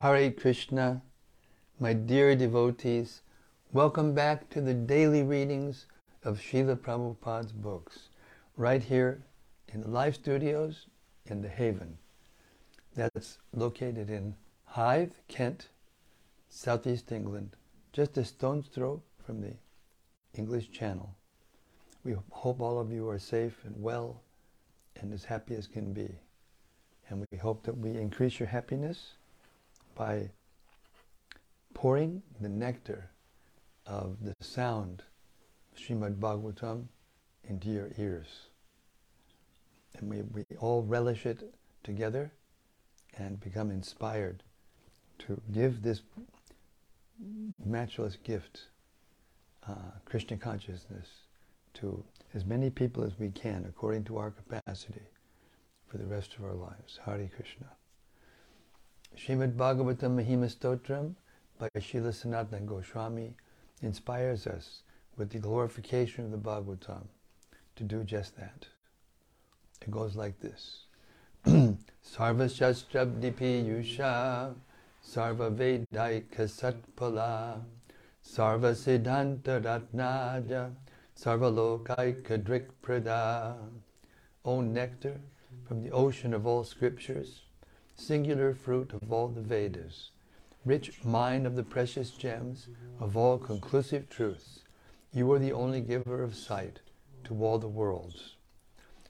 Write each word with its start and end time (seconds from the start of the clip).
Hare 0.00 0.30
Krishna, 0.30 1.02
my 1.80 1.92
dear 1.92 2.36
devotees, 2.36 3.22
welcome 3.72 4.14
back 4.14 4.48
to 4.50 4.60
the 4.60 4.72
daily 4.72 5.24
readings 5.24 5.86
of 6.22 6.38
Srila 6.38 6.76
Prabhupada's 6.76 7.50
books, 7.50 8.08
right 8.56 8.80
here 8.80 9.24
in 9.66 9.80
the 9.80 9.88
live 9.88 10.14
studios 10.14 10.86
in 11.26 11.42
the 11.42 11.48
Haven. 11.48 11.98
That's 12.94 13.38
located 13.52 14.08
in 14.08 14.36
Hythe, 14.66 15.14
Kent, 15.26 15.66
southeast 16.48 17.10
England, 17.10 17.56
just 17.92 18.16
a 18.18 18.24
stone's 18.24 18.68
throw 18.68 19.02
from 19.26 19.40
the 19.40 19.54
English 20.32 20.70
Channel. 20.70 21.12
We 22.04 22.14
hope 22.30 22.60
all 22.60 22.78
of 22.78 22.92
you 22.92 23.08
are 23.08 23.18
safe 23.18 23.64
and 23.64 23.74
well 23.82 24.22
and 25.00 25.12
as 25.12 25.24
happy 25.24 25.56
as 25.56 25.66
can 25.66 25.92
be. 25.92 26.20
And 27.08 27.26
we 27.32 27.38
hope 27.38 27.64
that 27.64 27.78
we 27.78 27.96
increase 27.96 28.38
your 28.38 28.50
happiness 28.50 29.14
by 29.98 30.30
pouring 31.74 32.22
the 32.40 32.48
nectar 32.48 33.10
of 33.84 34.16
the 34.22 34.34
sound 34.40 35.02
of 35.72 35.78
Srimad 35.78 36.20
Bhagavatam 36.20 36.84
into 37.44 37.68
your 37.68 37.90
ears. 37.98 38.26
And 39.98 40.08
we, 40.08 40.22
we 40.22 40.44
all 40.58 40.82
relish 40.82 41.26
it 41.26 41.52
together 41.82 42.30
and 43.18 43.40
become 43.40 43.72
inspired 43.72 44.44
to 45.18 45.40
give 45.52 45.82
this 45.82 46.02
matchless 47.64 48.16
gift, 48.22 48.68
uh, 49.68 49.74
Krishna 50.04 50.36
consciousness, 50.36 51.08
to 51.74 52.04
as 52.34 52.44
many 52.44 52.70
people 52.70 53.02
as 53.02 53.18
we 53.18 53.30
can 53.30 53.66
according 53.68 54.04
to 54.04 54.18
our 54.18 54.30
capacity 54.30 55.02
for 55.88 55.98
the 55.98 56.06
rest 56.06 56.36
of 56.36 56.44
our 56.44 56.54
lives. 56.54 57.00
Hari 57.04 57.30
Krishna. 57.34 57.66
Srimad 59.18 59.56
Bhagavatam 59.56 60.14
Mahima 60.16 60.48
Stotram 60.48 61.14
by 61.58 61.68
Srila 61.76 62.12
Sanatana 62.12 62.64
Goswami 62.64 63.34
inspires 63.82 64.46
us 64.46 64.82
with 65.16 65.30
the 65.30 65.40
glorification 65.40 66.24
of 66.24 66.30
the 66.30 66.38
Bhagavatam 66.38 67.02
to 67.74 67.82
do 67.82 68.04
just 68.04 68.36
that. 68.36 68.66
It 69.82 69.90
goes 69.90 70.14
like 70.14 70.38
this. 70.38 70.84
Sarva 71.44 71.76
Shastrabdipi 72.48 73.66
Yusha 73.66 74.54
Sarva 75.04 75.50
Vedaika 75.52 76.46
Satpala 76.46 77.60
Sarva 78.24 78.72
Siddhanta 78.72 79.60
Ratnaja 79.60 80.70
Sarva 81.20 81.52
Lokaika 81.52 82.40
Drik 82.40 82.66
Prada 82.80 83.56
O 84.44 84.60
nectar 84.60 85.18
from 85.66 85.82
the 85.82 85.90
ocean 85.90 86.32
of 86.32 86.46
all 86.46 86.62
scriptures, 86.62 87.42
singular 87.98 88.54
fruit 88.54 88.94
of 88.94 89.12
all 89.12 89.28
the 89.28 89.42
Vedas, 89.42 90.10
rich 90.64 91.04
mine 91.04 91.44
of 91.44 91.56
the 91.56 91.62
precious 91.62 92.12
gems 92.12 92.68
of 93.00 93.16
all 93.16 93.36
conclusive 93.36 94.08
truths, 94.08 94.60
you 95.12 95.30
are 95.32 95.38
the 95.38 95.52
only 95.52 95.80
giver 95.80 96.22
of 96.22 96.34
sight 96.34 96.80
to 97.24 97.44
all 97.44 97.58
the 97.58 97.68
worlds. 97.68 98.36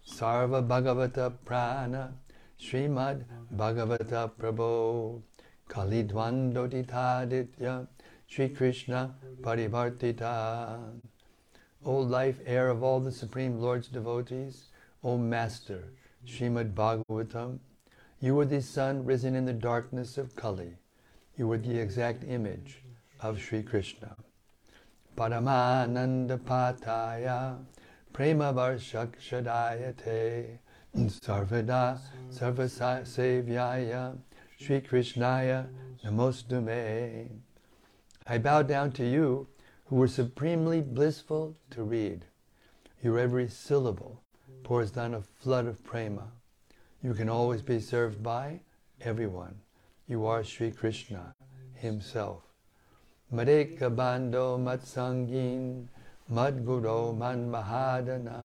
Sarva 0.06 0.66
Bhagavata 0.66 1.32
Prana 1.44 2.14
Srimad 2.58 3.24
Bhagavata 3.54 4.30
Prabhu 4.40 5.20
Kalidwandoditaditya 5.68 7.86
Sri 8.26 8.48
Krishna 8.48 9.14
Parivartita 9.42 11.00
O 11.84 11.98
life 11.98 12.40
air 12.44 12.70
of 12.70 12.82
all 12.82 13.00
the 13.00 13.12
Supreme 13.12 13.60
Lord's 13.60 13.86
devotees, 13.86 14.64
O 15.04 15.16
Master, 15.16 15.84
Srimad 16.26 16.74
Bhagavatam, 16.74 17.60
you 18.20 18.38
are 18.40 18.44
the 18.44 18.60
sun 18.60 19.04
risen 19.04 19.36
in 19.36 19.44
the 19.44 19.52
darkness 19.52 20.18
of 20.18 20.34
Kali. 20.34 20.74
You 21.36 21.50
are 21.52 21.58
the 21.58 21.78
exact 21.78 22.24
image 22.24 22.82
of 23.20 23.40
Sri 23.40 23.62
Krishna. 23.62 24.16
Paramananda 25.16 26.38
Pataya 26.38 27.58
Prema 28.12 28.52
Varshakshadayate 28.52 30.58
Sarvada 30.96 32.00
Sarvasavyaya 32.32 34.18
Sri 34.58 34.80
Krishnaya 34.80 35.68
Namostume. 36.04 37.28
I 38.26 38.38
bow 38.38 38.62
down 38.62 38.90
to 38.92 39.08
you 39.08 39.46
who 39.86 39.96
were 39.96 40.08
supremely 40.08 40.80
blissful 40.80 41.56
to 41.70 41.84
read. 41.84 42.24
Your 43.00 43.18
every 43.18 43.48
syllable 43.48 44.22
pours 44.64 44.90
down 44.90 45.14
a 45.14 45.22
flood 45.22 45.66
of 45.66 45.84
prema. 45.84 46.32
You 47.00 47.14
can 47.14 47.28
always 47.28 47.62
be 47.62 47.78
served 47.78 48.24
by 48.24 48.58
everyone. 49.00 49.54
You 50.08 50.26
are 50.26 50.42
Sri 50.42 50.72
Krishna 50.72 51.32
himself. 51.74 52.42
Bando 53.30 54.58
Matsangin 54.58 55.86
Madguru 56.28 57.16
Man 57.16 57.48
Mahadana 57.52 58.42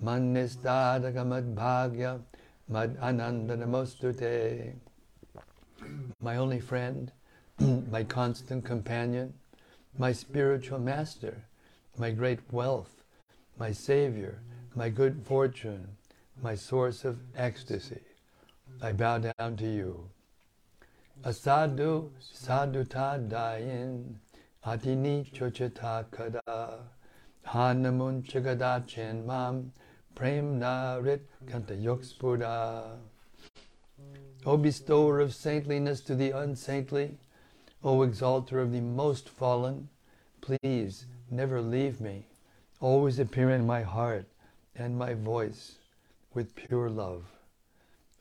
Man 0.00 0.34
Nistadaka 0.34 1.24
Mad 1.24 1.54
Bhagya 1.54 2.20
Mad 2.68 2.96
Ananda 3.00 3.56
Namostute. 3.56 4.74
My 6.20 6.36
only 6.36 6.58
friend, 6.58 7.12
my 7.60 8.02
constant 8.02 8.64
companion, 8.64 9.34
my 9.96 10.10
spiritual 10.10 10.80
master, 10.80 11.44
my 11.96 12.10
great 12.10 12.40
wealth, 12.50 13.04
my 13.56 13.70
savior, 13.70 14.40
my 14.74 14.88
good 14.88 15.22
fortune, 15.24 15.86
my 16.42 16.56
source 16.56 17.04
of 17.04 17.20
ecstasy. 17.36 18.00
I 18.82 18.90
bow 18.90 19.18
down 19.18 19.56
to 19.58 19.64
you. 19.64 20.08
Asadu 21.24 22.10
saduta 22.20 23.16
dayin 23.28 24.16
atini 24.66 25.30
chochata 25.32 26.04
kada 26.10 26.80
hanamun 27.46 28.24
chagada 28.24 28.84
chen 28.88 29.24
mam 29.24 29.72
prem 30.16 30.58
narit 30.58 31.20
kanta 31.46 31.80
yokspura. 31.80 32.96
O 34.44 34.56
bestower 34.56 35.20
of 35.20 35.32
saintliness 35.32 36.00
to 36.00 36.16
the 36.16 36.32
unsaintly, 36.32 37.18
O 37.84 38.02
exalter 38.02 38.60
of 38.60 38.72
the 38.72 38.80
most 38.80 39.28
fallen, 39.28 39.88
please 40.40 41.06
never 41.30 41.60
leave 41.60 42.00
me. 42.00 42.26
Always 42.80 43.20
appear 43.20 43.50
in 43.50 43.64
my 43.64 43.82
heart 43.82 44.26
and 44.74 44.98
my 44.98 45.14
voice 45.14 45.76
with 46.34 46.54
pure 46.54 46.88
love. 46.88 47.24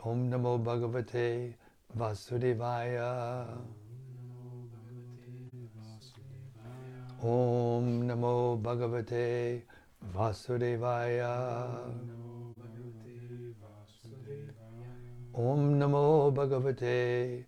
Om 0.03 0.29
Namo 0.31 0.59
Bhagavate 0.63 1.53
Vasudevaya. 1.97 3.47
Om 7.21 8.07
Namo 8.07 8.61
Bhagavate 8.61 9.61
Vasudevaya. 10.15 11.69
Om 15.33 15.79
Namo 15.79 16.33
Bhagavate 16.33 17.45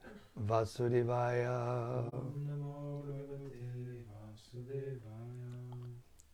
Vasudevaya. 0.47 2.09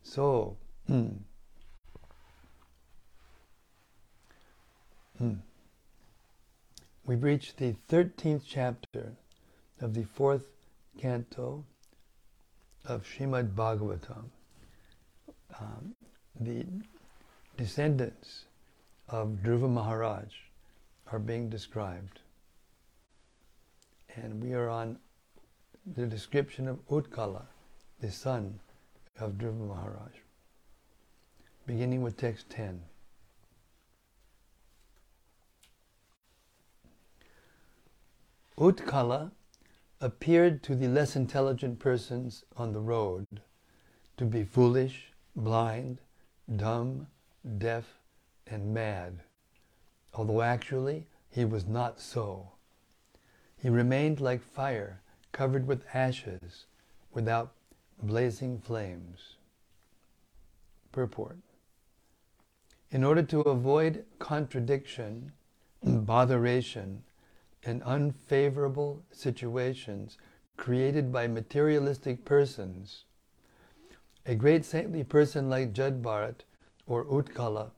So, 0.03 0.57
hmm. 0.87 1.28
Mm, 5.21 5.31
mm, 5.31 5.37
we've 7.05 7.23
reached 7.23 7.57
the 7.57 7.75
13th 7.89 8.43
chapter 8.47 9.13
of 9.81 9.93
the 9.93 10.03
fourth 10.03 10.45
canto 10.97 11.63
of 12.85 13.05
Srimad 13.05 13.53
Bhagavatam. 13.53 14.25
Um, 15.59 15.95
the 16.39 16.65
descendants 17.57 18.45
of 19.07 19.39
Dhruva 19.43 19.69
Maharaj 19.69 20.27
are 21.11 21.19
being 21.19 21.49
described. 21.49 22.19
And 24.15 24.41
we 24.43 24.53
are 24.53 24.69
on 24.69 24.97
the 25.95 26.05
description 26.05 26.67
of 26.67 26.85
Utkala, 26.87 27.43
the 27.99 28.11
son 28.11 28.59
of 29.19 29.33
Dhruva 29.33 29.67
Maharaj, 29.67 30.11
beginning 31.65 32.01
with 32.01 32.17
text 32.17 32.49
10. 32.49 32.81
Utkala 38.59 39.31
appeared 40.01 40.61
to 40.63 40.75
the 40.75 40.89
less 40.89 41.15
intelligent 41.15 41.79
persons 41.79 42.43
on 42.57 42.73
the 42.73 42.81
road 42.81 43.25
to 44.17 44.25
be 44.25 44.43
foolish, 44.43 45.13
blind, 45.33 46.01
dumb, 46.53 47.07
deaf, 47.57 47.99
and 48.45 48.73
mad, 48.73 49.21
although 50.13 50.41
actually 50.41 51.07
he 51.29 51.45
was 51.45 51.65
not 51.65 52.01
so. 52.01 52.51
He 53.55 53.69
remained 53.69 54.19
like 54.19 54.43
fire 54.43 55.03
covered 55.31 55.65
with 55.65 55.85
ashes 55.93 56.65
without 57.13 57.53
blazing 58.03 58.59
flames. 58.59 59.37
Purport. 60.91 61.37
In 62.91 63.05
order 63.05 63.23
to 63.23 63.39
avoid 63.39 64.03
contradiction, 64.17 65.31
and 65.81 66.05
botheration, 66.05 67.03
and 67.63 67.83
unfavorable 67.83 69.03
situations 69.11 70.17
created 70.57 71.11
by 71.11 71.27
materialistic 71.27 72.25
persons. 72.25 73.05
A 74.25 74.35
great 74.35 74.65
saintly 74.65 75.03
person 75.03 75.49
like 75.49 75.73
Jad 75.73 76.01
Bharat 76.01 76.41
or 76.85 77.05
Utkala 77.05 77.71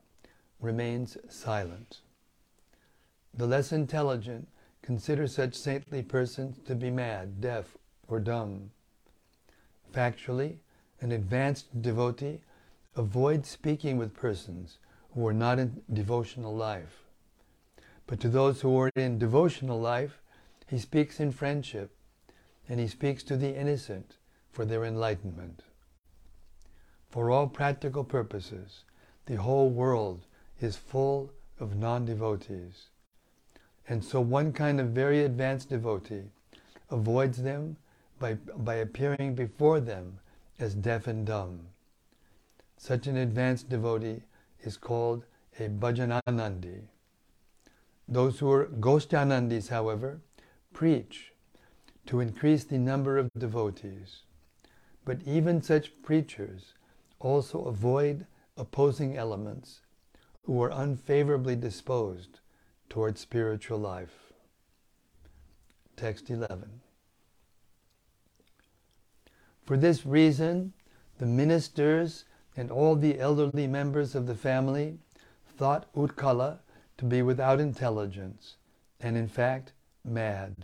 remains 0.60 1.16
silent. 1.28 2.00
The 3.34 3.46
less 3.46 3.72
intelligent 3.72 4.48
consider 4.82 5.26
such 5.26 5.54
saintly 5.54 6.02
persons 6.02 6.58
to 6.66 6.74
be 6.74 6.90
mad, 6.90 7.40
deaf, 7.40 7.76
or 8.08 8.20
dumb. 8.20 8.70
Factually, 9.92 10.56
an 11.00 11.12
advanced 11.12 11.82
devotee 11.82 12.40
avoids 12.96 13.48
speaking 13.48 13.96
with 13.96 14.14
persons 14.14 14.78
who 15.14 15.26
are 15.26 15.32
not 15.32 15.58
in 15.58 15.82
devotional 15.92 16.54
life. 16.54 17.04
But 18.06 18.20
to 18.20 18.28
those 18.28 18.60
who 18.60 18.78
are 18.78 18.90
in 18.96 19.18
devotional 19.18 19.80
life, 19.80 20.20
he 20.66 20.78
speaks 20.78 21.20
in 21.20 21.32
friendship, 21.32 21.94
and 22.68 22.80
he 22.80 22.88
speaks 22.88 23.22
to 23.24 23.36
the 23.36 23.54
innocent 23.54 24.16
for 24.50 24.64
their 24.64 24.84
enlightenment. 24.84 25.62
For 27.08 27.30
all 27.30 27.46
practical 27.46 28.04
purposes, 28.04 28.84
the 29.26 29.36
whole 29.36 29.70
world 29.70 30.26
is 30.60 30.76
full 30.76 31.32
of 31.60 31.76
non-devotees. 31.76 32.88
And 33.88 34.04
so 34.04 34.20
one 34.20 34.52
kind 34.52 34.80
of 34.80 34.88
very 34.88 35.24
advanced 35.24 35.70
devotee 35.70 36.24
avoids 36.90 37.42
them 37.42 37.76
by, 38.18 38.34
by 38.34 38.76
appearing 38.76 39.34
before 39.34 39.80
them 39.80 40.18
as 40.58 40.74
deaf 40.74 41.06
and 41.06 41.26
dumb. 41.26 41.60
Such 42.76 43.06
an 43.06 43.16
advanced 43.16 43.68
devotee 43.68 44.22
is 44.62 44.76
called 44.76 45.24
a 45.58 45.68
bhajananandi. 45.68 46.82
Those 48.12 48.40
who 48.40 48.50
are 48.50 48.66
goshthyanandis, 48.66 49.68
however, 49.68 50.20
preach 50.74 51.32
to 52.04 52.20
increase 52.20 52.62
the 52.62 52.76
number 52.76 53.16
of 53.16 53.30
devotees. 53.38 54.24
But 55.06 55.22
even 55.24 55.62
such 55.62 56.02
preachers 56.02 56.74
also 57.20 57.64
avoid 57.64 58.26
opposing 58.58 59.16
elements 59.16 59.80
who 60.42 60.62
are 60.62 60.70
unfavorably 60.70 61.56
disposed 61.56 62.40
toward 62.90 63.16
spiritual 63.16 63.78
life. 63.78 64.34
Text 65.96 66.28
11. 66.28 66.82
For 69.64 69.78
this 69.78 70.04
reason, 70.04 70.74
the 71.16 71.24
ministers 71.24 72.26
and 72.58 72.70
all 72.70 72.94
the 72.94 73.18
elderly 73.18 73.66
members 73.66 74.14
of 74.14 74.26
the 74.26 74.34
family 74.34 74.98
thought 75.56 75.90
Utkala 75.94 76.58
to 77.02 77.06
be 77.06 77.20
without 77.20 77.58
intelligence, 77.58 78.54
and 79.00 79.16
in 79.16 79.26
fact 79.26 79.72
mad. 80.04 80.54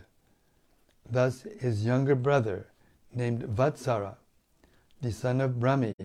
Thus 1.11 1.45
his 1.59 1.85
younger 1.85 2.15
brother, 2.15 2.69
named 3.13 3.43
Vatsara, 3.43 4.15
the 5.03 5.11
son 5.11 5.41
of 5.41 5.55
Bhrami, 5.55 5.97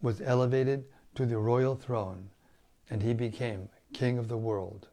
was 0.00 0.22
elevated 0.22 0.86
to 1.16 1.26
the 1.26 1.36
royal 1.36 1.76
throne, 1.76 2.30
and 2.88 3.02
he 3.02 3.12
became 3.12 3.68
king 3.92 4.16
of 4.16 4.28
the 4.28 4.38
world. 4.38 4.88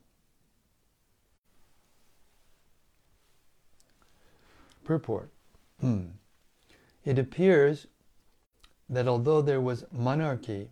Purport. 4.84 5.30
Hmm. 5.80 6.08
It 7.06 7.18
appears 7.18 7.88
that 8.90 9.08
although 9.08 9.42
there 9.42 9.62
was 9.62 9.86
monarchy, 9.90 10.68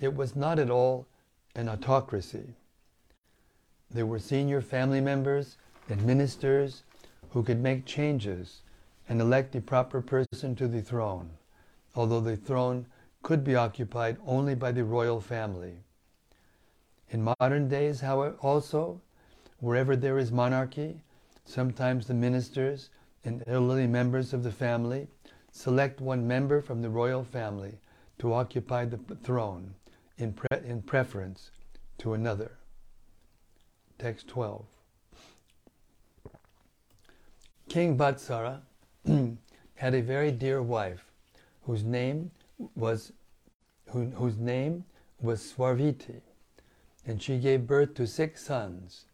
it 0.00 0.14
was 0.14 0.34
not 0.34 0.58
at 0.58 0.70
all 0.70 1.06
an 1.54 1.68
autocracy. 1.68 2.54
There 3.96 4.04
were 4.04 4.18
senior 4.18 4.60
family 4.60 5.00
members 5.00 5.56
and 5.88 6.04
ministers 6.04 6.82
who 7.30 7.42
could 7.42 7.62
make 7.62 7.86
changes 7.86 8.60
and 9.08 9.22
elect 9.22 9.52
the 9.52 9.62
proper 9.62 10.02
person 10.02 10.54
to 10.56 10.68
the 10.68 10.82
throne, 10.82 11.30
although 11.94 12.20
the 12.20 12.36
throne 12.36 12.84
could 13.22 13.42
be 13.42 13.54
occupied 13.54 14.18
only 14.26 14.54
by 14.54 14.70
the 14.70 14.84
royal 14.84 15.22
family. 15.22 15.78
In 17.08 17.34
modern 17.40 17.70
days, 17.70 18.00
however, 18.00 18.36
also, 18.42 19.00
wherever 19.60 19.96
there 19.96 20.18
is 20.18 20.30
monarchy, 20.30 21.00
sometimes 21.46 22.06
the 22.06 22.12
ministers 22.12 22.90
and 23.24 23.42
elderly 23.46 23.86
members 23.86 24.34
of 24.34 24.42
the 24.42 24.52
family 24.52 25.08
select 25.52 26.02
one 26.02 26.28
member 26.28 26.60
from 26.60 26.82
the 26.82 26.90
royal 26.90 27.24
family 27.24 27.78
to 28.18 28.34
occupy 28.34 28.84
the 28.84 28.98
throne 29.22 29.72
in, 30.18 30.34
pre- 30.34 30.68
in 30.68 30.82
preference 30.82 31.50
to 31.96 32.12
another. 32.12 32.58
Text 33.98 34.28
12. 34.28 34.64
King 37.68 37.96
Vatsara 37.96 38.60
had 39.74 39.94
a 39.94 40.02
very 40.02 40.30
dear 40.30 40.62
wife 40.62 41.04
whose 41.62 41.82
name 41.82 42.30
was 42.74 43.12
who, 43.90 44.06
whose 44.10 44.36
name 44.36 44.84
was 45.20 45.40
Swarviti, 45.40 46.20
and 47.06 47.22
she 47.22 47.38
gave 47.38 47.66
birth 47.66 47.94
to 47.94 48.06
six 48.06 48.44
sons 48.44 49.06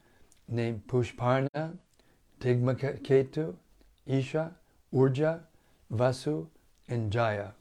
named 0.49 0.87
Pushparna, 0.87 1.79
Tigmaketu, 2.41 3.55
Isha, 4.07 4.53
Urja, 4.93 5.41
Vasu, 5.93 6.49
and 6.89 7.13
Jaya. 7.13 7.53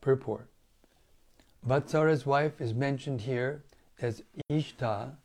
Purport 0.00 0.48
Vatsara's 1.66 2.24
wife 2.24 2.60
is 2.60 2.72
mentioned 2.72 3.22
here 3.22 3.62
as 4.00 4.22
Ishta, 4.50 5.16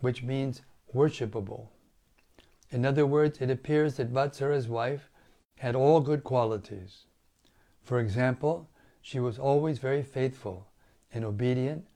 which 0.00 0.22
means 0.22 0.62
worshipable. 0.94 1.68
In 2.70 2.86
other 2.86 3.06
words, 3.06 3.40
it 3.40 3.50
appears 3.50 3.96
that 3.96 4.12
Vatsara's 4.12 4.68
wife 4.68 5.10
had 5.58 5.76
all 5.76 6.00
good 6.00 6.24
qualities. 6.24 7.04
For 7.82 8.00
example, 8.00 8.68
she 9.00 9.20
was 9.20 9.38
always 9.38 9.78
very 9.78 10.02
faithful 10.02 10.68
and 11.12 11.24
obedient 11.24 11.86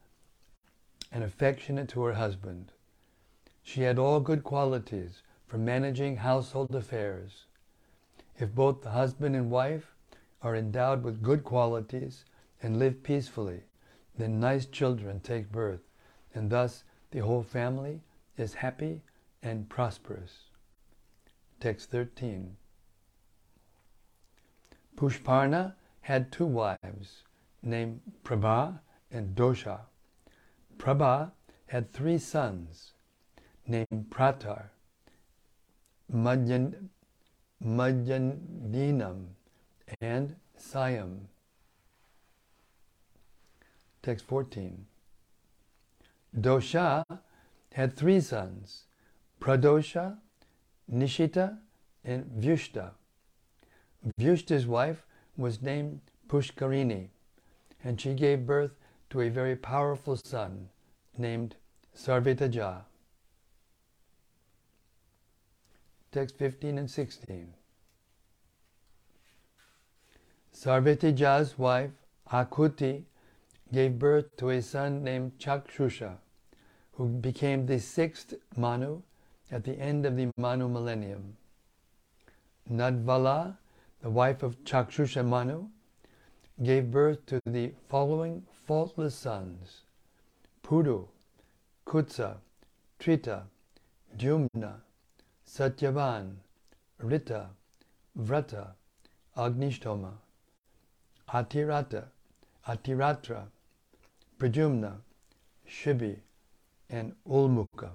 and 1.10 1.24
affectionate 1.24 1.88
to 1.88 2.02
her 2.02 2.14
husband. 2.14 2.72
She 3.62 3.82
had 3.82 3.98
all 3.98 4.20
good 4.20 4.44
qualities 4.44 5.22
for 5.46 5.58
managing 5.58 6.16
household 6.16 6.74
affairs. 6.74 7.46
If 8.38 8.54
both 8.54 8.82
the 8.82 8.90
husband 8.90 9.34
and 9.34 9.50
wife 9.50 9.94
are 10.42 10.54
endowed 10.54 11.02
with 11.02 11.22
good 11.22 11.42
qualities 11.42 12.24
and 12.62 12.78
live 12.78 13.02
peacefully, 13.02 13.62
then 14.16 14.40
nice 14.40 14.66
children 14.66 15.20
take 15.20 15.52
birth, 15.52 15.82
and 16.34 16.50
thus 16.50 16.84
the 17.10 17.20
whole 17.20 17.42
family 17.42 18.00
is 18.36 18.54
happy 18.54 19.02
and 19.42 19.68
prosperous. 19.68 20.50
Text 21.60 21.90
13. 21.90 22.56
Pushparna 24.96 25.74
had 26.00 26.32
two 26.32 26.46
wives 26.46 27.22
named 27.62 28.00
Prabha 28.24 28.80
and 29.10 29.34
Dosha. 29.34 29.80
Prabha 30.78 31.32
had 31.66 31.92
three 31.92 32.18
sons 32.18 32.92
named 33.66 34.06
Pratar, 34.10 34.70
Madhyan, 36.12 36.88
Madhyanidinam, 37.64 39.26
and 40.00 40.36
Sayam. 40.58 41.26
Text 44.06 44.24
14. 44.26 44.86
Dosha 46.38 47.02
had 47.72 47.96
three 47.96 48.20
sons, 48.20 48.84
Pradosha, 49.40 50.18
Nishita, 50.88 51.58
and 52.04 52.24
Vyushta. 52.26 52.92
Vyushta's 54.16 54.64
wife 54.64 55.04
was 55.36 55.60
named 55.60 56.02
Pushkarini, 56.28 57.08
and 57.82 58.00
she 58.00 58.14
gave 58.14 58.46
birth 58.46 58.76
to 59.10 59.22
a 59.22 59.28
very 59.28 59.56
powerful 59.56 60.16
son 60.16 60.68
named 61.18 61.56
Sarvetaja. 61.92 62.82
Text 66.12 66.38
15 66.38 66.78
and 66.78 66.88
16. 66.88 67.54
Sarvetaja's 70.54 71.58
wife, 71.58 71.90
Akuti, 72.30 73.02
gave 73.72 73.98
birth 73.98 74.36
to 74.36 74.50
a 74.50 74.62
son 74.62 75.02
named 75.02 75.38
Chakshusha, 75.38 76.16
who 76.92 77.08
became 77.08 77.66
the 77.66 77.80
sixth 77.80 78.34
Manu 78.56 79.02
at 79.50 79.64
the 79.64 79.78
end 79.78 80.06
of 80.06 80.16
the 80.16 80.30
Manu 80.36 80.68
millennium. 80.68 81.36
Nadvala, 82.70 83.56
the 84.02 84.10
wife 84.10 84.42
of 84.42 84.62
Chakshusha 84.64 85.24
Manu, 85.24 85.66
gave 86.62 86.90
birth 86.90 87.24
to 87.26 87.40
the 87.44 87.72
following 87.88 88.44
faultless 88.66 89.14
sons 89.14 89.82
Puru, 90.62 91.06
Kutsa, 91.86 92.38
Trita, 92.98 93.42
Dyumna, 94.16 94.80
Satyavan, 95.46 96.36
Rita, 96.98 97.50
Vrata, 98.18 98.68
Agnishtoma, 99.36 100.12
Atirata, 101.28 102.04
Atiratra, 102.66 103.46
Pradyumna, 104.38 104.98
Shibi, 105.66 106.18
and 106.90 107.14
Ulmuka. 107.26 107.90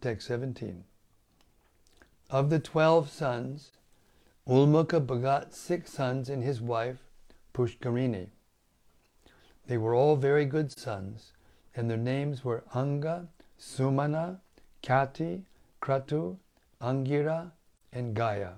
Text 0.00 0.28
17. 0.28 0.84
Of 2.30 2.48
the 2.48 2.60
twelve 2.60 3.10
sons, 3.10 3.72
Ulmukha 4.48 5.04
begot 5.04 5.52
six 5.52 5.92
sons 5.92 6.28
and 6.28 6.44
his 6.44 6.60
wife, 6.60 6.98
Pushkarini. 7.52 8.28
They 9.66 9.76
were 9.76 9.96
all 9.96 10.14
very 10.14 10.44
good 10.44 10.70
sons, 10.78 11.32
and 11.74 11.90
their 11.90 11.96
names 11.96 12.44
were 12.44 12.62
Anga, 12.72 13.26
Sumana, 13.58 14.38
Kati, 14.80 15.42
Kratu, 15.82 16.36
Angira, 16.80 17.50
and 17.92 18.14
Gaya. 18.14 18.52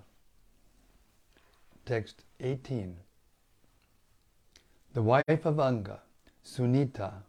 Text 1.86 2.24
18. 2.40 2.98
The 4.94 5.02
wife 5.02 5.46
of 5.46 5.58
Anga, 5.58 6.02
Sunita, 6.44 7.22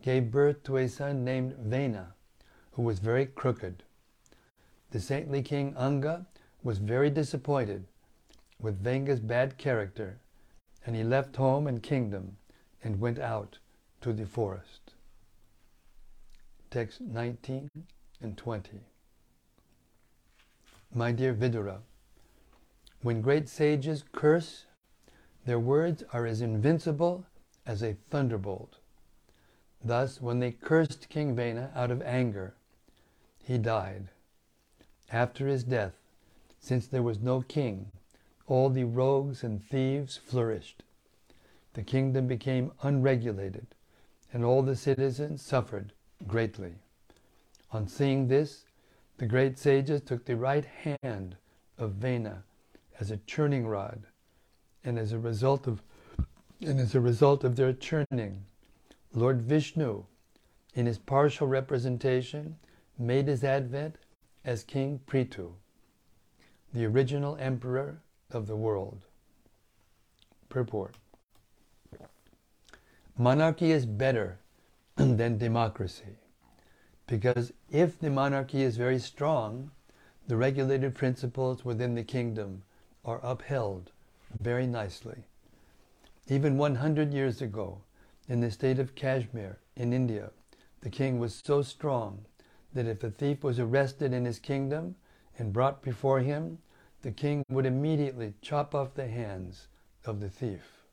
gave 0.00 0.30
birth 0.30 0.62
to 0.62 0.78
a 0.78 0.88
son 0.88 1.24
named 1.24 1.54
Vena, 1.58 2.14
who 2.72 2.82
was 2.82 3.00
very 3.00 3.26
crooked. 3.26 3.82
The 4.92 5.00
saintly 5.00 5.42
king 5.42 5.74
Anga 5.76 6.24
was 6.62 6.78
very 6.78 7.10
disappointed 7.10 7.84
with 8.58 8.82
Vena's 8.82 9.20
bad 9.20 9.58
character, 9.58 10.20
and 10.86 10.96
he 10.96 11.04
left 11.04 11.36
home 11.36 11.66
and 11.66 11.82
kingdom 11.82 12.38
and 12.82 12.98
went 12.98 13.18
out 13.18 13.58
to 14.00 14.14
the 14.14 14.24
forest. 14.24 14.94
Text 16.70 17.02
19 17.02 17.68
and 18.22 18.38
20. 18.38 18.80
My 20.94 21.12
dear 21.12 21.34
Vidura, 21.34 21.80
when 23.02 23.20
great 23.20 23.50
sages 23.50 24.02
curse, 24.12 24.64
their 25.44 25.58
words 25.58 26.04
are 26.12 26.26
as 26.26 26.40
invincible 26.40 27.24
as 27.66 27.82
a 27.82 27.96
thunderbolt. 28.10 28.76
Thus, 29.84 30.20
when 30.20 30.38
they 30.38 30.52
cursed 30.52 31.08
King 31.08 31.34
Vena 31.34 31.70
out 31.74 31.90
of 31.90 32.02
anger, 32.02 32.54
he 33.42 33.58
died. 33.58 34.08
After 35.10 35.48
his 35.48 35.64
death, 35.64 35.94
since 36.60 36.86
there 36.86 37.02
was 37.02 37.18
no 37.18 37.42
king, 37.42 37.90
all 38.46 38.70
the 38.70 38.84
rogues 38.84 39.42
and 39.42 39.64
thieves 39.64 40.16
flourished. 40.16 40.84
The 41.74 41.82
kingdom 41.82 42.26
became 42.26 42.72
unregulated, 42.82 43.66
and 44.32 44.44
all 44.44 44.62
the 44.62 44.76
citizens 44.76 45.42
suffered 45.42 45.92
greatly. 46.26 46.74
On 47.72 47.88
seeing 47.88 48.28
this, 48.28 48.64
the 49.16 49.26
great 49.26 49.58
sages 49.58 50.02
took 50.02 50.24
the 50.24 50.36
right 50.36 50.64
hand 50.64 51.36
of 51.78 51.92
Vena 51.92 52.44
as 53.00 53.10
a 53.10 53.16
churning 53.16 53.66
rod, 53.66 54.06
and 54.84 54.98
as 54.98 55.12
a 55.12 55.18
result 55.18 55.66
of 55.66 55.82
and 56.60 56.78
as 56.78 56.94
a 56.94 57.00
result 57.00 57.42
of 57.42 57.56
their 57.56 57.72
churning, 57.72 58.44
Lord 59.12 59.42
Vishnu, 59.42 60.04
in 60.74 60.86
his 60.86 60.98
partial 60.98 61.48
representation, 61.48 62.56
made 62.96 63.26
his 63.26 63.42
advent 63.42 63.96
as 64.44 64.62
King 64.62 65.00
Prithu, 65.06 65.54
the 66.72 66.84
original 66.84 67.36
emperor 67.36 68.00
of 68.30 68.46
the 68.46 68.56
world. 68.56 69.06
Purport 70.48 70.96
Monarchy 73.18 73.72
is 73.72 73.86
better 73.86 74.38
than 74.96 75.36
democracy 75.36 76.16
because 77.06 77.52
if 77.70 77.98
the 77.98 78.10
monarchy 78.10 78.62
is 78.62 78.76
very 78.76 78.98
strong, 78.98 79.70
the 80.28 80.36
regulated 80.36 80.94
principles 80.94 81.64
within 81.64 81.94
the 81.94 82.04
kingdom 82.04 82.62
are 83.04 83.20
upheld 83.22 83.90
very 84.40 84.66
nicely. 84.66 85.24
Even 86.28 86.56
100 86.56 87.12
years 87.12 87.42
ago, 87.42 87.82
in 88.28 88.40
the 88.40 88.50
state 88.50 88.78
of 88.78 88.94
Kashmir 88.94 89.58
in 89.76 89.92
India, 89.92 90.30
the 90.80 90.90
king 90.90 91.18
was 91.18 91.40
so 91.44 91.62
strong 91.62 92.24
that 92.74 92.86
if 92.86 93.02
a 93.04 93.10
thief 93.10 93.42
was 93.42 93.58
arrested 93.58 94.12
in 94.12 94.24
his 94.24 94.38
kingdom 94.38 94.94
and 95.38 95.52
brought 95.52 95.82
before 95.82 96.20
him, 96.20 96.58
the 97.02 97.10
king 97.10 97.44
would 97.50 97.66
immediately 97.66 98.34
chop 98.40 98.74
off 98.74 98.94
the 98.94 99.08
hands 99.08 99.68
of 100.04 100.20
the 100.20 100.28
thief. 100.28 100.84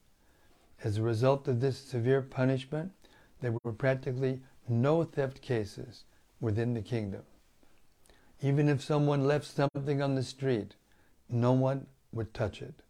As 0.84 0.98
a 0.98 1.04
result 1.04 1.48
of 1.48 1.60
this 1.60 1.78
severe 1.78 2.22
punishment, 2.22 2.92
there 3.42 3.56
were 3.64 3.74
practically 3.74 4.42
no 4.68 5.04
theft 5.04 5.42
cases 5.42 6.04
within 6.40 6.74
the 6.74 6.82
kingdom. 6.82 7.24
Even 8.42 8.70
if 8.70 8.82
someone 8.82 9.26
left 9.26 9.46
something 9.46 10.02
on 10.02 10.16
the 10.16 10.24
street, 10.24 10.76
no 11.30 11.52
one 11.52 11.88
would 12.14 12.34
touch 12.34 12.62
it. 12.62 12.82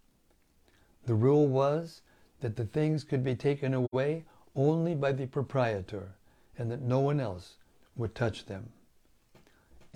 The 1.06 1.16
rule 1.16 1.48
was 1.48 2.04
that 2.42 2.56
the 2.56 2.66
things 2.66 3.04
could 3.04 3.24
be 3.24 3.36
taken 3.36 3.74
away 3.74 4.26
only 4.56 4.94
by 4.94 5.12
the 5.12 5.26
proprietor 5.26 6.12
and 6.56 6.70
that 6.70 6.82
no 6.82 7.00
one 7.00 7.20
else 7.20 7.56
would 7.96 8.14
touch 8.14 8.46
them. 8.46 8.72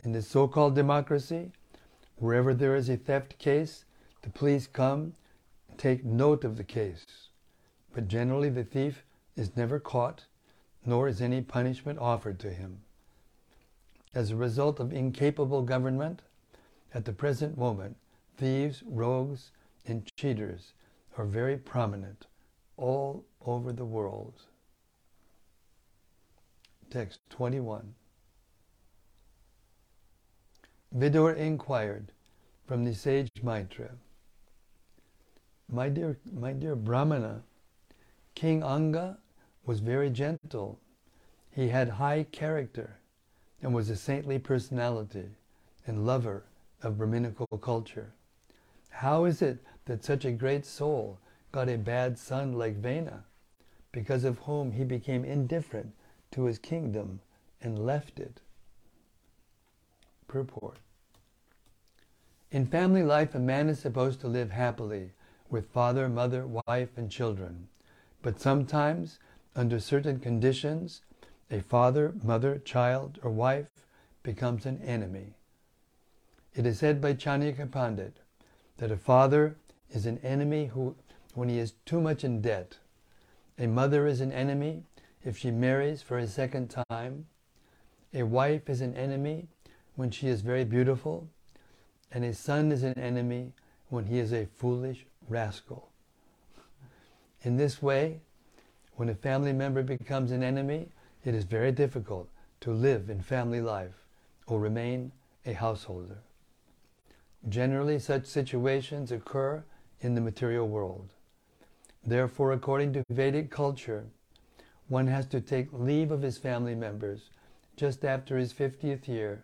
In 0.04 0.12
this 0.12 0.28
so 0.28 0.48
called 0.48 0.74
democracy, 0.74 1.52
wherever 2.16 2.54
there 2.54 2.76
is 2.76 2.90
a 2.90 2.98
theft 2.98 3.38
case, 3.38 3.86
the 4.24 4.32
police 4.32 4.66
come 4.66 5.14
and 5.70 5.78
take 5.78 6.04
note 6.04 6.44
of 6.44 6.58
the 6.58 6.64
case. 6.64 7.06
But 7.94 8.08
generally, 8.08 8.50
the 8.50 8.64
thief 8.64 9.04
is 9.36 9.56
never 9.56 9.80
caught, 9.80 10.26
nor 10.84 11.08
is 11.08 11.22
any 11.22 11.42
punishment 11.42 12.00
offered 12.00 12.40
to 12.40 12.52
him. 12.52 12.82
As 14.16 14.32
a 14.32 14.36
result 14.36 14.80
of 14.80 14.92
incapable 14.92 15.62
government, 15.62 16.24
at 16.94 17.06
the 17.06 17.14
present 17.14 17.56
moment, 17.56 17.98
thieves, 18.38 18.82
rogues, 18.84 19.52
and 19.86 20.10
cheaters 20.18 20.74
are 21.18 21.26
very 21.26 21.58
prominent 21.58 22.28
all 22.78 23.26
over 23.46 23.72
the 23.72 23.86
world. 23.86 24.34
Text 26.90 27.20
21. 27.30 27.94
Vidur 30.96 31.36
inquired 31.36 32.12
from 32.68 32.86
the 32.86 32.94
sage 32.94 33.32
Maitra, 33.44 33.90
My 35.68 35.90
dear, 35.90 36.18
my 36.32 36.54
dear 36.54 36.76
Brahmana, 36.76 37.42
King 38.36 38.64
Anga 38.64 39.18
was 39.66 39.80
very 39.80 40.10
gentle. 40.10 40.80
He 41.52 41.70
had 41.70 41.90
high 41.90 42.24
character 42.32 43.00
and 43.62 43.74
was 43.74 43.90
a 43.90 43.96
saintly 43.96 44.40
personality 44.40 45.30
and 45.88 46.06
lover 46.06 46.44
of 46.82 46.98
Brahminical 46.98 47.48
culture. 47.62 48.14
How 48.90 49.26
is 49.26 49.42
it 49.42 49.64
that 49.86 50.04
such 50.04 50.26
a 50.26 50.32
great 50.32 50.66
soul 50.66 51.20
got 51.52 51.70
a 51.70 51.78
bad 51.78 52.18
son 52.18 52.54
like 52.54 52.76
Vena, 52.76 53.26
because 53.92 54.24
of 54.24 54.40
whom 54.40 54.72
he 54.72 54.84
became 54.84 55.24
indifferent 55.24 55.94
to 56.32 56.46
his 56.46 56.58
kingdom 56.58 57.20
and 57.62 57.86
left 57.86 58.20
it? 58.20 58.42
Purport. 60.28 60.78
In 62.52 62.66
family 62.66 63.04
life, 63.04 63.34
a 63.36 63.40
man 63.40 63.70
is 63.70 63.80
supposed 63.80 64.22
to 64.22 64.28
live 64.28 64.52
happily 64.52 65.12
with 65.50 65.72
father, 65.72 66.08
mother, 66.10 66.48
wife, 66.68 66.98
and 66.98 67.10
children. 67.10 67.68
But 68.22 68.40
sometimes, 68.40 69.20
under 69.56 69.80
certain 69.80 70.20
conditions, 70.20 71.02
a 71.52 71.62
father, 71.62 72.14
mother, 72.24 72.58
child, 72.60 73.20
or 73.22 73.30
wife 73.30 73.68
becomes 74.24 74.66
an 74.66 74.82
enemy. 74.82 75.34
It 76.56 76.66
is 76.66 76.80
said 76.80 77.02
by 77.02 77.14
Chanakya 77.14 77.72
Pandit 77.72 78.18
that 78.78 78.92
a 78.92 78.98
father 78.98 79.56
is 79.94 80.06
an 80.06 80.20
enemy 80.24 80.66
who, 80.66 80.96
when 81.34 81.48
he 81.48 81.60
is 81.60 81.74
too 81.86 82.02
much 82.02 82.24
in 82.24 82.42
debt. 82.42 82.78
A 83.58 83.68
mother 83.68 84.08
is 84.08 84.20
an 84.20 84.32
enemy 84.32 84.84
if 85.24 85.38
she 85.38 85.52
marries 85.52 86.02
for 86.02 86.18
a 86.18 86.28
second 86.28 86.76
time. 86.90 87.28
A 88.14 88.24
wife 88.24 88.70
is 88.70 88.82
an 88.82 88.96
enemy 88.96 89.48
when 89.96 90.12
she 90.12 90.28
is 90.28 90.42
very 90.42 90.66
beautiful. 90.66 91.30
And 92.12 92.26
a 92.26 92.34
son 92.34 92.72
is 92.72 92.84
an 92.84 92.98
enemy 92.98 93.54
when 93.90 94.06
he 94.06 94.20
is 94.20 94.34
a 94.34 94.48
foolish 94.56 95.06
rascal. 95.30 95.90
In 97.44 97.58
this 97.58 97.82
way, 97.82 98.22
when 98.96 99.10
a 99.10 99.16
family 99.16 99.54
member 99.54 99.84
becomes 99.84 100.32
an 100.32 100.44
enemy, 100.44 100.90
it 101.24 101.34
is 101.36 101.44
very 101.44 101.72
difficult 101.72 102.30
to 102.62 102.72
live 102.72 103.10
in 103.10 103.22
family 103.22 103.62
life 103.62 104.06
or 104.48 104.60
remain 104.60 105.12
a 105.46 105.54
householder. 105.54 106.18
Generally, 107.50 108.00
such 108.00 108.26
situations 108.26 109.12
occur 109.12 109.64
in 110.04 110.16
the 110.16 110.22
material 110.22 110.68
world. 110.68 111.10
Therefore, 112.06 112.52
according 112.52 112.94
to 112.94 113.04
Vedic 113.10 113.50
culture, 113.50 114.06
one 114.90 115.08
has 115.08 115.26
to 115.28 115.40
take 115.40 115.72
leave 115.72 116.12
of 116.12 116.22
his 116.22 116.38
family 116.38 116.76
members 116.76 117.30
just 117.78 118.04
after 118.04 118.38
his 118.38 118.54
50th 118.54 119.08
year 119.08 119.44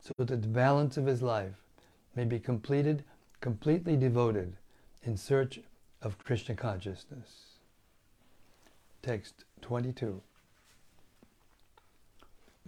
so 0.00 0.12
that 0.18 0.42
the 0.42 0.48
balance 0.48 0.96
of 0.96 1.06
his 1.06 1.22
life 1.22 1.54
may 2.14 2.24
be 2.24 2.38
completed, 2.38 3.04
completely 3.40 3.96
devoted 3.96 4.56
in 5.02 5.16
search 5.16 5.60
of 6.02 6.18
Krishna 6.18 6.54
consciousness. 6.54 7.58
Text 9.02 9.44
22. 9.62 10.20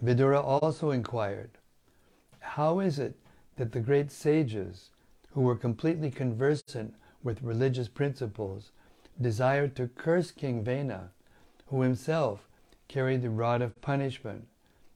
Vidura 0.03 0.43
also 0.43 0.91
inquired, 0.91 1.51
How 2.39 2.79
is 2.79 2.99
it 2.99 3.15
that 3.57 3.71
the 3.71 3.79
great 3.79 4.11
sages, 4.11 4.89
who 5.31 5.41
were 5.41 5.55
completely 5.55 6.09
conversant 6.09 6.95
with 7.27 7.43
religious 7.43 7.89
principles, 7.89 8.71
desired 9.19 9.75
to 9.75 9.89
curse 9.89 10.31
King 10.31 10.63
Vena, 10.63 11.09
who 11.65 11.81
himself 11.81 12.47
carried 12.87 13.21
the 13.21 13.29
rod 13.29 13.61
of 13.61 13.81
punishment, 13.81 14.47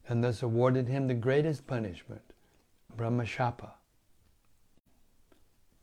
and 0.07 0.23
thus 0.23 0.41
awarded 0.41 0.87
him 0.87 1.07
the 1.07 1.13
greatest 1.13 1.67
punishment, 1.67 2.21
Brahmashapa. 2.95 3.71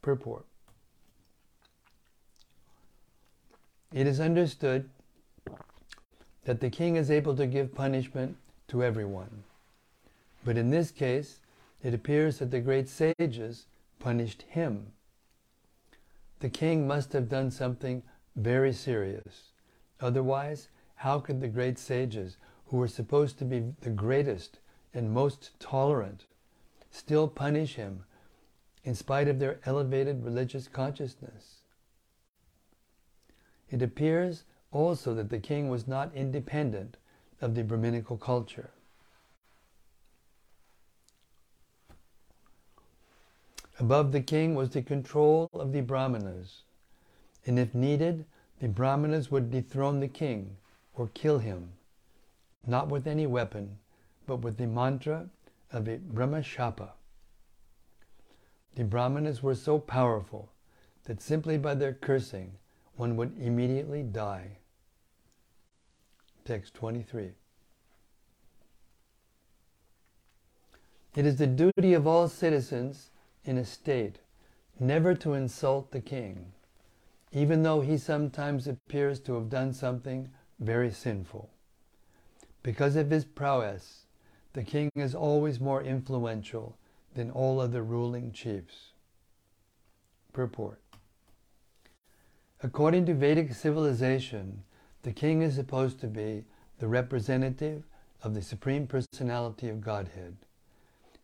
Purport. 0.00 0.47
It 3.93 4.07
is 4.07 4.19
understood 4.19 4.88
that 6.45 6.61
the 6.61 6.71
king 6.71 6.97
is 6.97 7.11
able 7.11 7.37
to 7.37 7.47
give 7.47 7.75
punishment 7.75 8.38
to 8.69 8.83
everyone. 8.83 9.45
But 10.47 10.57
in 10.57 10.71
this 10.71 10.90
case, 10.90 11.40
it 11.83 11.93
appears 11.93 12.38
that 12.38 12.50
the 12.50 12.61
great 12.61 12.88
sages 12.88 13.67
punished 13.99 14.45
him. 14.49 14.93
The 16.40 16.49
king 16.49 16.87
must 16.87 17.12
have 17.12 17.28
done 17.28 17.50
something 17.50 18.02
very 18.37 18.73
serious. 18.73 19.52
Otherwise, 20.00 20.68
how 20.97 21.18
could 21.18 21.40
the 21.40 21.49
great 21.49 21.78
sages, 21.78 22.37
who 22.66 22.76
were 22.76 22.88
supposed 22.88 23.38
to 23.38 23.45
be 23.45 23.75
the 23.80 23.90
greatest 23.90 24.59
and 24.95 25.12
most 25.12 25.59
tolerant, 25.59 26.26
still 26.90 27.28
punish 27.28 27.75
him 27.75 28.04
in 28.85 28.95
spite 28.95 29.28
of 29.28 29.38
their 29.38 29.59
elevated 29.64 30.25
religious 30.25 30.68
consciousness? 30.68 31.62
It 33.71 33.83
appears 33.83 34.45
also 34.71 35.14
that 35.14 35.30
the 35.30 35.40
king 35.40 35.68
was 35.68 35.88
not 35.88 36.14
independent 36.14 36.97
of 37.40 37.54
the 37.54 37.64
Brahminical 37.64 38.16
culture. 38.16 38.71
Above 43.80 44.11
the 44.11 44.20
king 44.20 44.54
was 44.54 44.70
the 44.70 44.82
control 44.82 45.49
of 45.52 45.73
the 45.73 45.80
Brahmanas, 45.80 46.62
and 47.47 47.58
if 47.58 47.75
needed, 47.75 48.25
the 48.58 48.68
Brahmanas 48.68 49.30
would 49.30 49.50
dethrone 49.50 50.00
the 50.00 50.08
king 50.08 50.56
or 50.94 51.08
kill 51.14 51.38
him, 51.38 51.70
not 52.66 52.88
with 52.88 53.06
any 53.06 53.26
weapon, 53.26 53.78
but 54.26 54.38
with 54.38 54.56
the 54.56 54.66
mantra 54.66 55.28
of 55.70 55.87
a 55.87 55.99
Brahmashapa. 55.99 56.90
The 58.75 58.85
Brahmanas 58.85 59.42
were 59.42 59.54
so 59.54 59.78
powerful 59.78 60.50
that 61.04 61.23
simply 61.23 61.56
by 61.56 61.75
their 61.75 61.94
cursing 61.94 62.52
one 62.97 63.16
would 63.16 63.32
immediately 63.40 64.02
die. 64.02 64.58
Text 66.44 66.75
23. 66.75 67.30
It 71.14 71.26
is 71.26 71.37
the 71.37 71.47
duty 71.47 71.94
of 71.94 72.06
all 72.06 72.28
citizens 72.28 73.11
in 73.49 73.57
a 73.57 73.64
state 73.64 74.19
never 74.78 75.14
to 75.14 75.33
insult 75.33 75.90
the 75.90 76.02
king, 76.02 76.52
even 77.33 77.62
though 77.62 77.81
he 77.81 77.97
sometimes 77.97 78.69
appears 78.69 79.19
to 79.21 79.35
have 79.35 79.49
done 79.49 79.73
something 79.73 80.28
very 80.61 80.90
sinful. 80.90 81.49
Because 82.62 82.95
of 82.95 83.11
his 83.11 83.25
prowess, 83.25 84.05
the 84.52 84.62
king 84.62 84.90
is 84.95 85.14
always 85.14 85.61
more 85.61 85.83
influential 85.83 86.76
than 87.14 87.31
all 87.31 87.59
other 87.59 87.83
ruling 87.83 88.33
chiefs. 88.33 88.93
Purport 90.35 90.81
According 92.62 93.07
to 93.07 93.14
Vedic 93.14 93.55
civilization, 93.55 94.62
the 95.02 95.12
king 95.12 95.40
is 95.40 95.55
supposed 95.55 96.00
to 96.00 96.07
be 96.07 96.45
the 96.81 96.88
representative 96.88 97.85
of 98.23 98.35
the 98.35 98.43
Supreme 98.43 98.87
Personality 98.87 99.71
of 99.71 99.81
Godhead. 99.81 100.37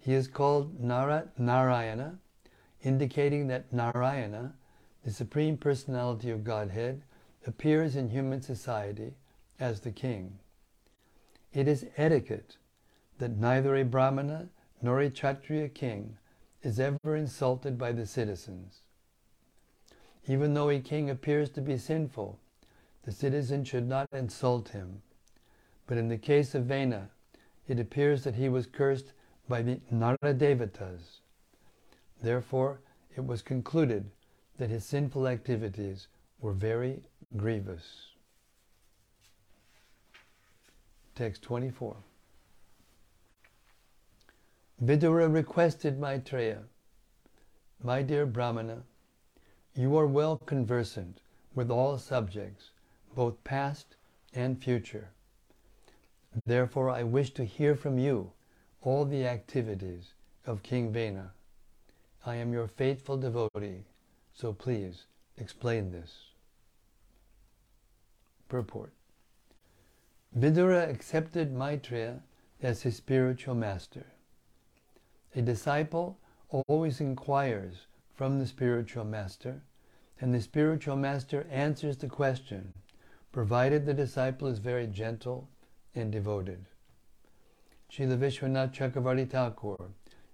He 0.05 0.13
is 0.13 0.29
called 0.29 0.79
Nara, 0.79 1.31
Narayana, 1.39 2.19
indicating 2.83 3.47
that 3.47 3.73
Narayana, 3.73 4.53
the 5.03 5.11
Supreme 5.11 5.57
Personality 5.57 6.31
of 6.31 6.45
Godhead, 6.45 7.01
appears 7.47 7.97
in 7.97 8.11
human 8.11 8.43
society 8.43 9.15
as 9.59 9.81
the 9.81 9.91
king. 9.91 10.39
It 11.55 11.67
is 11.67 11.87
etiquette 11.97 12.59
that 13.17 13.39
neither 13.39 13.77
a 13.77 13.83
Brahmana 13.83 14.51
nor 14.83 15.01
a 15.01 15.09
Kshatriya 15.09 15.71
king 15.71 16.19
is 16.63 16.79
ever 16.79 17.17
insulted 17.17 17.79
by 17.79 17.93
the 17.93 18.05
citizens. 18.05 18.83
Even 20.27 20.53
though 20.53 20.69
a 20.69 20.81
king 20.81 21.09
appears 21.09 21.49
to 21.49 21.63
be 21.63 21.79
sinful, 21.79 22.39
the 23.05 23.13
citizen 23.13 23.65
should 23.65 23.89
not 23.89 24.11
insult 24.13 24.69
him. 24.69 25.01
But 25.87 25.97
in 25.97 26.09
the 26.09 26.19
case 26.19 26.55
of 26.55 26.67
Vena, 26.67 27.09
it 27.67 27.81
appears 27.81 28.25
that 28.25 28.35
he 28.35 28.51
was 28.51 28.67
cursed 28.67 29.15
by 29.49 29.63
the 29.63 29.81
Naradevatas. 29.93 31.21
Therefore, 32.23 32.81
it 33.17 33.25
was 33.25 33.43
concluded 33.43 34.11
that 34.59 34.71
his 34.71 34.85
sinful 34.85 35.29
activities 35.29 36.09
were 36.41 36.53
very 36.53 37.03
grievous. 37.37 38.09
Text 41.15 41.43
24. 41.43 41.97
Vidura 44.83 45.33
requested 45.33 45.99
Maitreya, 46.01 46.63
My 47.83 48.03
dear 48.03 48.27
Brahmana, 48.27 48.83
you 49.75 49.97
are 49.97 50.07
well 50.07 50.37
conversant 50.37 51.21
with 51.55 51.71
all 51.71 51.99
subjects, 51.99 52.71
both 53.15 53.43
past 53.45 53.97
and 54.33 54.63
future. 54.63 55.11
Therefore, 56.45 56.91
I 56.91 57.05
wish 57.05 57.31
to 57.35 57.45
hear 57.45 57.77
from 57.77 57.99
you 57.99 58.33
all 58.85 59.07
the 59.07 59.27
activities 59.27 60.13
of 60.47 60.63
King 60.63 60.93
Vena. 60.93 61.33
I 62.27 62.37
am 62.37 62.53
your 62.53 62.69
faithful 62.69 63.17
devotee, 63.17 63.87
so 64.35 64.53
please 64.53 65.07
explain 65.39 65.91
this. 65.91 66.27
Purport 68.47 68.93
Vidura 70.39 70.89
accepted 70.89 71.51
Maitreya 71.51 72.21
as 72.63 72.83
his 72.83 72.97
spiritual 72.97 73.55
master. 73.55 74.05
A 75.35 75.41
disciple 75.41 76.19
always 76.51 77.01
inquires 77.01 77.87
from 78.15 78.39
the 78.39 78.47
spiritual 78.47 79.05
master, 79.05 79.63
and 80.21 80.35
the 80.35 80.43
spiritual 80.43 80.97
master 80.97 81.47
answers 81.51 81.97
the 81.97 82.09
question, 82.09 82.75
provided 83.33 83.87
the 83.87 83.95
disciple 83.95 84.47
is 84.47 84.59
very 84.59 84.87
gentle 84.87 85.49
and 85.95 86.13
devoted. 86.13 86.67
Srila 87.95 88.19
Vishwanath 88.19 88.73
Chakravarti 88.73 89.31
Thakur 89.31 89.91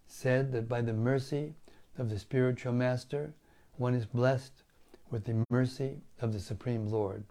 said 0.07 0.51
that 0.53 0.67
by 0.67 0.81
the 0.81 0.95
mercy 0.95 1.53
of 1.99 2.09
the 2.09 2.19
spiritual 2.19 2.73
master, 2.73 3.35
one 3.77 3.93
is 3.93 4.07
blessed 4.07 4.63
with 5.11 5.25
the 5.25 5.45
mercy 5.51 5.99
of 6.23 6.33
the 6.33 6.41
Supreme 6.41 6.87
Lord. 6.87 7.25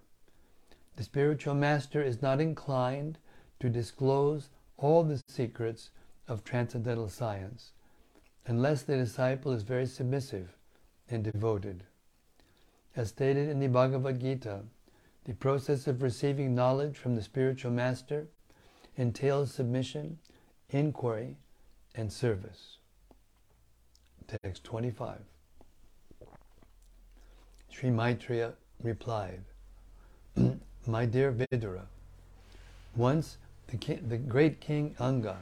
The 0.97 1.03
spiritual 1.03 1.55
master 1.55 2.03
is 2.03 2.21
not 2.21 2.39
inclined 2.39 3.17
to 3.59 3.71
disclose 3.71 4.51
all 4.77 5.03
the 5.03 5.19
secrets 5.27 5.89
of 6.27 6.43
transcendental 6.43 7.09
science, 7.09 7.71
unless 8.45 8.83
the 8.83 8.97
disciple 8.97 9.51
is 9.51 9.63
very 9.63 9.87
submissive 9.87 10.55
and 11.09 11.23
devoted. 11.23 11.85
As 12.95 13.09
stated 13.09 13.49
in 13.49 13.59
the 13.59 13.67
Bhagavad 13.67 14.19
Gita, 14.19 14.61
the 15.23 15.33
process 15.33 15.87
of 15.87 16.03
receiving 16.03 16.53
knowledge 16.53 16.99
from 16.99 17.15
the 17.15 17.23
spiritual 17.23 17.71
master 17.71 18.27
entails 18.99 19.53
submission, 19.53 20.19
inquiry, 20.69 21.37
and 21.95 22.11
service. 22.11 22.77
Text 24.27 24.63
25. 24.65 25.19
Sri 27.71 27.89
Maitreya 27.89 28.53
replied, 28.83 29.41
My 30.87 31.05
dear 31.05 31.31
Vidura, 31.31 31.85
once 32.95 33.37
the, 33.67 33.77
the 33.95 34.17
great 34.17 34.59
king 34.59 34.95
Anga 34.99 35.37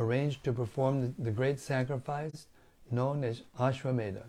arranged 0.00 0.42
to 0.44 0.52
perform 0.52 1.02
the, 1.02 1.22
the 1.22 1.30
great 1.30 1.60
sacrifice 1.60 2.46
known 2.90 3.22
as 3.22 3.42
Ashwamedha. 3.60 4.24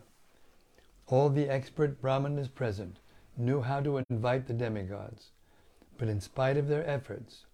All 1.08 1.30
the 1.30 1.50
expert 1.50 2.02
Brahmanas 2.02 2.50
present 2.50 2.98
knew 3.38 3.62
how 3.62 3.80
to 3.82 4.04
invite 4.10 4.48
the 4.48 4.54
demigods, 4.54 5.32
but 5.98 6.10
in 6.10 6.20
spite 6.20 6.58
of 6.58 6.68
their 6.68 6.86
efforts, 6.88 7.46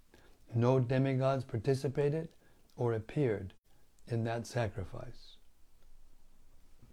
no 0.55 0.79
demigods 0.79 1.43
participated 1.43 2.27
or 2.77 2.93
appeared 2.93 3.53
in 4.07 4.23
that 4.23 4.47
sacrifice. 4.47 5.37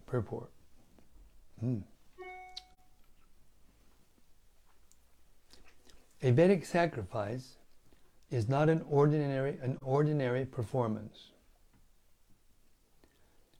Purport. 0.07 0.51
Mm. 1.65 1.83
A 6.23 6.31
Vedic 6.31 6.65
sacrifice 6.65 7.57
is 8.31 8.49
not 8.49 8.69
an 8.69 8.85
ordinary, 8.89 9.59
an 9.63 9.79
ordinary 9.83 10.45
performance. 10.45 11.31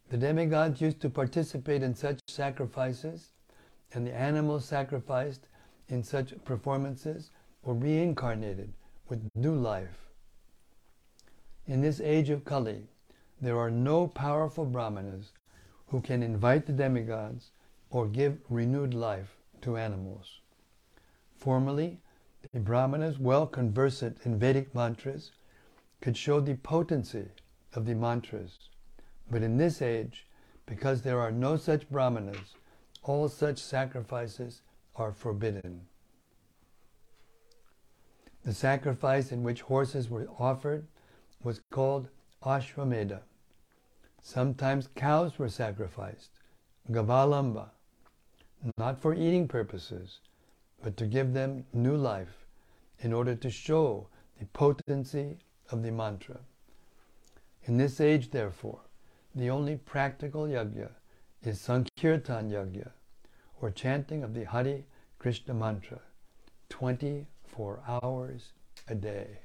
The 0.09 0.17
demigods 0.17 0.81
used 0.81 1.01
to 1.01 1.11
participate 1.11 1.83
in 1.83 1.95
such 1.95 2.21
sacrifices, 2.29 3.33
and 3.93 4.07
the 4.07 4.15
animals 4.15 4.65
sacrificed 4.65 5.49
in 5.89 6.03
such 6.03 6.33
performances 6.45 7.31
were 7.63 7.75
reincarnated 7.75 8.73
with 9.09 9.31
new 9.35 9.55
life. 9.55 10.11
In 11.67 11.81
this 11.81 12.01
age 12.01 12.31
of 12.31 12.45
Kali, 12.45 12.85
there 13.41 13.59
are 13.59 13.71
no 13.71 14.07
powerful 14.07 14.65
brahmanas 14.65 15.33
who 15.89 16.01
can 16.01 16.23
invite 16.23 16.67
the 16.67 16.73
demigods 16.73 17.51
or 17.91 18.07
give 18.07 18.39
renewed 18.49 18.95
life 18.95 19.37
to 19.63 19.77
animals. 19.77 20.41
Formerly, 21.37 22.01
the 22.53 22.61
brahmanas, 22.61 23.19
well 23.19 23.47
conversant 23.47 24.19
in 24.25 24.39
Vedic 24.39 24.75
mantras, 24.75 25.33
could 26.01 26.17
show 26.17 26.41
the 26.41 26.55
potency 26.55 27.27
of 27.75 27.87
the 27.87 27.95
mantras. 27.95 28.59
But 29.31 29.43
in 29.43 29.57
this 29.57 29.83
age, 29.83 30.27
because 30.67 31.03
there 31.03 31.21
are 31.21 31.33
no 31.33 31.57
such 31.57 31.89
brahmanas, 31.91 32.55
all 33.03 33.29
such 33.29 33.59
sacrifices 33.59 34.63
are 34.97 35.13
forbidden. 35.13 35.87
The 38.47 38.55
sacrifice 38.55 39.33
in 39.33 39.43
which 39.43 39.63
horses 39.63 40.09
were 40.09 40.29
offered 40.39 40.87
was 41.43 41.63
called 41.73 42.09
Ashwamedha. 42.45 43.23
Sometimes 44.23 44.89
cows 44.95 45.37
were 45.37 45.49
sacrificed, 45.49 46.31
Gavalamba, 46.89 47.71
not 48.79 49.01
for 49.01 49.15
eating 49.15 49.49
purposes, 49.49 50.21
but 50.81 50.97
to 50.97 51.07
give 51.07 51.33
them 51.33 51.67
new 51.73 51.97
life 51.97 52.47
in 53.01 53.13
order 53.13 53.35
to 53.35 53.51
show 53.51 54.07
the 54.39 54.47
potency 54.47 55.39
of 55.73 55.83
the 55.83 55.91
mantra. 55.91 56.39
In 57.65 57.77
this 57.77 58.01
age, 58.01 58.31
therefore, 58.31 58.79
the 59.35 59.51
only 59.51 59.75
practical 59.75 60.45
yajna 60.45 60.91
is 61.43 61.61
Sankirtan 61.61 62.53
yajna, 62.53 62.93
or 63.61 63.73
chanting 63.73 64.23
of 64.23 64.35
the 64.35 64.45
Hare 64.45 64.85
Krishna 65.19 65.53
mantra, 65.53 66.01
24 67.57 67.83
hours 67.89 68.53
a 68.89 68.95
day. 68.95 69.39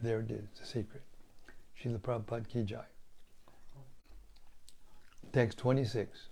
There 0.00 0.20
it 0.20 0.30
is, 0.30 0.48
the 0.60 0.66
secret. 0.66 1.02
Srila 1.82 1.98
Prabhupada 1.98 2.48
Ki 2.48 2.62
Jai. 2.62 2.84
Text 5.32 5.58
26. 5.58 6.28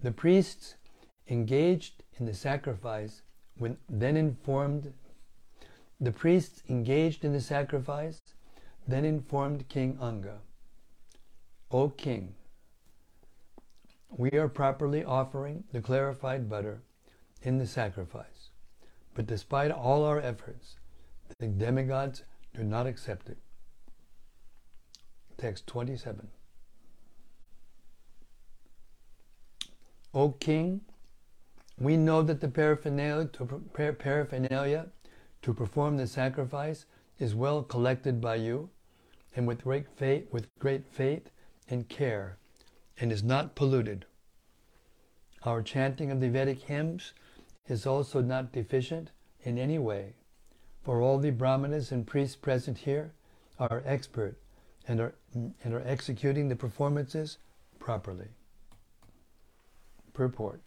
The 0.00 0.10
priests 0.10 0.74
engaged 1.28 2.02
in 2.18 2.26
the 2.26 2.34
sacrifice 2.34 3.22
when 3.56 3.76
then 3.88 4.16
informed 4.16 4.92
the 6.00 6.10
priests 6.10 6.64
engaged 6.68 7.24
in 7.24 7.32
the 7.32 7.40
sacrifice 7.40 8.18
then 8.88 9.04
informed 9.04 9.68
King 9.68 9.96
Anga, 10.00 10.38
O 11.70 11.88
king, 11.88 12.34
we 14.10 14.30
are 14.32 14.48
properly 14.48 15.04
offering 15.04 15.62
the 15.72 15.80
clarified 15.80 16.50
butter 16.50 16.82
in 17.42 17.58
the 17.58 17.66
sacrifice, 17.66 18.50
but 19.14 19.26
despite 19.26 19.70
all 19.70 20.04
our 20.04 20.20
efforts, 20.20 20.76
the 21.38 21.46
demigods 21.46 22.22
do 22.54 22.62
not 22.62 22.86
accept 22.86 23.28
it. 23.28 23.38
Text 25.38 25.66
27. 25.66 26.28
O 30.14 30.30
king, 30.30 30.82
we 31.78 31.96
know 31.96 32.22
that 32.22 32.40
the 32.40 32.48
paraphernalia 32.48 33.26
to, 33.32 33.62
paraphernalia 33.98 34.86
to 35.40 35.54
perform 35.54 35.96
the 35.96 36.06
sacrifice 36.06 36.84
is 37.18 37.34
well 37.34 37.62
collected 37.62 38.20
by 38.20 38.36
you 38.36 38.68
and 39.34 39.46
with 39.46 39.64
great 39.64 39.88
faith, 39.96 40.26
with 40.30 40.46
great 40.58 40.86
faith 40.86 41.30
and 41.68 41.88
care 41.88 42.36
and 43.00 43.10
is 43.10 43.22
not 43.22 43.54
polluted. 43.54 44.04
Our 45.44 45.62
chanting 45.62 46.10
of 46.10 46.20
the 46.20 46.28
Vedic 46.28 46.60
hymns 46.62 47.14
is 47.68 47.86
also 47.86 48.20
not 48.20 48.52
deficient 48.52 49.10
in 49.42 49.58
any 49.58 49.78
way, 49.78 50.14
for 50.82 51.00
all 51.00 51.18
the 51.18 51.30
brahmanas 51.30 51.92
and 51.92 52.06
priests 52.06 52.36
present 52.36 52.78
here 52.78 53.12
are 53.58 53.82
expert 53.86 54.36
and 54.88 55.00
are, 55.00 55.14
and 55.34 55.74
are 55.74 55.82
executing 55.86 56.48
the 56.48 56.56
performances 56.56 57.38
properly. 57.78 58.28
Purport. 60.12 60.60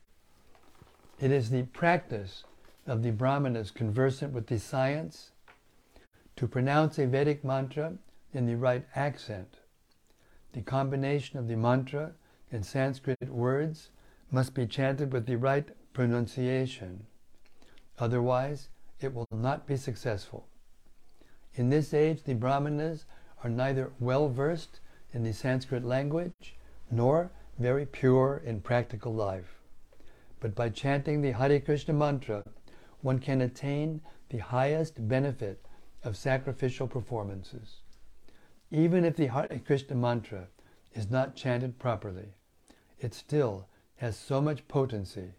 It 1.19 1.31
is 1.31 1.49
the 1.49 1.63
practice 1.63 2.43
of 2.87 3.03
the 3.03 3.11
brahmanas 3.11 3.71
conversant 3.71 4.33
with 4.33 4.47
the 4.47 4.59
science 4.59 5.31
to 6.35 6.47
pronounce 6.47 6.99
a 6.99 7.07
Vedic 7.07 7.43
mantra 7.43 7.93
in 8.33 8.45
the 8.45 8.57
right 8.57 8.85
accent. 8.95 9.59
The 10.53 10.61
combination 10.61 11.39
of 11.39 11.47
the 11.47 11.55
mantra 11.55 12.11
and 12.51 12.65
Sanskrit 12.65 13.29
words 13.29 13.89
must 14.31 14.53
be 14.53 14.67
chanted 14.67 15.13
with 15.13 15.25
the 15.25 15.37
right 15.37 15.69
pronunciation. 15.95 17.07
Otherwise, 17.97 18.67
it 18.99 19.13
will 19.13 19.27
not 19.31 19.65
be 19.65 19.77
successful. 19.77 20.45
In 21.55 21.69
this 21.69 21.93
age, 21.93 22.23
the 22.23 22.35
Brahmanas 22.35 23.05
are 23.43 23.49
neither 23.49 23.91
well 23.99 24.27
versed 24.27 24.81
in 25.13 25.23
the 25.23 25.33
Sanskrit 25.33 25.85
language 25.85 26.57
nor 26.91 27.31
very 27.57 27.85
pure 27.85 28.41
in 28.45 28.59
practical 28.59 29.13
life. 29.13 29.61
But 30.41 30.53
by 30.53 30.69
chanting 30.69 31.21
the 31.21 31.31
Hare 31.31 31.61
Krishna 31.61 31.93
mantra, 31.93 32.43
one 33.01 33.19
can 33.19 33.41
attain 33.41 34.01
the 34.29 34.39
highest 34.39 35.07
benefit 35.07 35.65
of 36.03 36.17
sacrificial 36.17 36.87
performances. 36.87 37.77
Even 38.69 39.05
if 39.05 39.15
the 39.15 39.27
Hare 39.27 39.61
Krishna 39.65 39.95
mantra 39.95 40.47
is 40.93 41.09
not 41.09 41.37
chanted 41.37 41.79
properly, 41.79 42.33
it 42.99 43.13
still 43.13 43.67
has 43.95 44.17
so 44.17 44.41
much 44.41 44.67
potency 44.67 45.35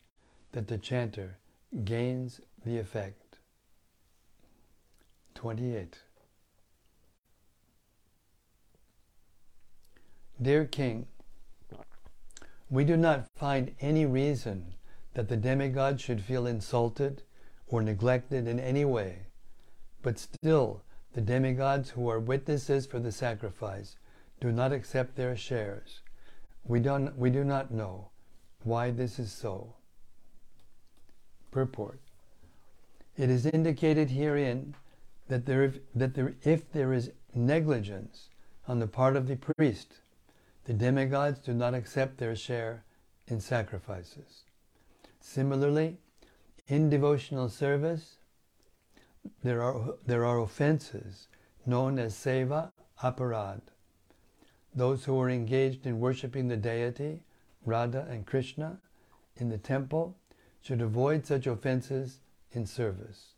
that 0.56 0.68
the 0.68 0.78
chanter 0.78 1.36
gains 1.84 2.40
the 2.64 2.78
effect. 2.78 3.36
28. 5.34 5.98
Dear 10.40 10.64
King, 10.64 11.08
we 12.70 12.84
do 12.84 12.96
not 12.96 13.28
find 13.36 13.74
any 13.82 14.06
reason 14.06 14.72
that 15.12 15.28
the 15.28 15.36
demigod 15.36 16.00
should 16.00 16.22
feel 16.22 16.46
insulted 16.46 17.22
or 17.66 17.82
neglected 17.82 18.48
in 18.48 18.58
any 18.58 18.86
way, 18.86 19.26
but 20.00 20.18
still 20.18 20.80
the 21.12 21.20
demigods 21.20 21.90
who 21.90 22.08
are 22.08 22.18
witnesses 22.18 22.86
for 22.86 22.98
the 22.98 23.12
sacrifice 23.12 23.96
do 24.40 24.50
not 24.50 24.72
accept 24.72 25.16
their 25.16 25.36
shares. 25.36 26.00
We, 26.64 26.80
don't, 26.80 27.14
we 27.18 27.28
do 27.28 27.44
not 27.44 27.70
know 27.70 28.08
why 28.62 28.90
this 28.90 29.18
is 29.18 29.30
so. 29.30 29.74
Purport. 31.56 31.98
It 33.16 33.30
is 33.30 33.46
indicated 33.46 34.10
herein 34.10 34.74
that, 35.28 35.46
there, 35.46 35.72
that 35.94 36.12
there, 36.12 36.34
if 36.42 36.70
there 36.70 36.92
is 36.92 37.12
negligence 37.34 38.28
on 38.68 38.78
the 38.78 38.86
part 38.86 39.16
of 39.16 39.26
the 39.26 39.36
priest, 39.36 40.02
the 40.64 40.74
demigods 40.74 41.38
do 41.38 41.54
not 41.54 41.72
accept 41.72 42.18
their 42.18 42.36
share 42.36 42.84
in 43.26 43.40
sacrifices. 43.40 44.42
Similarly, 45.18 45.96
in 46.68 46.90
devotional 46.90 47.48
service, 47.48 48.18
there 49.42 49.62
are, 49.62 49.94
there 50.04 50.26
are 50.26 50.40
offenses 50.40 51.28
known 51.64 51.98
as 51.98 52.12
seva 52.12 52.70
aparad. 53.02 53.62
Those 54.74 55.06
who 55.06 55.18
are 55.18 55.30
engaged 55.30 55.86
in 55.86 56.00
worshipping 56.00 56.48
the 56.48 56.58
deity, 56.58 57.22
Radha 57.64 58.06
and 58.10 58.26
Krishna, 58.26 58.76
in 59.36 59.48
the 59.48 59.56
temple 59.56 60.18
should 60.66 60.82
avoid 60.82 61.24
such 61.24 61.46
offenses 61.46 62.18
in 62.50 62.66
service. 62.66 63.34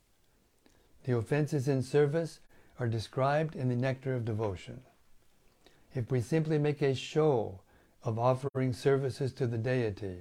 The 1.05 1.15
offenses 1.15 1.69
in 1.69 1.83
service 1.83 2.41
are 2.81 2.89
described 2.89 3.55
in 3.55 3.69
the 3.69 3.77
Nectar 3.77 4.15
of 4.15 4.25
Devotion. 4.25 4.81
If 5.95 6.11
we 6.11 6.23
simply 6.23 6.57
make 6.57 6.81
a 6.81 6.95
show 6.95 7.61
of 8.03 8.19
offering 8.19 8.73
services 8.73 9.35
to 9.35 9.47
the 9.47 9.59
deity, 9.59 10.21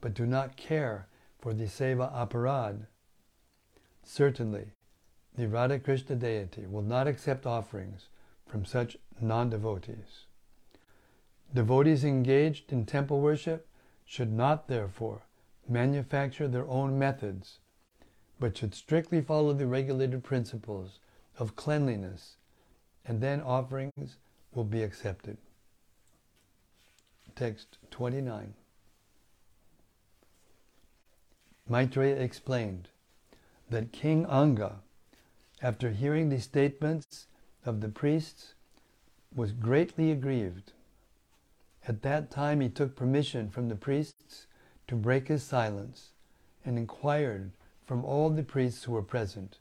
but 0.00 0.14
do 0.14 0.24
not 0.24 0.56
care 0.56 1.08
for 1.40 1.52
the 1.52 1.64
seva 1.64 2.14
aparad, 2.14 2.86
certainly 4.04 4.66
the 5.36 5.48
Radha 5.48 5.80
Krishna 5.80 6.14
deity 6.14 6.64
will 6.64 6.82
not 6.82 7.08
accept 7.08 7.44
offerings 7.44 8.06
from 8.46 8.64
such 8.64 8.96
non 9.20 9.50
devotees. 9.50 10.26
Devotees 11.52 12.04
engaged 12.04 12.72
in 12.72 12.86
temple 12.86 13.20
worship 13.20 13.66
should 14.04 14.32
not, 14.32 14.68
therefore, 14.68 15.22
manufacture 15.68 16.48
their 16.48 16.66
own 16.68 16.98
methods, 16.98 17.58
but 18.38 18.56
should 18.56 18.74
strictly 18.74 19.20
follow 19.20 19.52
the 19.52 19.66
regulated 19.66 20.22
principles 20.22 20.98
of 21.38 21.56
cleanliness, 21.56 22.36
and 23.04 23.20
then 23.20 23.40
offerings 23.40 24.16
will 24.54 24.64
be 24.64 24.82
accepted. 24.82 25.36
Text 27.34 27.78
29. 27.90 28.54
Maitreya 31.68 32.16
explained 32.16 32.88
that 33.68 33.92
King 33.92 34.24
Anga 34.26 34.80
after 35.62 35.90
hearing 35.90 36.28
the 36.28 36.40
statements 36.40 37.26
of 37.64 37.80
the 37.80 37.88
priests, 37.88 38.54
was 39.34 39.52
greatly 39.52 40.10
aggrieved. 40.10 40.72
At 41.88 42.02
that 42.02 42.30
time 42.30 42.60
he 42.60 42.68
took 42.68 42.96
permission 42.96 43.50
from 43.50 43.68
the 43.68 43.74
priests 43.74 44.45
to 44.88 44.94
break 44.94 45.28
his 45.28 45.42
silence 45.42 46.10
and 46.64 46.78
inquired 46.78 47.50
from 47.84 48.04
all 48.04 48.30
the 48.30 48.42
priests 48.42 48.84
who 48.84 48.92
were 48.92 49.02
present 49.02 49.58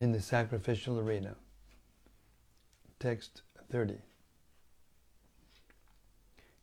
in 0.00 0.12
the 0.12 0.20
sacrificial 0.20 0.98
arena. 0.98 1.36
Text 2.98 3.42
30. 3.70 3.98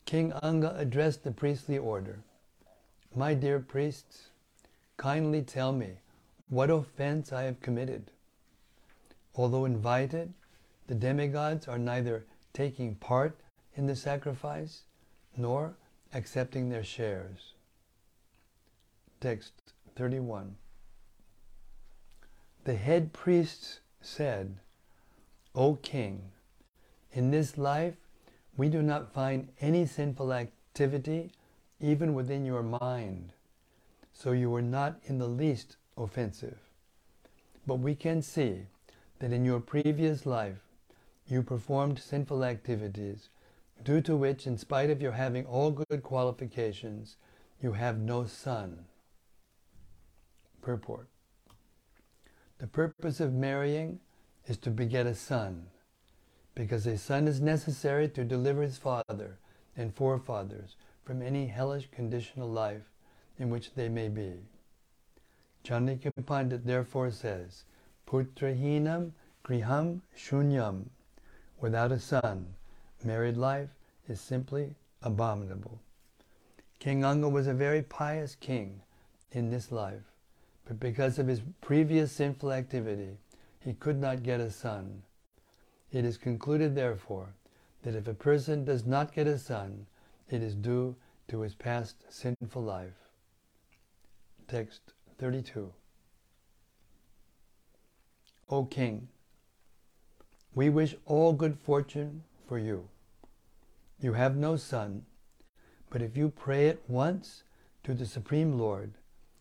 King 0.05 0.33
Anga 0.41 0.75
addressed 0.77 1.23
the 1.23 1.31
priestly 1.31 1.77
order. 1.77 2.19
My 3.15 3.33
dear 3.33 3.59
priests, 3.59 4.29
kindly 4.97 5.41
tell 5.41 5.71
me 5.71 5.99
what 6.49 6.69
offense 6.69 7.31
I 7.31 7.43
have 7.43 7.61
committed. 7.61 8.11
although 9.35 9.65
invited, 9.65 10.33
the 10.87 10.95
demigods 10.95 11.67
are 11.67 11.77
neither 11.77 12.25
taking 12.53 12.95
part 12.95 13.39
in 13.75 13.85
the 13.85 13.95
sacrifice 13.95 14.83
nor 15.37 15.75
accepting 16.13 16.69
their 16.69 16.83
shares. 16.83 17.53
Text 19.21 19.51
31. 19.97 20.55
The 22.63 22.75
head 22.75 23.11
priests 23.11 23.81
said, 23.99 24.59
O 25.53 25.75
king, 25.75 26.31
in 27.11 27.29
this 27.29 27.57
life 27.57 27.95
we 28.55 28.69
do 28.69 28.81
not 28.81 29.11
find 29.11 29.49
any 29.59 29.85
sinful 29.85 30.31
activity 30.31 31.31
even 31.81 32.13
within 32.13 32.45
your 32.45 32.63
mind, 32.63 33.33
so 34.13 34.31
you 34.31 34.55
are 34.55 34.61
not 34.61 35.01
in 35.03 35.17
the 35.17 35.27
least 35.27 35.75
offensive. 35.97 36.57
But 37.67 37.79
we 37.79 37.95
can 37.95 38.21
see 38.21 38.67
that 39.19 39.33
in 39.33 39.43
your 39.43 39.59
previous 39.59 40.25
life 40.25 40.59
you 41.27 41.43
performed 41.43 41.99
sinful 41.99 42.45
activities, 42.45 43.27
due 43.83 43.99
to 43.99 44.15
which, 44.15 44.47
in 44.47 44.57
spite 44.57 44.89
of 44.89 45.01
your 45.01 45.11
having 45.11 45.45
all 45.45 45.71
good 45.71 46.03
qualifications, 46.03 47.17
you 47.61 47.73
have 47.73 47.97
no 47.97 48.25
son. 48.25 48.85
Purport. 50.61 51.07
The 52.59 52.67
purpose 52.67 53.19
of 53.19 53.33
marrying 53.33 53.99
is 54.47 54.57
to 54.57 54.69
beget 54.69 55.05
a 55.05 55.15
son, 55.15 55.67
because 56.55 56.85
a 56.85 56.97
son 56.97 57.27
is 57.27 57.39
necessary 57.39 58.09
to 58.09 58.23
deliver 58.23 58.61
his 58.61 58.77
father 58.77 59.37
and 59.77 59.93
forefathers 59.93 60.75
from 61.05 61.21
any 61.21 61.47
hellish 61.47 61.89
conditional 61.91 62.49
life 62.49 62.83
in 63.37 63.49
which 63.49 63.73
they 63.73 63.89
may 63.89 64.09
be. 64.09 64.33
Chanakya 65.63 66.11
Pandit 66.25 66.65
therefore 66.65 67.11
says, 67.11 67.63
Putrahinam 68.07 69.11
griham 69.45 70.01
shunyam. 70.17 70.85
Without 71.61 71.91
a 71.91 71.99
son, 71.99 72.55
married 73.03 73.37
life 73.37 73.69
is 74.07 74.19
simply 74.19 74.75
abominable. 75.01 75.79
King 76.79 77.03
Anga 77.03 77.29
was 77.29 77.47
a 77.47 77.53
very 77.53 77.81
pious 77.81 78.35
king 78.35 78.81
in 79.31 79.49
this 79.49 79.71
life, 79.71 80.13
but 80.69 80.79
because 80.79 81.17
of 81.17 81.25
his 81.25 81.41
previous 81.61 82.11
sinful 82.11 82.53
activity, 82.53 83.17
he 83.59 83.73
could 83.73 83.99
not 83.99 84.21
get 84.21 84.39
a 84.39 84.51
son. 84.51 85.01
It 85.91 86.05
is 86.05 86.15
concluded, 86.15 86.75
therefore, 86.75 87.33
that 87.81 87.95
if 87.95 88.07
a 88.07 88.13
person 88.13 88.65
does 88.65 88.85
not 88.85 89.11
get 89.11 89.25
a 89.25 89.39
son, 89.39 89.87
it 90.29 90.43
is 90.43 90.53
due 90.53 90.95
to 91.27 91.41
his 91.41 91.55
past 91.55 91.95
sinful 92.09 92.61
life. 92.61 93.09
Text 94.47 94.93
32. 95.17 95.73
O 98.51 98.65
King, 98.65 99.07
we 100.53 100.69
wish 100.69 100.93
all 101.07 101.33
good 101.33 101.57
fortune 101.57 102.21
for 102.47 102.59
you. 102.59 102.87
You 103.99 104.13
have 104.13 104.37
no 104.37 104.55
son, 104.55 105.07
but 105.89 106.03
if 106.03 106.15
you 106.15 106.29
pray 106.29 106.69
at 106.69 106.87
once 106.87 107.41
to 107.85 107.95
the 107.95 108.05
Supreme 108.05 108.59
Lord 108.59 108.93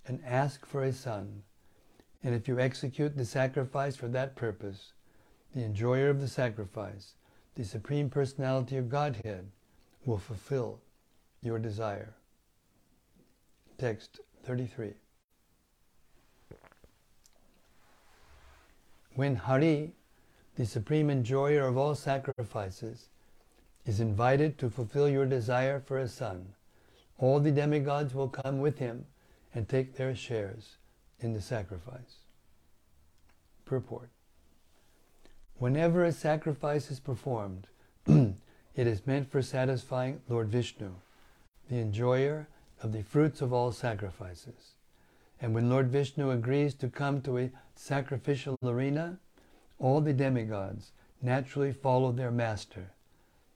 and 0.08 0.20
ask 0.26 0.64
for 0.66 0.82
a 0.82 0.92
son, 0.92 1.42
and 2.24 2.34
if 2.34 2.48
you 2.48 2.58
execute 2.58 3.16
the 3.16 3.24
sacrifice 3.24 3.94
for 3.94 4.08
that 4.08 4.34
purpose, 4.34 4.92
the 5.54 5.62
enjoyer 5.62 6.08
of 6.08 6.20
the 6.20 6.28
sacrifice, 6.28 7.14
the 7.54 7.64
Supreme 7.64 8.08
Personality 8.08 8.76
of 8.76 8.88
Godhead, 8.88 9.46
will 10.04 10.18
fulfill 10.18 10.80
your 11.42 11.58
desire. 11.58 12.14
Text 13.76 14.20
33. 14.44 14.94
When 19.14 19.36
Hari, 19.36 19.92
the 20.56 20.66
supreme 20.66 21.10
enjoyer 21.10 21.66
of 21.66 21.76
all 21.76 21.94
sacrifices, 21.94 23.08
is 23.84 24.00
invited 24.00 24.58
to 24.58 24.70
fulfill 24.70 25.08
your 25.08 25.26
desire 25.26 25.80
for 25.80 25.98
a 25.98 26.08
son, 26.08 26.54
all 27.18 27.40
the 27.40 27.50
demigods 27.50 28.14
will 28.14 28.28
come 28.28 28.60
with 28.60 28.78
him 28.78 29.04
and 29.54 29.68
take 29.68 29.96
their 29.96 30.14
shares 30.14 30.76
in 31.20 31.32
the 31.32 31.40
sacrifice. 31.40 32.20
Purport. 33.64 34.10
Whenever 35.56 36.04
a 36.04 36.12
sacrifice 36.12 36.90
is 36.90 37.00
performed, 37.00 37.66
it 38.06 38.36
is 38.86 39.06
meant 39.06 39.30
for 39.30 39.42
satisfying 39.42 40.20
Lord 40.28 40.48
Vishnu, 40.48 40.92
the 41.68 41.78
enjoyer 41.78 42.48
of 42.82 42.92
the 42.92 43.02
fruits 43.02 43.40
of 43.40 43.52
all 43.52 43.72
sacrifices. 43.72 44.74
And 45.40 45.54
when 45.54 45.68
Lord 45.68 45.88
Vishnu 45.88 46.30
agrees 46.30 46.74
to 46.74 46.88
come 46.88 47.20
to 47.22 47.38
a 47.38 47.50
sacrificial 47.74 48.56
arena, 48.62 49.18
all 49.78 50.00
the 50.00 50.12
demigods 50.12 50.92
naturally 51.20 51.72
follow 51.72 52.12
their 52.12 52.30
master, 52.30 52.92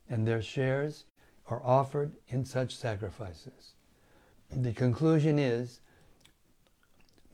and 0.09 0.27
their 0.27 0.43
shares 0.43 1.05
are 1.49 1.63
offered 1.65 2.13
in 2.29 2.45
such 2.45 2.77
sacrifices. 2.77 3.75
The 4.55 4.73
conclusion 4.73 5.39
is 5.39 5.81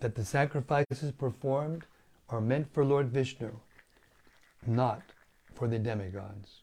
that 0.00 0.14
the 0.14 0.24
sacrifices 0.24 1.10
performed 1.10 1.84
are 2.28 2.40
meant 2.40 2.72
for 2.72 2.84
Lord 2.84 3.08
Vishnu, 3.08 3.58
not 4.66 5.02
for 5.54 5.66
the 5.66 5.78
demigods. 5.78 6.62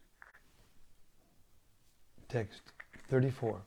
Text 2.30 2.62
34. 3.10 3.62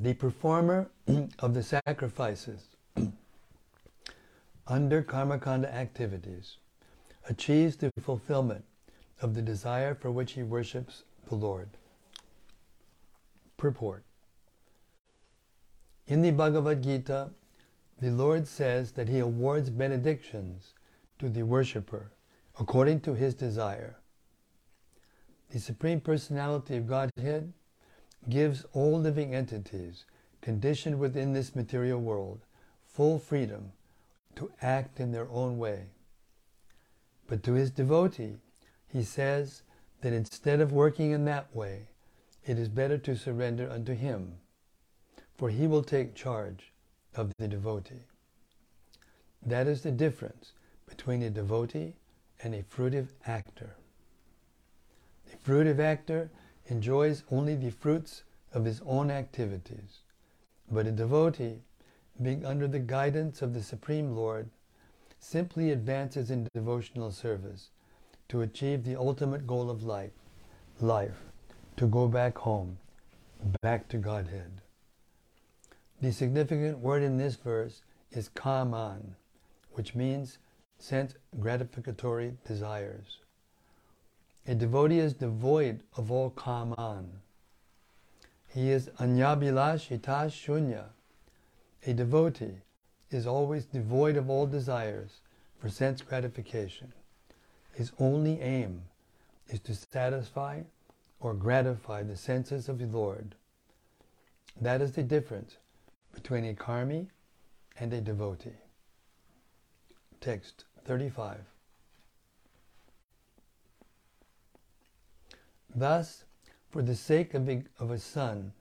The 0.00 0.14
performer 0.14 0.90
of 1.40 1.52
the 1.52 1.62
sacrifices 1.62 2.68
under 4.66 5.02
karmakanda 5.02 5.70
activities 5.70 6.56
achieves 7.28 7.76
the 7.76 7.90
fulfillment 8.00 8.64
of 9.20 9.34
the 9.34 9.42
desire 9.42 9.94
for 9.94 10.10
which 10.10 10.32
he 10.32 10.42
worships 10.42 11.04
the 11.28 11.34
Lord. 11.34 11.68
Purport 13.58 14.02
In 16.06 16.22
the 16.22 16.30
Bhagavad 16.30 16.82
Gita, 16.82 17.28
the 18.00 18.10
Lord 18.10 18.48
says 18.48 18.92
that 18.92 19.10
he 19.10 19.18
awards 19.18 19.68
benedictions 19.68 20.72
to 21.18 21.28
the 21.28 21.42
worshipper 21.42 22.10
according 22.58 23.00
to 23.00 23.12
his 23.12 23.34
desire. 23.34 23.98
The 25.50 25.58
Supreme 25.58 26.00
Personality 26.00 26.78
of 26.78 26.86
Godhead 26.86 27.52
gives 28.28 28.64
all 28.72 28.98
living 28.98 29.34
entities 29.34 30.04
conditioned 30.40 30.98
within 30.98 31.32
this 31.32 31.54
material 31.54 32.00
world 32.00 32.40
full 32.86 33.18
freedom 33.18 33.72
to 34.36 34.50
act 34.62 35.00
in 35.00 35.12
their 35.12 35.28
own 35.30 35.58
way. 35.58 35.86
But 37.26 37.42
to 37.44 37.52
his 37.52 37.70
devotee, 37.70 38.36
he 38.88 39.02
says 39.02 39.62
that 40.00 40.12
instead 40.12 40.60
of 40.60 40.72
working 40.72 41.12
in 41.12 41.24
that 41.26 41.54
way, 41.54 41.88
it 42.44 42.58
is 42.58 42.68
better 42.68 42.98
to 42.98 43.16
surrender 43.16 43.70
unto 43.70 43.94
him, 43.94 44.34
for 45.36 45.50
he 45.50 45.66
will 45.66 45.82
take 45.82 46.14
charge 46.14 46.72
of 47.14 47.32
the 47.38 47.48
devotee. 47.48 48.04
That 49.44 49.66
is 49.66 49.82
the 49.82 49.90
difference 49.90 50.52
between 50.86 51.22
a 51.22 51.30
devotee 51.30 51.94
and 52.42 52.54
a 52.54 52.62
fruitive 52.62 53.08
actor. 53.26 53.76
The 55.30 55.36
fruitive 55.36 55.78
actor 55.78 56.30
enjoys 56.66 57.24
only 57.30 57.54
the 57.54 57.70
fruits 57.70 58.22
of 58.52 58.64
his 58.64 58.80
own 58.86 59.10
activities. 59.10 60.00
But 60.70 60.86
a 60.86 60.92
devotee, 60.92 61.62
being 62.20 62.44
under 62.44 62.68
the 62.68 62.78
guidance 62.78 63.42
of 63.42 63.54
the 63.54 63.62
Supreme 63.62 64.14
Lord, 64.14 64.50
simply 65.18 65.70
advances 65.70 66.30
in 66.30 66.48
devotional 66.54 67.10
service 67.10 67.70
to 68.28 68.42
achieve 68.42 68.84
the 68.84 68.96
ultimate 68.96 69.46
goal 69.46 69.70
of 69.70 69.82
life, 69.82 70.12
life, 70.80 71.20
to 71.76 71.86
go 71.86 72.08
back 72.08 72.38
home, 72.38 72.78
back 73.60 73.88
to 73.88 73.98
Godhead. 73.98 74.60
The 76.00 76.12
significant 76.12 76.78
word 76.78 77.02
in 77.02 77.18
this 77.18 77.36
verse 77.36 77.82
is 78.10 78.28
kaman, 78.28 79.16
which 79.72 79.94
means 79.94 80.38
sense 80.78 81.14
gratificatory 81.38 82.36
desires. 82.46 83.18
A 84.50 84.54
devotee 84.56 84.98
is 84.98 85.14
devoid 85.14 85.84
of 85.96 86.10
all 86.10 86.30
kaman. 86.30 87.20
He 88.48 88.72
is 88.72 88.90
anyabhilash 88.98 89.86
hitash 89.86 90.44
shunya. 90.44 90.86
A 91.86 91.92
devotee 91.92 92.56
is 93.12 93.28
always 93.28 93.66
devoid 93.66 94.16
of 94.16 94.28
all 94.28 94.48
desires 94.48 95.20
for 95.60 95.68
sense 95.68 96.02
gratification. 96.02 96.92
His 97.74 97.92
only 98.00 98.40
aim 98.40 98.82
is 99.46 99.60
to 99.60 99.72
satisfy 99.72 100.62
or 101.20 101.32
gratify 101.32 102.02
the 102.02 102.16
senses 102.16 102.68
of 102.68 102.80
the 102.80 102.86
Lord. 102.86 103.36
That 104.60 104.82
is 104.82 104.90
the 104.90 105.04
difference 105.04 105.58
between 106.12 106.44
a 106.44 106.54
karmi 106.54 107.06
and 107.78 107.92
a 107.92 108.00
devotee. 108.00 108.58
Text 110.20 110.64
35. 110.86 111.38
Thus, 115.74 116.24
for 116.68 116.82
the 116.82 116.94
sake 116.94 117.34
of 117.34 117.48
a, 117.48 117.64
of 117.78 118.00
son, 118.00 118.52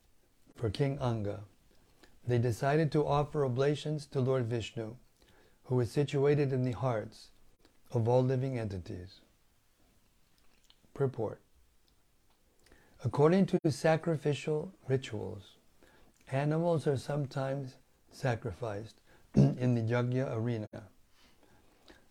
for 0.56 0.70
King 0.70 0.98
Anga, 1.00 1.42
they 2.28 2.38
decided 2.38 2.92
to 2.92 3.06
offer 3.06 3.46
oblations 3.46 4.06
to 4.08 4.20
Lord 4.20 4.46
Vishnu, 4.46 4.96
who 5.66 5.80
is 5.80 5.92
situated 5.92 6.54
in 6.54 6.64
the 6.64 6.74
hearts 6.74 7.30
of 7.92 8.08
all 8.08 8.24
living 8.24 8.60
entities. 8.60 9.22
Purport 10.94 11.40
According 13.04 13.46
to 13.48 13.72
sacrificial 13.72 14.74
rituals, 14.88 15.56
animals 16.32 16.86
are 16.86 16.98
sometimes 16.98 17.76
sacrificed 18.12 18.96
in 19.36 19.76
the 19.76 19.82
yajna 19.82 20.36
arena. 20.36 20.68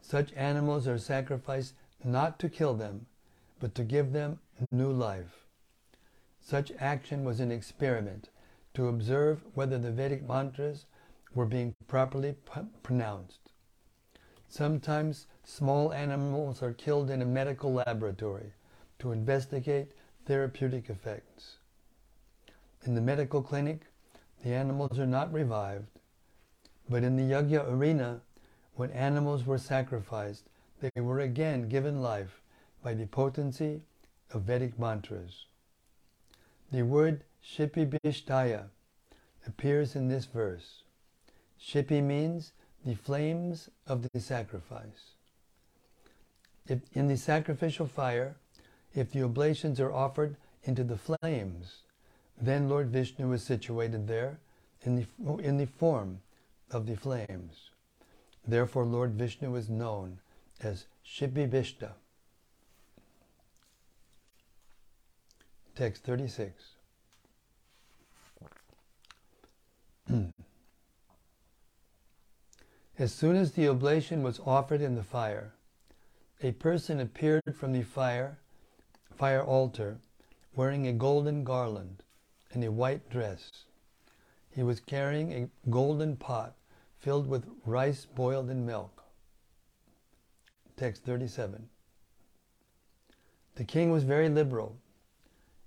Such 0.00 0.32
animals 0.32 0.88
are 0.88 0.98
sacrificed 0.98 1.74
not 2.02 2.38
to 2.38 2.48
kill 2.48 2.74
them, 2.74 3.06
but 3.60 3.74
to 3.74 3.84
give 3.84 4.12
them 4.12 4.38
new 4.70 4.92
life. 4.92 5.46
Such 6.40 6.72
action 6.78 7.24
was 7.24 7.40
an 7.40 7.52
experiment 7.52 8.30
to 8.74 8.88
observe 8.88 9.42
whether 9.54 9.78
the 9.78 9.90
Vedic 9.90 10.26
mantras 10.26 10.86
were 11.34 11.46
being 11.46 11.74
properly 11.86 12.32
p- 12.32 12.60
pronounced. 12.82 13.52
Sometimes 14.48 15.26
small 15.44 15.92
animals 15.92 16.62
are 16.62 16.72
killed 16.72 17.10
in 17.10 17.20
a 17.20 17.26
medical 17.26 17.72
laboratory 17.72 18.52
to 18.98 19.12
investigate 19.12 19.92
therapeutic 20.24 20.88
effects. 20.88 21.56
In 22.84 22.94
the 22.94 23.00
medical 23.00 23.42
clinic, 23.42 23.82
the 24.42 24.54
animals 24.54 24.98
are 24.98 25.06
not 25.06 25.32
revived, 25.32 25.88
but 26.88 27.04
in 27.04 27.16
the 27.16 27.34
yajna 27.34 27.70
arena, 27.70 28.20
when 28.74 28.90
animals 28.92 29.44
were 29.44 29.58
sacrificed, 29.58 30.44
they 30.80 31.00
were 31.00 31.20
again 31.20 31.68
given 31.68 32.00
life 32.00 32.40
by 32.82 32.94
the 32.94 33.06
potency 33.06 33.82
of 34.32 34.42
Vedic 34.42 34.78
mantras. 34.78 35.46
The 36.70 36.82
word 36.82 37.24
Shipivishtaya 37.42 38.64
appears 39.46 39.96
in 39.96 40.08
this 40.08 40.26
verse. 40.26 40.82
Shipi 41.60 42.02
means 42.02 42.52
the 42.84 42.94
flames 42.94 43.68
of 43.86 44.06
the 44.12 44.20
sacrifice. 44.20 45.14
If 46.66 46.80
in 46.92 47.08
the 47.08 47.16
sacrificial 47.16 47.86
fire, 47.86 48.36
if 48.94 49.12
the 49.12 49.22
oblations 49.22 49.80
are 49.80 49.92
offered 49.92 50.36
into 50.64 50.84
the 50.84 50.98
flames, 50.98 51.82
then 52.40 52.68
Lord 52.68 52.88
Vishnu 52.88 53.32
is 53.32 53.42
situated 53.42 54.06
there 54.06 54.38
in 54.82 54.96
the, 54.96 55.36
in 55.38 55.56
the 55.56 55.66
form 55.66 56.20
of 56.70 56.86
the 56.86 56.96
flames. 56.96 57.70
Therefore, 58.46 58.84
Lord 58.84 59.12
Vishnu 59.12 59.54
is 59.56 59.68
known 59.68 60.18
as 60.60 60.86
Shipivishta. 61.04 61.92
Text 65.78 66.02
36. 66.02 66.74
as 72.98 73.14
soon 73.14 73.36
as 73.36 73.52
the 73.52 73.68
oblation 73.68 74.24
was 74.24 74.40
offered 74.44 74.80
in 74.80 74.96
the 74.96 75.04
fire, 75.04 75.52
a 76.42 76.50
person 76.50 76.98
appeared 76.98 77.54
from 77.54 77.72
the 77.72 77.82
fire, 77.82 78.38
fire 79.16 79.44
altar 79.44 79.98
wearing 80.56 80.88
a 80.88 80.92
golden 80.92 81.44
garland 81.44 82.02
and 82.52 82.64
a 82.64 82.72
white 82.72 83.08
dress. 83.08 83.48
He 84.50 84.64
was 84.64 84.80
carrying 84.80 85.32
a 85.32 85.48
golden 85.70 86.16
pot 86.16 86.56
filled 86.98 87.28
with 87.28 87.46
rice 87.64 88.04
boiled 88.04 88.50
in 88.50 88.66
milk. 88.66 89.04
Text 90.76 91.04
37. 91.04 91.68
The 93.54 93.62
king 93.62 93.92
was 93.92 94.02
very 94.02 94.28
liberal, 94.28 94.76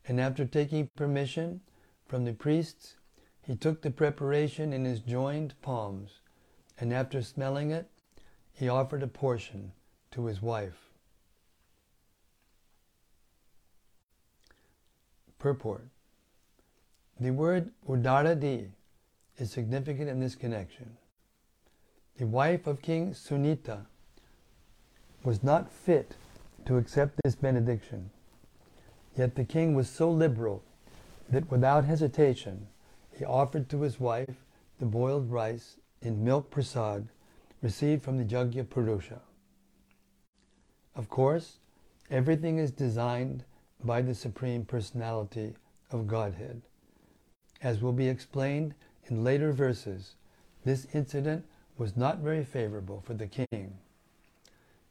and 0.07 0.19
after 0.19 0.45
taking 0.45 0.89
permission 0.95 1.61
from 2.05 2.25
the 2.25 2.33
priests, 2.33 2.95
he 3.41 3.55
took 3.55 3.81
the 3.81 3.91
preparation 3.91 4.73
in 4.73 4.85
his 4.85 4.99
joined 4.99 5.53
palms, 5.61 6.19
and 6.79 6.93
after 6.93 7.21
smelling 7.21 7.71
it, 7.71 7.89
he 8.53 8.69
offered 8.69 9.03
a 9.03 9.07
portion 9.07 9.71
to 10.11 10.25
his 10.25 10.41
wife. 10.41 10.89
Purport 15.39 15.87
The 17.19 17.31
word 17.31 17.71
Udaradi 17.87 18.69
is 19.37 19.51
significant 19.51 20.09
in 20.09 20.19
this 20.19 20.35
connection. 20.35 20.97
The 22.17 22.27
wife 22.27 22.67
of 22.67 22.81
King 22.81 23.13
Sunita 23.13 23.87
was 25.23 25.43
not 25.43 25.71
fit 25.71 26.13
to 26.65 26.77
accept 26.77 27.19
this 27.23 27.35
benediction. 27.35 28.11
Yet 29.17 29.36
the 29.36 29.43
king 29.43 29.76
was 29.76 29.89
so 29.89 30.10
liberal 30.10 30.63
that 31.30 31.50
without 31.52 31.86
hesitation 31.86 32.67
he 33.17 33.26
offered 33.26 33.69
to 33.69 33.82
his 33.82 34.00
wife 34.00 34.45
the 34.80 34.86
boiled 34.86 35.30
rice 35.32 35.78
in 36.02 36.24
milk 36.24 36.50
prasad 36.50 37.08
received 37.62 38.04
from 38.04 38.17
the 38.17 38.26
Yajna 38.26 38.69
Purusha. 38.69 39.21
Of 40.95 41.10
course, 41.10 41.58
everything 42.10 42.58
is 42.58 42.71
designed 42.71 43.43
by 43.84 44.02
the 44.02 44.15
Supreme 44.15 44.65
Personality 44.65 45.56
of 45.91 46.08
Godhead. 46.08 46.62
As 47.62 47.82
will 47.82 47.93
be 47.93 48.08
explained 48.08 48.74
in 49.08 49.24
later 49.24 49.52
verses, 49.54 50.15
this 50.63 50.88
incident 50.93 51.45
was 51.78 51.95
not 51.95 52.19
very 52.19 52.43
favorable 52.43 53.02
for 53.06 53.13
the 53.13 53.28
king. 53.28 53.78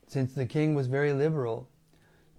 Since 0.07 0.33
the 0.33 0.47
king 0.47 0.75
was 0.75 0.87
very 0.87 1.13
liberal, 1.13 1.69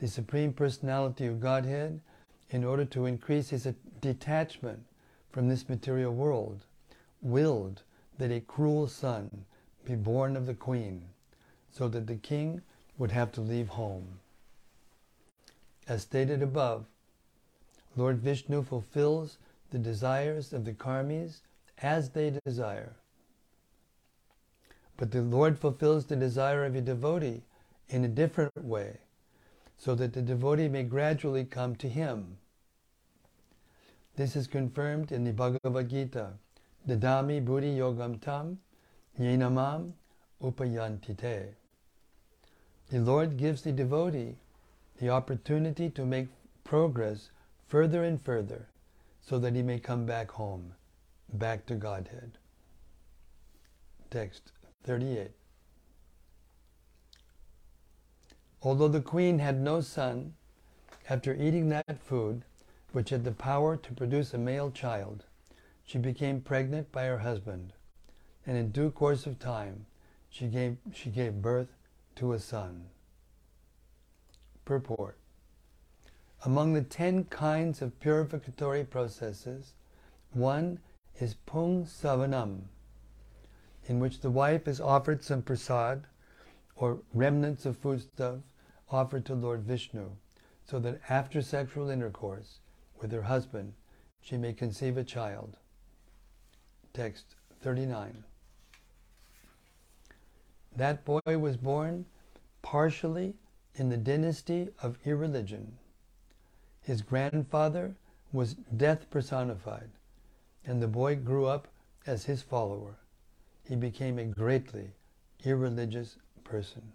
the 0.01 0.07
Supreme 0.07 0.51
Personality 0.51 1.27
of 1.27 1.39
Godhead, 1.39 2.01
in 2.49 2.63
order 2.63 2.85
to 2.85 3.05
increase 3.05 3.51
his 3.51 3.67
detachment 4.01 4.83
from 5.31 5.47
this 5.47 5.69
material 5.69 6.11
world, 6.11 6.65
willed 7.21 7.83
that 8.17 8.31
a 8.31 8.39
cruel 8.39 8.87
son 8.87 9.45
be 9.85 9.93
born 9.93 10.35
of 10.35 10.47
the 10.47 10.55
queen, 10.55 11.03
so 11.71 11.87
that 11.87 12.07
the 12.07 12.15
king 12.15 12.61
would 12.97 13.11
have 13.11 13.31
to 13.31 13.41
leave 13.41 13.69
home. 13.69 14.17
As 15.87 16.01
stated 16.01 16.41
above, 16.41 16.85
Lord 17.95 18.17
Vishnu 18.17 18.63
fulfills 18.63 19.37
the 19.69 19.77
desires 19.77 20.51
of 20.51 20.65
the 20.65 20.73
karmis 20.73 21.41
as 21.77 22.09
they 22.09 22.33
desire. 22.43 22.95
But 24.97 25.11
the 25.11 25.21
Lord 25.21 25.59
fulfills 25.59 26.05
the 26.05 26.15
desire 26.15 26.65
of 26.65 26.75
a 26.75 26.81
devotee 26.81 27.43
in 27.89 28.03
a 28.03 28.07
different 28.07 28.65
way, 28.65 28.97
so 29.83 29.95
that 29.95 30.13
the 30.13 30.21
devotee 30.21 30.67
may 30.67 30.83
gradually 30.83 31.43
come 31.43 31.75
to 31.75 31.89
him. 31.89 32.37
This 34.15 34.35
is 34.35 34.45
confirmed 34.45 35.11
in 35.11 35.23
the 35.23 35.33
Bhagavad 35.33 35.89
Gita, 35.89 36.33
Dadami 36.87 37.43
Buddhi 37.43 37.77
Yogam 37.77 38.21
Tam, 38.21 38.59
Yenamam 39.19 39.93
Upayantite. 40.39 41.55
The 42.91 42.99
Lord 42.99 43.37
gives 43.37 43.63
the 43.63 43.71
devotee 43.71 44.35
the 44.99 45.09
opportunity 45.09 45.89
to 45.89 46.05
make 46.05 46.27
progress 46.63 47.31
further 47.67 48.03
and 48.03 48.21
further 48.21 48.67
so 49.19 49.39
that 49.39 49.55
he 49.55 49.63
may 49.63 49.79
come 49.79 50.05
back 50.05 50.29
home, 50.29 50.73
back 51.33 51.65
to 51.65 51.73
Godhead. 51.73 52.37
Text 54.11 54.51
38. 54.83 55.40
Although 58.63 58.89
the 58.89 59.01
queen 59.01 59.39
had 59.39 59.59
no 59.59 59.81
son, 59.81 60.35
after 61.09 61.33
eating 61.33 61.69
that 61.69 61.99
food, 61.99 62.45
which 62.91 63.09
had 63.09 63.23
the 63.23 63.31
power 63.31 63.75
to 63.75 63.93
produce 63.93 64.33
a 64.33 64.37
male 64.37 64.69
child, 64.69 65.25
she 65.83 65.97
became 65.97 66.41
pregnant 66.41 66.91
by 66.91 67.05
her 67.05 67.19
husband, 67.19 67.73
and 68.45 68.57
in 68.57 68.69
due 68.69 68.91
course 68.91 69.25
of 69.25 69.39
time 69.39 69.87
she 70.29 70.47
gave, 70.47 70.77
she 70.93 71.09
gave 71.09 71.41
birth 71.41 71.69
to 72.15 72.33
a 72.33 72.39
son. 72.39 72.85
Purport 74.63 75.17
Among 76.45 76.73
the 76.73 76.83
ten 76.83 77.23
kinds 77.25 77.81
of 77.81 77.99
purificatory 77.99 78.83
processes, 78.83 79.73
one 80.33 80.79
is 81.19 81.35
pumsavanam, 81.47 82.65
in 83.87 83.99
which 83.99 84.21
the 84.21 84.29
wife 84.29 84.67
is 84.67 84.79
offered 84.79 85.23
some 85.23 85.41
prasad 85.41 86.05
or 86.75 86.99
remnants 87.13 87.65
of 87.65 87.75
foodstuff 87.77 88.41
offered 88.91 89.25
to 89.25 89.35
Lord 89.35 89.63
Vishnu, 89.63 90.11
so 90.65 90.79
that 90.79 91.01
after 91.09 91.41
sexual 91.41 91.89
intercourse 91.89 92.59
with 92.99 93.11
her 93.11 93.23
husband, 93.23 93.73
she 94.21 94.37
may 94.37 94.53
conceive 94.53 94.97
a 94.97 95.03
child. 95.03 95.57
Text 96.93 97.35
39. 97.61 98.23
That 100.75 101.03
boy 101.03 101.21
was 101.25 101.57
born 101.57 102.05
partially 102.61 103.33
in 103.75 103.89
the 103.89 103.97
dynasty 103.97 104.69
of 104.81 104.97
irreligion. 105.05 105.77
His 106.81 107.01
grandfather 107.01 107.95
was 108.31 108.53
death 108.53 109.09
personified, 109.09 109.89
and 110.65 110.81
the 110.81 110.87
boy 110.87 111.15
grew 111.15 111.45
up 111.45 111.67
as 112.05 112.25
his 112.25 112.41
follower. 112.41 112.95
He 113.63 113.75
became 113.75 114.17
a 114.17 114.25
greatly 114.25 114.91
irreligious 115.43 116.17
person. 116.43 116.93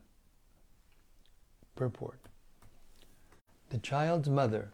Purport 1.76 2.18
The 3.68 3.78
child's 3.78 4.30
mother 4.30 4.70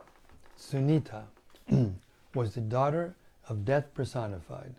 Sunita 0.56 1.24
was 2.34 2.54
the 2.54 2.60
daughter 2.60 3.16
of 3.48 3.64
death 3.64 3.92
personified. 3.92 4.76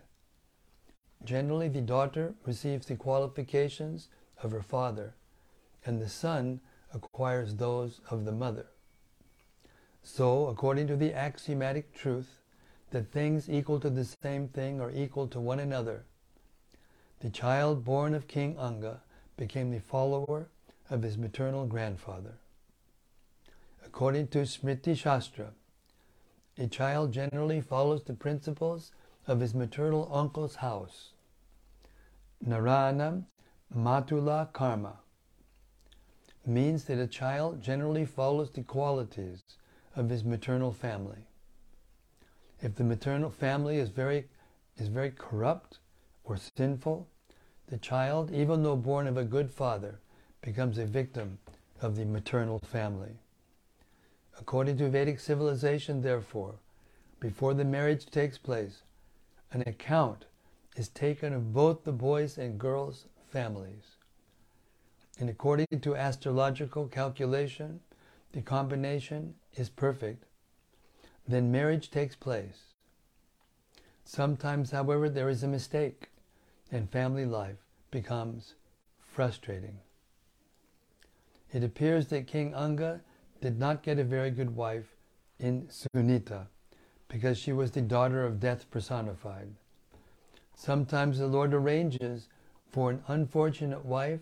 Generally, 1.22 1.68
the 1.68 1.82
daughter 1.82 2.34
receives 2.46 2.86
the 2.86 2.96
qualifications 2.96 4.08
of 4.42 4.52
her 4.52 4.62
father, 4.62 5.14
and 5.84 6.00
the 6.00 6.08
son 6.08 6.60
acquires 6.94 7.56
those 7.56 8.00
of 8.10 8.24
the 8.24 8.32
mother. 8.32 8.66
So, 10.02 10.48
according 10.48 10.86
to 10.88 10.96
the 10.96 11.12
axiomatic 11.12 11.94
truth 11.94 12.40
that 12.90 13.12
things 13.12 13.50
equal 13.50 13.80
to 13.80 13.90
the 13.90 14.04
same 14.22 14.48
thing 14.48 14.80
are 14.80 14.90
equal 14.90 15.28
to 15.28 15.40
one 15.40 15.60
another, 15.60 16.04
the 17.20 17.30
child 17.30 17.84
born 17.84 18.14
of 18.14 18.28
King 18.28 18.56
Anga 18.58 19.02
became 19.36 19.70
the 19.70 19.80
follower 19.80 20.48
of 20.90 21.02
his 21.02 21.16
maternal 21.16 21.66
grandfather. 21.66 22.34
According 23.84 24.28
to 24.28 24.38
Smriti 24.38 24.96
Shastra, 24.96 25.52
a 26.58 26.66
child 26.66 27.12
generally 27.12 27.60
follows 27.60 28.04
the 28.04 28.14
principles 28.14 28.92
of 29.26 29.40
his 29.40 29.54
maternal 29.54 30.08
uncle's 30.12 30.56
house. 30.56 31.10
Narana 32.46 33.24
Matula 33.74 34.52
Karma 34.52 34.98
means 36.46 36.84
that 36.84 36.98
a 36.98 37.06
child 37.06 37.62
generally 37.62 38.04
follows 38.04 38.50
the 38.50 38.62
qualities 38.62 39.42
of 39.96 40.10
his 40.10 40.24
maternal 40.24 40.72
family. 40.72 41.26
If 42.60 42.74
the 42.76 42.84
maternal 42.84 43.30
family 43.30 43.78
is 43.78 43.88
very, 43.88 44.26
is 44.76 44.88
very 44.88 45.10
corrupt 45.10 45.78
or 46.24 46.38
sinful, 46.56 47.08
the 47.68 47.78
child, 47.78 48.30
even 48.30 48.62
though 48.62 48.76
born 48.76 49.06
of 49.06 49.16
a 49.16 49.24
good 49.24 49.50
father, 49.50 50.00
becomes 50.44 50.76
a 50.76 50.84
victim 50.84 51.38
of 51.80 51.96
the 51.96 52.04
maternal 52.04 52.58
family. 52.58 53.16
According 54.38 54.76
to 54.76 54.90
Vedic 54.90 55.18
civilization, 55.18 56.02
therefore, 56.02 56.56
before 57.18 57.54
the 57.54 57.64
marriage 57.64 58.04
takes 58.04 58.36
place, 58.36 58.82
an 59.52 59.62
account 59.66 60.26
is 60.76 60.88
taken 60.88 61.32
of 61.32 61.54
both 61.54 61.84
the 61.84 61.92
boys 61.92 62.36
and 62.36 62.60
girls' 62.60 63.06
families. 63.30 63.96
And 65.18 65.30
according 65.30 65.80
to 65.80 65.96
astrological 65.96 66.88
calculation, 66.88 67.80
the 68.32 68.42
combination 68.42 69.36
is 69.54 69.70
perfect. 69.70 70.24
Then 71.26 71.50
marriage 71.50 71.90
takes 71.90 72.16
place. 72.16 72.74
Sometimes, 74.04 74.72
however, 74.72 75.08
there 75.08 75.30
is 75.30 75.42
a 75.42 75.48
mistake, 75.48 76.10
and 76.70 76.90
family 76.90 77.24
life 77.24 77.64
becomes 77.90 78.54
frustrating. 79.00 79.78
It 81.54 81.62
appears 81.62 82.08
that 82.08 82.26
King 82.26 82.52
Anga 82.52 83.00
did 83.40 83.60
not 83.60 83.84
get 83.84 84.00
a 84.00 84.04
very 84.04 84.32
good 84.32 84.56
wife 84.56 84.96
in 85.38 85.68
Sunita 85.68 86.48
because 87.06 87.38
she 87.38 87.52
was 87.52 87.70
the 87.70 87.80
daughter 87.80 88.26
of 88.26 88.40
death 88.40 88.68
personified. 88.72 89.54
Sometimes 90.56 91.16
the 91.16 91.28
Lord 91.28 91.54
arranges 91.54 92.28
for 92.66 92.90
an 92.90 93.04
unfortunate 93.06 93.84
wife 93.84 94.18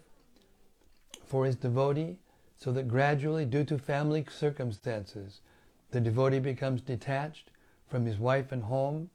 for 1.24 1.46
his 1.46 1.56
devotee 1.56 2.18
so 2.58 2.70
that 2.72 2.86
gradually, 2.86 3.46
due 3.46 3.64
to 3.64 3.78
family 3.78 4.26
circumstances, 4.30 5.40
the 5.90 6.02
devotee 6.02 6.38
becomes 6.38 6.82
detached 6.82 7.50
from 7.88 8.04
his 8.04 8.18
wife 8.18 8.52
and 8.52 8.64
home 8.64 9.08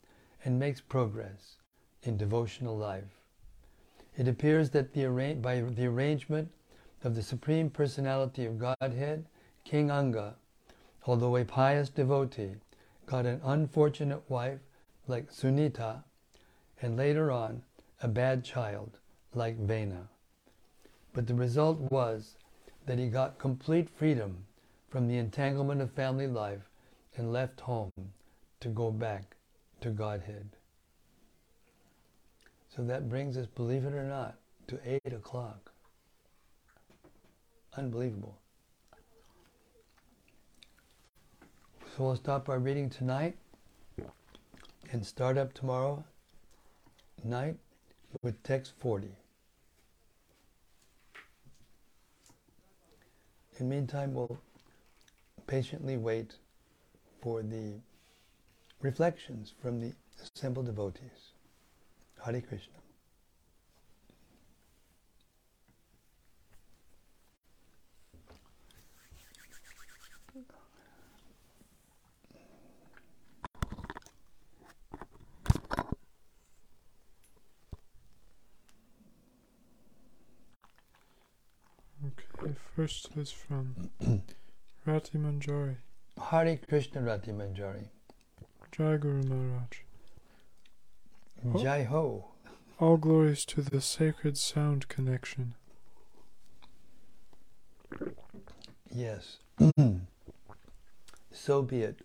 and 0.44 0.58
makes 0.58 0.82
progress 0.82 1.58
in 2.02 2.18
devotional 2.18 2.76
life. 2.76 3.22
It 4.18 4.28
appears 4.28 4.72
that 4.72 4.94
the, 4.94 5.06
by 5.40 5.62
the 5.62 5.86
arrangement 5.86 6.50
of 7.04 7.16
the 7.16 7.22
Supreme 7.22 7.70
Personality 7.70 8.46
of 8.46 8.58
Godhead, 8.58 9.26
King 9.64 9.92
Anga, 9.92 10.36
although 11.06 11.38
a 11.38 11.46
pious 11.46 11.90
devotee, 11.90 12.56
got 13.06 13.26
an 13.26 13.42
unfortunate 13.44 14.30
wife 14.30 14.60
like 15.08 15.32
Sunita, 15.32 16.04
and 16.82 16.98
later 16.98 17.32
on 17.32 17.64
a 18.02 18.08
bad 18.08 18.44
child 18.44 19.00
like 19.34 19.58
Vena. 19.58 20.08
But 21.14 21.28
the 21.28 21.34
result 21.34 21.80
was 21.92 22.36
that 22.86 23.00
he 23.00 23.08
got 23.08 23.40
complete 23.40 23.90
freedom 23.90 24.46
from 24.90 25.08
the 25.08 25.18
entanglement 25.18 25.82
of 25.82 25.92
family 25.92 26.28
life 26.28 26.70
and 27.16 27.34
left 27.34 27.62
home 27.62 27.92
to 28.60 28.70
go 28.70 28.92
back 28.92 29.36
to 29.82 29.90
Godhead. 29.90 30.50
So 32.76 32.84
that 32.84 33.10
brings 33.10 33.38
us, 33.38 33.48
believe 33.48 33.86
it 33.86 33.94
or 33.94 34.04
not, 34.04 34.36
to 34.68 34.80
8 34.86 35.14
o'clock. 35.14 35.72
Unbelievable. 37.78 38.36
So 41.96 42.06
we'll 42.06 42.16
stop 42.16 42.50
our 42.50 42.58
reading 42.58 42.90
tonight 42.90 43.38
and 44.92 45.06
start 45.06 45.38
up 45.38 45.54
tomorrow 45.54 46.04
night 47.24 47.58
with 48.24 48.42
text 48.42 48.74
40. 48.80 49.10
In 53.60 53.70
the 53.70 53.76
meantime, 53.76 54.14
we'll 54.14 54.40
patiently 55.46 55.98
wait 55.98 56.34
for 57.22 57.44
the 57.44 57.74
reflections 58.82 59.54
from 59.62 59.80
the 59.80 59.94
assembled 60.24 60.66
devotees. 60.66 61.34
Hare 62.24 62.42
Krishna. 62.42 62.74
Okay, 82.48 82.56
first 82.78 83.10
is 83.18 83.30
from 83.30 83.76
Rati 84.86 85.18
Manjari. 85.18 85.76
Hare 86.30 86.58
Krishna 86.58 87.02
Rati 87.02 87.32
Manjari. 87.32 87.88
Jai 88.72 88.96
Guru 88.96 89.22
Maharaj. 89.24 89.80
Oh. 91.46 91.62
Jai 91.62 91.84
Ho. 91.84 92.26
All 92.80 92.96
glories 92.96 93.44
to 93.46 93.62
the 93.62 93.82
sacred 93.82 94.38
sound 94.38 94.88
connection. 94.88 95.56
Yes. 98.94 99.40
so 101.34 101.62
be 101.64 101.82
it. 101.82 102.00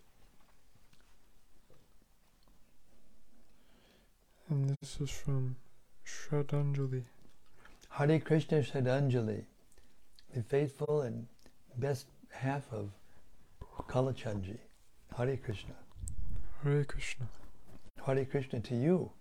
And 4.49 4.75
this 4.81 4.97
is 4.99 5.09
from 5.09 5.55
Shraddhanjali. 6.05 7.03
Hare 7.91 8.19
Krishna 8.19 8.57
Shraddhanjali, 8.59 9.43
the 10.33 10.41
faithful 10.41 11.01
and 11.01 11.27
best 11.77 12.07
half 12.31 12.71
of 12.71 12.89
Kalachandji. 13.87 14.57
Hare 15.15 15.37
Krishna. 15.37 15.75
Hare 16.63 16.83
Krishna. 16.83 17.27
Hare 18.05 18.25
Krishna 18.25 18.59
to 18.61 18.75
you. 18.75 19.11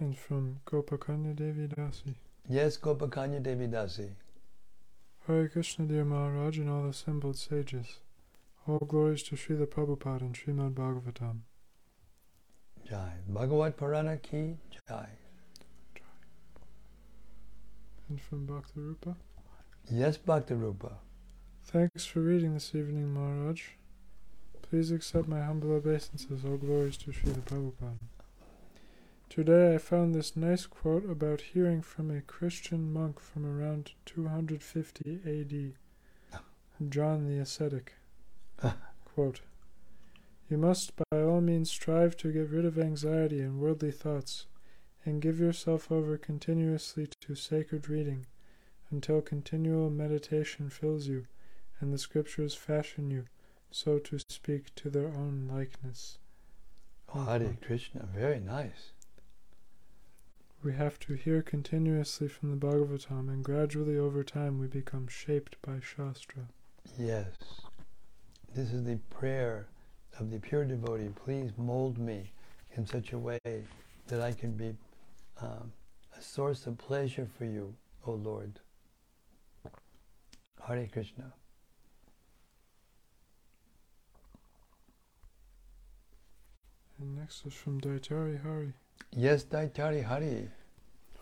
And 0.00 0.16
from 0.16 0.60
Gopakanya 0.66 1.34
Devi 1.34 1.68
Dasi. 1.68 2.14
Yes, 2.48 2.78
Gopakanya 2.78 3.42
Devi 3.42 3.66
Dasi. 3.66 4.10
Hare 5.26 5.48
Krishna, 5.48 5.84
dear 5.84 6.04
Maharaj, 6.04 6.58
and 6.58 6.70
all 6.70 6.88
assembled 6.88 7.36
sages. 7.36 7.98
All 8.66 8.78
glories 8.78 9.22
to 9.24 9.36
Srila 9.36 9.66
Prabhupada 9.66 10.22
and 10.22 10.34
Srimad 10.34 10.74
Bhagavatam. 10.74 11.40
Jai. 12.88 13.12
Bhagavad 13.28 13.76
Purana 13.76 14.16
ki 14.22 14.56
Jai. 14.88 15.08
And 18.08 18.20
from 18.20 18.46
Bhakti 18.46 18.72
Rupa. 18.76 19.16
Yes, 19.90 20.16
Bhakti 20.16 20.54
Rupa. 20.54 20.98
Thanks 21.64 22.06
for 22.06 22.20
reading 22.20 22.54
this 22.54 22.74
evening, 22.74 23.12
Maharaj. 23.12 23.62
Please 24.62 24.90
accept 24.90 25.28
my 25.28 25.42
humble 25.42 25.72
obeisances. 25.72 26.44
All 26.44 26.56
glories 26.56 26.96
to 26.98 27.10
Srila 27.10 27.42
Prabhupada. 27.42 27.98
Today 29.28 29.74
I 29.74 29.78
found 29.78 30.14
this 30.14 30.36
nice 30.36 30.64
quote 30.64 31.04
about 31.08 31.42
hearing 31.52 31.82
from 31.82 32.10
a 32.10 32.22
Christian 32.22 32.92
monk 32.92 33.20
from 33.20 33.44
around 33.44 33.92
250 34.06 35.20
AD, 35.26 36.40
John 36.90 37.28
the 37.28 37.38
Ascetic. 37.38 37.92
quote, 39.04 39.42
You 40.48 40.56
must 40.56 40.92
by 40.96 41.22
all 41.22 41.42
means 41.42 41.70
strive 41.70 42.16
to 42.18 42.32
get 42.32 42.48
rid 42.48 42.64
of 42.64 42.78
anxiety 42.78 43.40
and 43.40 43.60
worldly 43.60 43.92
thoughts, 43.92 44.46
and 45.04 45.22
give 45.22 45.38
yourself 45.40 45.90
over 45.90 46.16
continuously 46.18 47.08
to 47.20 47.34
sacred 47.34 47.88
reading, 47.88 48.26
until 48.90 49.20
continual 49.20 49.90
meditation 49.90 50.70
fills 50.70 51.06
you, 51.06 51.26
and 51.80 51.92
the 51.92 51.98
scriptures 51.98 52.54
fashion 52.54 53.10
you, 53.10 53.24
so 53.70 53.98
to 53.98 54.18
speak, 54.28 54.74
to 54.74 54.90
their 54.90 55.08
own 55.08 55.48
likeness. 55.50 56.18
Oh, 57.14 57.24
Hare 57.24 57.56
Krishna, 57.64 58.08
very 58.14 58.40
nice. 58.40 58.92
We 60.62 60.72
have 60.74 60.98
to 61.00 61.14
hear 61.14 61.40
continuously 61.42 62.28
from 62.28 62.50
the 62.50 62.56
Bhagavatam, 62.66 63.28
and 63.28 63.44
gradually 63.44 63.96
over 63.96 64.24
time 64.24 64.58
we 64.58 64.66
become 64.66 65.06
shaped 65.06 65.56
by 65.62 65.78
Shastra. 65.80 66.48
Yes. 66.98 67.28
this 68.54 68.72
is 68.72 68.84
the 68.84 68.98
prayer 69.10 69.68
of 70.18 70.30
the 70.30 70.38
pure 70.40 70.64
devotee. 70.64 71.10
Please 71.24 71.52
mold 71.56 71.98
me 71.98 72.32
in 72.76 72.86
such 72.86 73.12
a 73.12 73.18
way 73.18 73.38
that 74.08 74.20
I 74.20 74.32
can 74.32 74.52
be 74.52 74.74
um, 75.40 75.72
a 76.16 76.22
source 76.22 76.66
of 76.66 76.78
pleasure 76.78 77.26
for 77.38 77.44
you, 77.44 77.74
O 78.06 78.12
Lord. 78.12 78.60
Hare 80.66 80.88
Krishna. 80.92 81.32
And 87.00 87.16
next 87.16 87.46
is 87.46 87.54
from 87.54 87.80
Daitari 87.80 88.42
Hari. 88.42 88.72
Yes, 89.12 89.44
Daitari 89.44 90.04
Hari. 90.04 90.50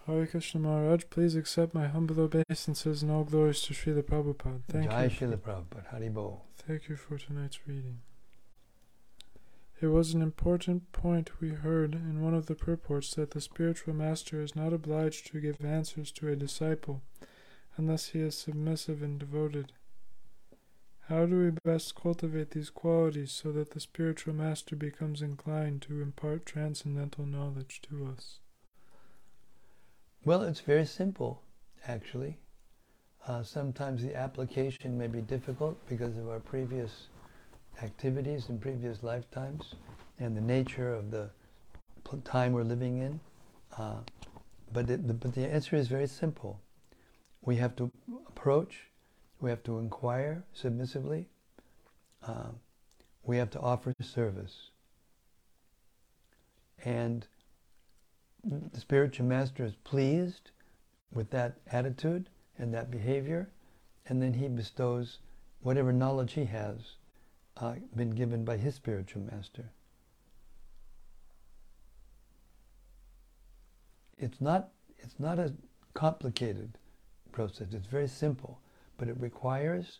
Hare 0.06 0.26
Krishna 0.26 0.60
Maharaj, 0.60 1.04
please 1.10 1.36
accept 1.36 1.74
my 1.74 1.86
humble 1.88 2.20
obeisances 2.20 3.02
and 3.02 3.10
all 3.10 3.24
glories 3.24 3.60
to 3.62 3.74
Srila 3.74 4.02
Prabhupada. 4.02 4.62
Thank 4.68 4.90
Jai 4.90 5.04
you. 5.04 5.10
Srila 5.10 5.36
Prabhupada. 5.36 5.86
Hari 5.90 6.08
Bo. 6.08 6.42
Thank 6.56 6.88
you 6.88 6.96
for 6.96 7.18
tonight's 7.18 7.58
reading. 7.66 7.98
It 9.78 9.88
was 9.88 10.14
an 10.14 10.22
important 10.22 10.90
point 10.92 11.38
we 11.40 11.50
heard 11.50 11.94
in 11.94 12.22
one 12.22 12.32
of 12.32 12.46
the 12.46 12.54
purports 12.54 13.14
that 13.14 13.32
the 13.32 13.42
spiritual 13.42 13.92
master 13.92 14.40
is 14.40 14.56
not 14.56 14.72
obliged 14.72 15.26
to 15.26 15.40
give 15.40 15.62
answers 15.62 16.10
to 16.12 16.28
a 16.28 16.36
disciple 16.36 17.02
unless 17.76 18.08
he 18.08 18.20
is 18.20 18.34
submissive 18.34 19.02
and 19.02 19.18
devoted. 19.18 19.72
How 21.08 21.26
do 21.26 21.38
we 21.38 21.50
best 21.62 21.94
cultivate 21.94 22.50
these 22.50 22.70
qualities 22.70 23.30
so 23.30 23.52
that 23.52 23.70
the 23.70 23.80
spiritual 23.80 24.32
master 24.32 24.74
becomes 24.74 25.20
inclined 25.20 25.82
to 25.82 26.00
impart 26.00 26.46
transcendental 26.46 27.26
knowledge 27.26 27.82
to 27.90 28.06
us? 28.06 28.38
Well, 30.24 30.42
it's 30.42 30.60
very 30.60 30.86
simple, 30.86 31.42
actually. 31.86 32.38
Uh, 33.28 33.42
sometimes 33.42 34.02
the 34.02 34.16
application 34.16 34.96
may 34.96 35.06
be 35.06 35.20
difficult 35.20 35.76
because 35.86 36.16
of 36.16 36.28
our 36.28 36.40
previous 36.40 37.08
activities 37.82 38.48
in 38.48 38.58
previous 38.58 39.02
lifetimes 39.02 39.74
and 40.18 40.36
the 40.36 40.40
nature 40.40 40.92
of 40.92 41.10
the 41.10 41.30
time 42.24 42.52
we're 42.52 42.62
living 42.62 42.98
in. 42.98 43.20
Uh, 43.76 43.98
but, 44.72 44.88
it, 44.88 45.06
the, 45.06 45.14
but 45.14 45.34
the 45.34 45.46
answer 45.46 45.76
is 45.76 45.88
very 45.88 46.06
simple. 46.06 46.60
We 47.42 47.56
have 47.56 47.76
to 47.76 47.90
approach, 48.28 48.88
we 49.40 49.50
have 49.50 49.62
to 49.64 49.78
inquire 49.78 50.44
submissively, 50.52 51.26
uh, 52.26 52.48
we 53.24 53.36
have 53.36 53.50
to 53.50 53.60
offer 53.60 53.94
service. 54.00 54.70
And 56.84 57.26
the 58.44 58.80
spiritual 58.80 59.26
master 59.26 59.64
is 59.64 59.74
pleased 59.84 60.50
with 61.12 61.30
that 61.30 61.56
attitude 61.70 62.28
and 62.58 62.72
that 62.74 62.90
behavior, 62.90 63.48
and 64.08 64.22
then 64.22 64.34
he 64.34 64.48
bestows 64.48 65.18
whatever 65.62 65.92
knowledge 65.92 66.34
he 66.34 66.44
has 66.44 66.96
uh, 67.56 67.74
been 67.94 68.10
given 68.10 68.44
by 68.44 68.56
his 68.56 68.74
spiritual 68.74 69.22
master. 69.22 69.70
It's 74.18 74.40
not, 74.40 74.70
it's 74.98 75.18
not 75.18 75.38
a 75.38 75.52
complicated 75.94 76.78
process, 77.32 77.68
it's 77.72 77.86
very 77.86 78.08
simple, 78.08 78.60
but 78.98 79.08
it 79.08 79.16
requires 79.20 79.98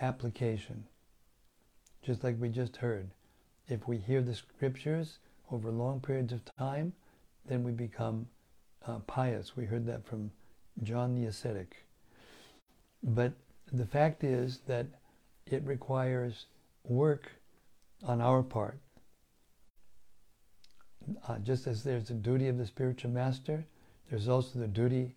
application. 0.00 0.84
Just 2.02 2.24
like 2.24 2.40
we 2.40 2.48
just 2.48 2.76
heard. 2.76 3.10
If 3.68 3.86
we 3.86 3.96
hear 3.96 4.22
the 4.22 4.34
scriptures 4.34 5.18
over 5.50 5.70
long 5.70 6.00
periods 6.00 6.32
of 6.32 6.42
time, 6.58 6.92
then 7.46 7.62
we 7.62 7.72
become 7.72 8.26
uh, 8.86 8.98
pious. 9.00 9.56
We 9.56 9.66
heard 9.66 9.86
that 9.86 10.04
from 10.04 10.30
John 10.82 11.14
the 11.14 11.26
ascetic. 11.26 11.84
But 13.02 13.32
the 13.72 13.86
fact 13.86 14.24
is 14.24 14.60
that 14.66 14.86
it 15.46 15.62
requires 15.64 16.46
work 16.84 17.30
on 18.04 18.20
our 18.20 18.42
part. 18.42 18.78
Uh, 21.26 21.38
just 21.38 21.66
as 21.66 21.82
there's 21.82 22.08
the 22.08 22.14
duty 22.14 22.48
of 22.48 22.58
the 22.58 22.66
spiritual 22.66 23.10
master, 23.10 23.64
there's 24.08 24.28
also 24.28 24.58
the 24.58 24.68
duty 24.68 25.14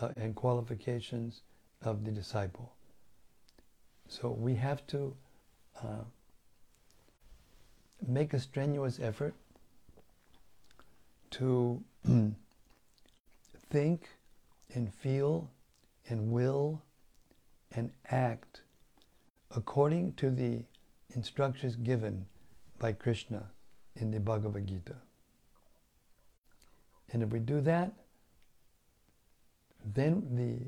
uh, 0.00 0.08
and 0.16 0.34
qualifications 0.34 1.42
of 1.82 2.04
the 2.04 2.10
disciple. 2.10 2.72
So 4.08 4.30
we 4.30 4.54
have 4.54 4.86
to 4.88 5.14
uh, 5.82 6.04
make 8.06 8.32
a 8.32 8.38
strenuous 8.38 8.98
effort 9.00 9.34
to 11.32 11.82
think 13.70 14.08
and 14.74 14.92
feel 14.94 15.50
and 16.08 16.30
will 16.30 16.80
and 17.72 17.90
act 18.10 18.62
according 19.54 20.12
to 20.14 20.30
the 20.30 20.62
instructions 21.16 21.74
given 21.76 22.26
by 22.78 22.92
Krishna 22.92 23.50
in 23.96 24.10
the 24.10 24.20
Bhagavad 24.20 24.66
Gita. 24.66 24.96
And 27.12 27.22
if 27.22 27.30
we 27.30 27.38
do 27.38 27.60
that, 27.62 27.92
then 29.94 30.28
the 30.32 30.58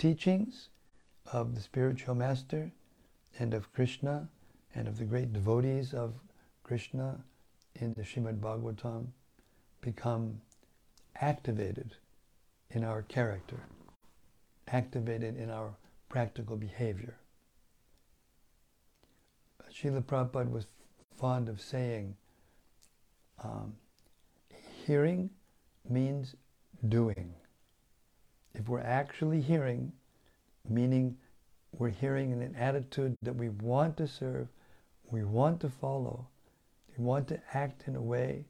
teachings 0.00 0.68
of 1.32 1.54
the 1.54 1.60
spiritual 1.60 2.14
master 2.14 2.70
and 3.38 3.52
of 3.52 3.72
Krishna 3.72 4.28
and 4.74 4.86
of 4.86 4.98
the 4.98 5.04
great 5.04 5.32
devotees 5.32 5.92
of 5.92 6.14
Krishna 6.62 7.18
in 7.74 7.94
the 7.94 8.02
Srimad 8.02 8.40
Bhagavatam 8.40 9.08
become 9.80 10.40
activated 11.20 11.96
in 12.70 12.84
our 12.84 13.02
character, 13.02 13.60
activated 14.68 15.36
in 15.36 15.50
our 15.50 15.74
practical 16.08 16.56
behavior. 16.56 17.16
Srila 19.78 20.02
Prabhupada 20.02 20.50
was 20.50 20.66
fond 21.16 21.48
of 21.48 21.60
saying, 21.60 22.16
um, 23.44 23.76
hearing 24.84 25.30
means 25.88 26.34
doing. 26.88 27.32
If 28.54 28.68
we're 28.68 28.80
actually 28.80 29.40
hearing, 29.40 29.92
meaning 30.68 31.16
we're 31.78 31.90
hearing 31.90 32.32
in 32.32 32.42
an 32.42 32.56
attitude 32.56 33.16
that 33.22 33.36
we 33.36 33.50
want 33.50 33.96
to 33.98 34.08
serve, 34.08 34.48
we 35.10 35.22
want 35.22 35.60
to 35.60 35.68
follow, 35.68 36.26
we 36.96 37.04
want 37.04 37.28
to 37.28 37.40
act 37.52 37.84
in 37.86 37.94
a 37.94 38.02
way 38.02 38.46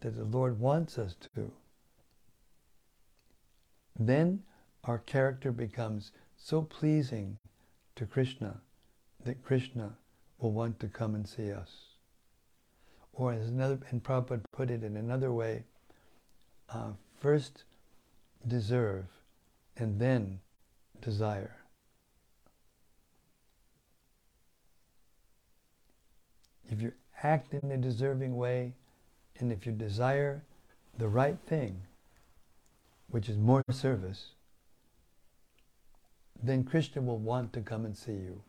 that 0.00 0.16
the 0.16 0.24
Lord 0.24 0.58
wants 0.58 0.98
us 0.98 1.14
to, 1.36 1.52
then 3.98 4.42
our 4.82 4.98
character 4.98 5.52
becomes 5.52 6.10
so 6.36 6.62
pleasing 6.62 7.38
to 7.94 8.04
Krishna 8.04 8.60
that 9.24 9.44
Krishna 9.44 9.96
will 10.42 10.52
want 10.52 10.80
to 10.80 10.88
come 10.88 11.14
and 11.14 11.26
see 11.26 11.52
us. 11.52 11.70
Or 13.12 13.32
as 13.32 13.48
another, 13.48 13.78
and 13.90 14.02
Prabhupada 14.02 14.42
put 14.52 14.70
it 14.70 14.82
in 14.82 14.96
another 14.96 15.32
way, 15.32 15.64
uh, 16.68 16.92
first 17.20 17.64
deserve 18.48 19.04
and 19.76 20.00
then 20.00 20.40
desire. 21.00 21.54
If 26.68 26.80
you 26.80 26.92
act 27.22 27.54
in 27.54 27.70
a 27.70 27.76
deserving 27.76 28.36
way, 28.36 28.72
and 29.38 29.52
if 29.52 29.66
you 29.66 29.72
desire 29.72 30.42
the 30.98 31.08
right 31.08 31.38
thing, 31.46 31.82
which 33.08 33.28
is 33.28 33.36
more 33.36 33.62
service, 33.70 34.30
then 36.42 36.64
Krishna 36.64 37.02
will 37.02 37.18
want 37.18 37.52
to 37.52 37.60
come 37.60 37.84
and 37.84 37.96
see 37.96 38.12
you. 38.12 38.40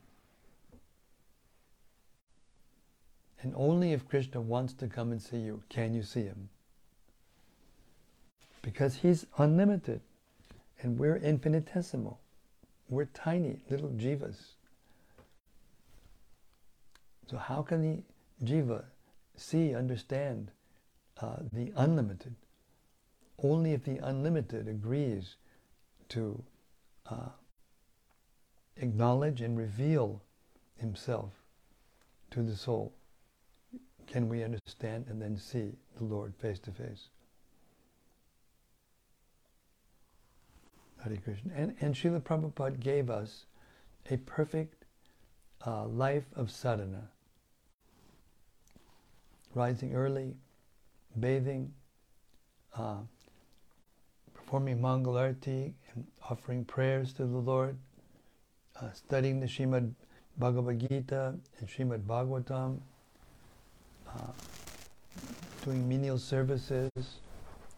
And 3.43 3.53
only 3.57 3.91
if 3.91 4.07
Krishna 4.07 4.39
wants 4.39 4.73
to 4.75 4.87
come 4.87 5.11
and 5.11 5.21
see 5.21 5.37
you 5.37 5.61
can 5.67 5.93
you 5.93 6.01
see 6.01 6.23
him. 6.23 6.49
Because 8.61 8.95
he's 8.95 9.25
unlimited 9.37 9.99
and 10.81 10.97
we're 10.97 11.17
infinitesimal. 11.17 12.21
We're 12.89 13.09
tiny 13.13 13.59
little 13.69 13.89
jivas. 13.89 14.37
So 17.29 17.37
how 17.37 17.61
can 17.63 17.81
the 17.81 18.03
jiva 18.45 18.85
see, 19.35 19.75
understand 19.75 20.49
uh, 21.19 21.37
the 21.51 21.73
unlimited? 21.75 22.35
Only 23.41 23.73
if 23.73 23.83
the 23.83 23.97
unlimited 23.97 24.69
agrees 24.69 25.35
to 26.09 26.41
uh, 27.09 27.29
acknowledge 28.77 29.41
and 29.41 29.57
reveal 29.57 30.21
himself 30.77 31.31
to 32.31 32.41
the 32.41 32.55
soul 32.55 32.93
can 34.13 34.29
we 34.29 34.43
understand 34.43 35.05
and 35.09 35.19
then 35.19 35.35
see 35.35 35.71
the 35.97 36.03
Lord 36.03 36.35
face 36.35 36.59
to 36.59 36.71
face. 36.71 37.07
Hare 41.03 41.17
Krishna. 41.17 41.51
And, 41.55 41.75
and 41.81 41.95
Srila 41.95 42.21
Prabhupada 42.21 42.79
gave 42.79 43.09
us 43.09 43.47
a 44.11 44.17
perfect 44.17 44.85
uh, 45.65 45.87
life 45.87 46.25
of 46.35 46.51
sadhana. 46.51 47.09
Rising 49.55 49.95
early, 49.95 50.35
bathing, 51.19 51.73
uh, 52.77 52.97
performing 54.35 54.77
Mangalarti 54.77 55.73
and 55.95 56.05
offering 56.29 56.65
prayers 56.65 57.13
to 57.13 57.25
the 57.25 57.37
Lord, 57.37 57.75
uh, 58.79 58.91
studying 58.91 59.39
the 59.39 59.47
Shrimad 59.47 59.91
Bhagavad 60.37 60.87
Gita 60.87 61.33
and 61.59 61.67
Srimad 61.67 62.03
Bhagavatam, 62.03 62.79
uh, 64.15 64.31
doing 65.63 65.87
menial 65.87 66.17
services, 66.17 66.89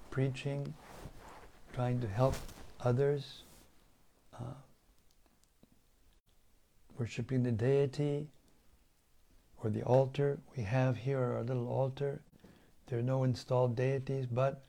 preaching, 0.10 0.74
trying 1.74 2.00
to 2.02 2.08
help 2.08 2.36
others, 2.82 3.44
uh, 4.34 4.56
worshipping 6.98 7.44
the 7.44 7.52
deity 7.52 8.28
or 9.64 9.70
the 9.70 9.84
altar. 9.84 10.40
We 10.56 10.64
have 10.64 10.98
here 10.98 11.20
our 11.20 11.44
little 11.44 11.68
altar. 11.68 12.22
There 12.88 13.00
are 13.00 13.04
no 13.04 13.24
installed 13.24 13.76
deities, 13.76 14.26
but 14.28 14.64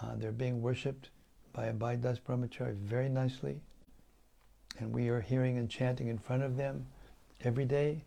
uh, 0.00 0.16
they're 0.16 0.32
being 0.32 0.62
worshipped 0.62 1.10
by 1.52 1.70
Abhay 1.72 2.00
Das 2.00 2.18
Brahmachari 2.18 2.74
very 2.74 3.08
nicely. 3.08 3.60
And 4.78 4.92
we 4.92 5.08
are 5.08 5.20
hearing 5.20 5.56
and 5.56 5.70
chanting 5.70 6.08
in 6.08 6.18
front 6.18 6.42
of 6.42 6.56
them 6.56 6.86
every 7.42 7.64
day 7.64 8.04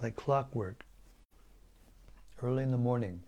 like 0.00 0.16
clockwork, 0.16 0.84
early 2.42 2.62
in 2.62 2.70
the 2.70 2.78
morning. 2.78 3.20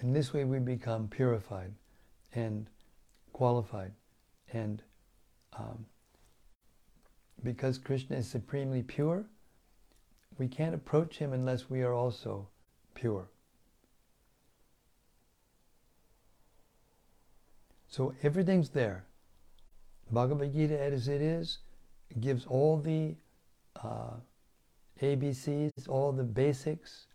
In 0.00 0.12
this 0.12 0.32
way, 0.32 0.44
we 0.44 0.58
become 0.58 1.08
purified 1.08 1.72
and 2.34 2.68
qualified. 3.32 3.92
And 4.52 4.82
um, 5.58 5.86
because 7.42 7.78
Krishna 7.78 8.16
is 8.16 8.28
supremely 8.28 8.82
pure, 8.82 9.24
we 10.38 10.48
can't 10.48 10.74
approach 10.74 11.18
him 11.18 11.32
unless 11.32 11.70
we 11.70 11.82
are 11.82 11.94
also 11.94 12.48
pure. 12.94 13.28
So 17.88 18.14
everything's 18.22 18.70
there. 18.70 19.06
Bhagavad 20.10 20.52
Gita, 20.52 20.78
as 20.78 21.08
it 21.08 21.22
is, 21.22 21.58
gives 22.20 22.44
all 22.46 22.78
the 22.78 23.14
uh, 23.82 24.16
ABCs, 25.00 25.88
all 25.88 26.12
the 26.12 26.24
basics. 26.24 27.06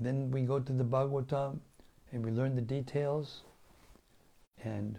Then 0.00 0.30
we 0.30 0.42
go 0.42 0.58
to 0.58 0.72
the 0.72 0.84
Bhagavatam 0.84 1.58
and 2.12 2.24
we 2.24 2.30
learn 2.30 2.54
the 2.54 2.62
details. 2.62 3.42
And 4.62 4.98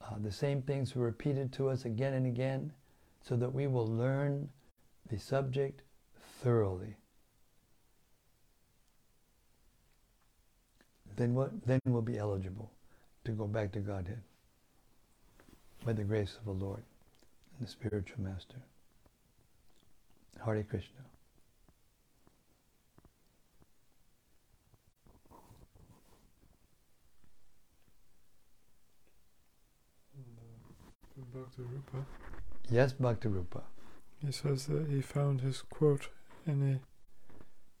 uh, 0.00 0.14
the 0.22 0.30
same 0.32 0.62
things 0.62 0.94
are 0.94 1.00
repeated 1.00 1.52
to 1.54 1.68
us 1.68 1.84
again 1.84 2.14
and 2.14 2.26
again 2.26 2.72
so 3.22 3.36
that 3.36 3.52
we 3.52 3.66
will 3.66 3.86
learn 3.86 4.48
the 5.10 5.18
subject 5.18 5.82
thoroughly. 6.42 6.96
Then, 11.16 11.34
what, 11.34 11.50
then 11.66 11.80
we'll 11.86 12.02
be 12.02 12.18
eligible 12.18 12.70
to 13.24 13.32
go 13.32 13.46
back 13.46 13.72
to 13.72 13.80
Godhead 13.80 14.22
by 15.84 15.92
the 15.92 16.04
grace 16.04 16.36
of 16.38 16.44
the 16.44 16.64
Lord 16.64 16.82
and 17.58 17.66
the 17.66 17.70
spiritual 17.70 18.22
master. 18.22 18.62
Hare 20.44 20.62
Krishna. 20.62 21.00
Bhakti 31.34 31.62
Rupa. 31.62 32.06
Yes, 32.70 32.92
Bhakti 32.92 33.28
Rupa. 33.28 33.62
He 34.24 34.32
says 34.32 34.66
that 34.66 34.88
he 34.88 35.00
found 35.00 35.40
his 35.40 35.62
quote 35.62 36.08
in 36.46 36.62
a 36.62 36.80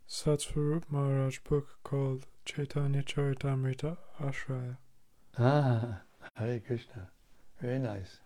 Satsvarup 0.08 0.84
Maharaj 0.90 1.38
book 1.40 1.78
called 1.84 2.26
Chaitanya 2.44 3.02
Charitamrita 3.02 3.96
Ashraya. 4.20 4.76
Ah, 5.38 6.02
Hare 6.34 6.60
Krishna. 6.60 7.10
Very 7.60 7.78
nice. 7.78 8.20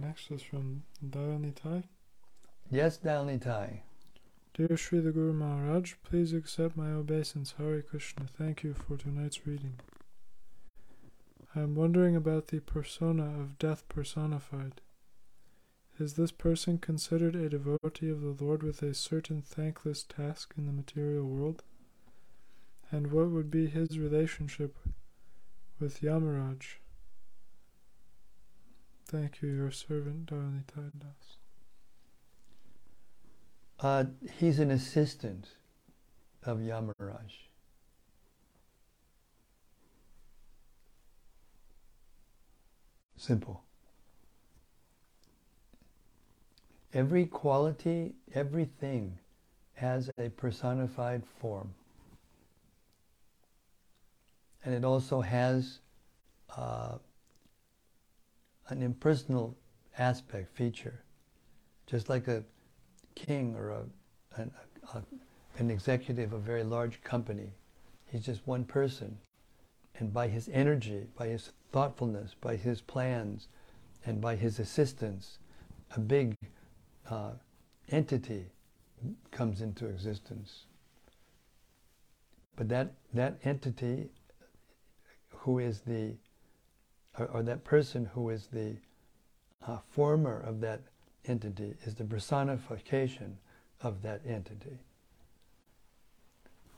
Next 0.00 0.30
is 0.30 0.42
from 0.42 0.82
Dayanitai. 1.04 1.84
Yes, 2.70 2.98
Dalnitai. 2.98 3.80
Dear 4.54 4.76
Sri 4.76 5.00
the 5.00 5.12
Guru 5.12 5.32
Maharaj, 5.32 5.94
please 6.02 6.32
accept 6.32 6.76
my 6.76 6.90
obeisance. 6.90 7.54
Hare 7.58 7.82
Krishna. 7.82 8.26
Thank 8.26 8.62
you 8.62 8.74
for 8.74 8.96
tonight's 8.96 9.46
reading. 9.46 9.74
I 11.54 11.60
am 11.60 11.74
wondering 11.74 12.16
about 12.16 12.48
the 12.48 12.60
persona 12.60 13.24
of 13.40 13.58
death 13.58 13.86
personified. 13.88 14.80
Is 15.98 16.14
this 16.14 16.32
person 16.32 16.78
considered 16.78 17.36
a 17.36 17.50
devotee 17.50 18.08
of 18.08 18.22
the 18.22 18.44
Lord 18.44 18.62
with 18.62 18.82
a 18.82 18.94
certain 18.94 19.42
thankless 19.42 20.02
task 20.02 20.54
in 20.56 20.66
the 20.66 20.72
material 20.72 21.26
world? 21.26 21.62
And 22.90 23.12
what 23.12 23.30
would 23.30 23.50
be 23.50 23.66
his 23.66 23.98
relationship 23.98 24.76
with 25.78 26.00
Yamaraj? 26.00 26.76
Thank 29.12 29.42
you, 29.42 29.50
your 29.50 29.70
servant, 29.70 30.24
Dharanitai 30.24 30.90
Das. 30.98 31.36
Uh, 33.78 34.04
he's 34.38 34.58
an 34.58 34.70
assistant 34.70 35.48
of 36.44 36.60
Yamaraj. 36.60 37.30
Simple. 43.18 43.62
Every 46.94 47.26
quality, 47.26 48.14
everything 48.34 49.18
has 49.74 50.10
a 50.16 50.30
personified 50.30 51.22
form. 51.38 51.74
And 54.64 54.74
it 54.74 54.86
also 54.86 55.20
has 55.20 55.80
uh, 56.56 56.96
an 58.72 58.82
impersonal 58.82 59.56
aspect, 59.98 60.56
feature. 60.56 61.02
Just 61.86 62.08
like 62.08 62.28
a 62.28 62.42
king 63.14 63.54
or 63.54 63.70
a, 63.70 63.82
an, 64.36 64.50
a, 64.94 65.02
an 65.58 65.70
executive 65.70 66.32
of 66.32 66.40
a 66.40 66.42
very 66.42 66.64
large 66.64 67.02
company. 67.02 67.52
He's 68.06 68.24
just 68.24 68.46
one 68.46 68.64
person. 68.64 69.18
And 69.98 70.12
by 70.12 70.28
his 70.28 70.48
energy, 70.52 71.06
by 71.16 71.28
his 71.28 71.52
thoughtfulness, 71.70 72.34
by 72.40 72.56
his 72.56 72.80
plans, 72.80 73.48
and 74.04 74.20
by 74.20 74.36
his 74.36 74.58
assistance, 74.58 75.38
a 75.94 76.00
big 76.00 76.34
uh, 77.10 77.32
entity 77.90 78.46
comes 79.30 79.60
into 79.60 79.86
existence. 79.86 80.64
But 82.56 82.68
that, 82.68 82.92
that 83.14 83.38
entity 83.44 84.08
who 85.30 85.58
is 85.58 85.80
the, 85.80 86.14
or, 87.18 87.26
or 87.26 87.42
that 87.42 87.64
person 87.64 88.06
who 88.14 88.30
is 88.30 88.48
the 88.52 88.76
uh, 89.66 89.78
former 89.90 90.40
of 90.40 90.60
that 90.60 90.80
entity 91.26 91.74
is 91.84 91.94
the 91.94 92.04
personification 92.04 93.38
of 93.82 94.02
that 94.02 94.20
entity. 94.26 94.78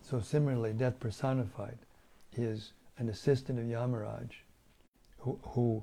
So 0.02 0.20
similarly, 0.20 0.72
death 0.72 1.00
personified 1.00 1.78
is 2.36 2.72
an 2.98 3.08
assistant 3.08 3.58
of 3.58 3.64
Yamaraj 3.64 4.30
who, 5.18 5.38
who 5.42 5.82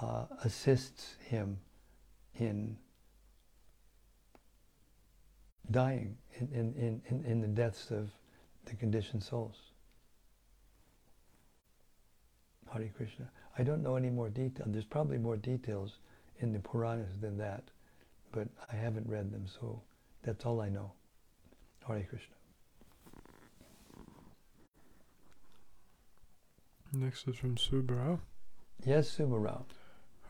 uh, 0.00 0.24
assists 0.44 1.16
him 1.26 1.58
in 2.38 2.76
dying 5.70 6.16
in, 6.38 6.48
in, 6.76 7.02
in, 7.08 7.24
in 7.24 7.40
the 7.40 7.48
deaths 7.48 7.90
of 7.90 8.10
the 8.64 8.74
conditioned 8.74 9.22
souls. 9.22 9.56
Hare 12.72 12.90
Krishna. 12.96 13.28
I 13.58 13.62
don't 13.62 13.82
know 13.82 13.96
any 13.96 14.10
more 14.10 14.28
detail. 14.28 14.66
There's 14.68 14.84
probably 14.84 15.18
more 15.18 15.36
details 15.36 15.98
in 16.38 16.52
the 16.52 16.58
Puranas 16.58 17.18
than 17.20 17.36
that, 17.38 17.64
but 18.32 18.48
I 18.72 18.76
haven't 18.76 19.08
read 19.08 19.30
them, 19.30 19.46
so 19.46 19.82
that's 20.22 20.44
all 20.44 20.60
I 20.60 20.68
know. 20.68 20.92
Hare 21.86 22.06
Krishna. 22.08 22.36
Next 26.92 27.26
is 27.28 27.36
from 27.36 27.56
Subarao. 27.56 28.20
Yes, 28.84 29.16
Subarao. 29.16 29.64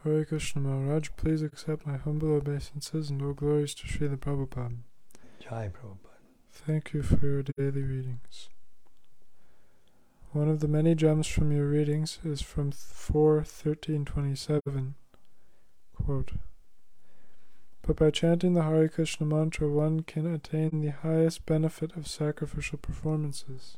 Hare 0.05 0.25
Krishna 0.25 0.63
Maharaj, 0.63 1.11
please 1.17 1.43
accept 1.43 1.87
my 1.87 1.97
humble 1.97 2.33
obeisances 2.33 3.11
and 3.11 3.23
all 3.23 3.33
glories 3.33 3.75
to 3.75 3.87
Srila 3.87 4.17
Prabhupada. 4.17 4.77
Jai 5.41 5.69
Prabhupada. 5.69 6.21
Thank 6.53 6.93
you 6.93 7.03
for 7.03 7.25
your 7.25 7.43
daily 7.43 7.83
readings. 7.83 8.49
One 10.33 10.49
of 10.49 10.61
the 10.61 10.69
many 10.69 10.95
gems 10.95 11.27
from 11.27 11.51
your 11.51 11.67
readings 11.67 12.21
is 12.23 12.41
from 12.41 12.71
4.13.27. 12.71 14.93
Quote, 15.97 16.31
But 17.83 17.97
by 17.97 18.13
chanting 18.13 18.55
the 18.55 18.63
Hare 18.63 18.89
Krishna 18.89 19.27
mantra, 19.27 19.69
one 19.69 20.05
can 20.05 20.33
attain 20.33 20.83
the 20.83 20.93
highest 20.93 21.47
benefit 21.47 21.97
of 21.97 22.07
sacrificial 22.07 22.79
performances. 22.79 23.77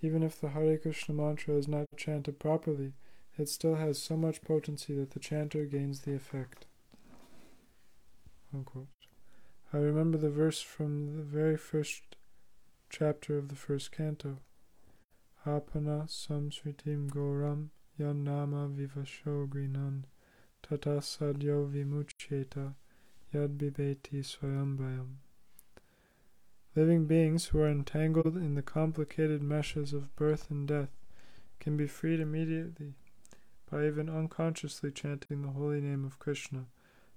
Even 0.00 0.22
if 0.22 0.40
the 0.40 0.48
Hare 0.48 0.78
Krishna 0.78 1.14
mantra 1.14 1.56
is 1.56 1.68
not 1.68 1.88
chanted 1.94 2.38
properly, 2.38 2.94
it 3.36 3.50
still 3.50 3.74
has 3.74 4.00
so 4.00 4.16
much 4.16 4.40
potency 4.40 4.94
that 4.94 5.10
the 5.10 5.20
chanter 5.20 5.66
gains 5.66 6.00
the 6.00 6.14
effect. 6.14 6.64
Unquote. 8.54 8.88
I 9.74 9.76
remember 9.76 10.16
the 10.16 10.30
verse 10.30 10.62
from 10.62 11.18
the 11.18 11.22
very 11.22 11.58
first 11.58 12.16
chapter 12.88 13.36
of 13.36 13.48
the 13.48 13.56
first 13.56 13.92
canto. 13.92 14.38
Apana 15.46 16.08
samsritim 16.08 17.10
goram 17.10 17.70
yan 17.98 18.24
nama 18.24 18.68
vivasho 18.68 19.46
grinan 19.46 20.04
tata 20.62 21.00
sadyo 21.02 21.66
vimucheta 21.66 22.74
yad 23.32 23.58
bibeti 23.58 24.22
swayambhayam. 24.22 25.16
Living 26.74 27.06
beings 27.06 27.46
who 27.46 27.60
are 27.60 27.68
entangled 27.68 28.36
in 28.36 28.54
the 28.54 28.62
complicated 28.62 29.42
meshes 29.42 29.92
of 29.92 30.14
birth 30.16 30.50
and 30.50 30.66
death 30.66 30.96
can 31.60 31.76
be 31.76 31.86
freed 31.86 32.20
immediately 32.20 32.94
by 33.70 33.86
even 33.86 34.08
unconsciously 34.08 34.90
chanting 34.90 35.42
the 35.42 35.52
holy 35.52 35.80
name 35.80 36.04
of 36.04 36.18
Krishna, 36.18 36.66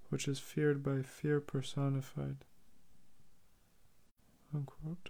which 0.09 0.28
is 0.28 0.39
feared 0.39 0.84
by 0.84 1.01
fear 1.01 1.39
personified. 1.39 2.38
Unquote. 4.53 5.09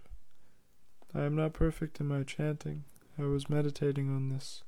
I 1.14 1.22
am 1.22 1.36
not 1.36 1.52
perfect 1.52 2.00
in 2.00 2.08
my 2.08 2.22
chanting. 2.22 2.84
I 3.20 3.26
was 3.26 3.50
meditating 3.50 4.08
on 4.08 4.28
this. 4.28 4.62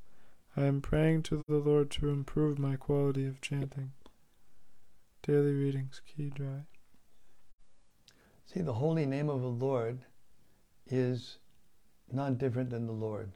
I 0.57 0.65
am 0.65 0.81
praying 0.81 1.23
to 1.25 1.45
the 1.47 1.59
Lord 1.59 1.89
to 1.93 2.09
improve 2.09 2.59
my 2.59 2.75
quality 2.75 3.25
of 3.25 3.41
chanting. 3.41 3.93
Daily 5.23 5.53
readings, 5.53 6.01
key 6.05 6.31
dry. 6.31 6.63
See, 8.47 8.61
the 8.61 8.73
holy 8.73 9.07
name 9.07 9.29
of 9.29 9.41
the 9.41 9.47
Lord 9.47 10.01
is 10.89 11.39
not 12.11 12.39
different 12.39 12.71
than 12.71 12.87
the 12.87 12.93
Lord. 12.93 13.31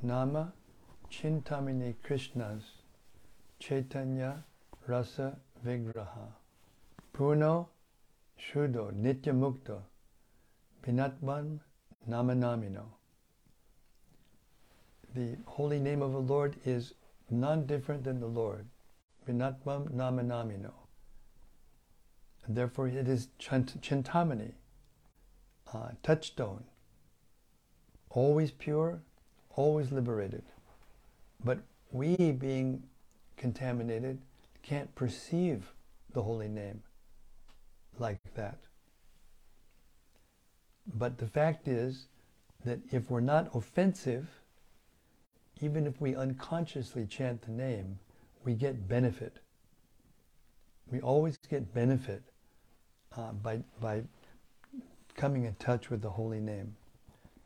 Nama 0.00 0.54
Chintamani 1.10 1.96
Krishnas 2.02 2.62
Chaitanya 3.58 4.44
Rasa 4.86 5.36
Vigraha 5.62 6.28
Purno 7.12 7.68
Shuddho 8.40 8.90
Nitya 8.92 9.34
Mukta 9.34 9.80
Vinatvan 10.82 11.60
Namanamino. 12.08 12.84
The 15.16 15.38
holy 15.46 15.78
name 15.78 16.02
of 16.02 16.12
the 16.12 16.20
Lord 16.20 16.56
is 16.66 16.92
none 17.30 17.64
different 17.64 18.04
than 18.04 18.20
the 18.20 18.26
Lord. 18.26 18.66
Vinatvam 19.26 19.90
Namanamino. 19.90 20.74
And 22.44 22.54
therefore 22.54 22.88
it 22.88 23.08
is 23.08 23.28
Chintamani, 23.40 24.52
uh, 25.72 25.88
touchstone, 26.02 26.64
always 28.10 28.50
pure, 28.50 29.00
always 29.54 29.90
liberated. 29.90 30.44
But 31.42 31.60
we, 31.90 32.32
being 32.32 32.82
contaminated, 33.38 34.18
can't 34.62 34.94
perceive 34.94 35.72
the 36.12 36.22
holy 36.22 36.48
name 36.48 36.82
like 37.98 38.20
that. 38.34 38.58
But 40.86 41.16
the 41.16 41.26
fact 41.26 41.68
is 41.68 42.08
that 42.66 42.80
if 42.92 43.10
we're 43.10 43.20
not 43.20 43.56
offensive, 43.56 44.28
even 45.60 45.86
if 45.86 46.00
we 46.00 46.14
unconsciously 46.14 47.06
chant 47.06 47.42
the 47.42 47.52
name, 47.52 47.98
we 48.44 48.54
get 48.54 48.88
benefit. 48.88 49.38
We 50.90 51.00
always 51.00 51.36
get 51.48 51.74
benefit 51.74 52.22
uh, 53.16 53.32
by, 53.32 53.62
by 53.80 54.02
coming 55.16 55.44
in 55.44 55.54
touch 55.54 55.90
with 55.90 56.02
the 56.02 56.10
holy 56.10 56.40
name. 56.40 56.76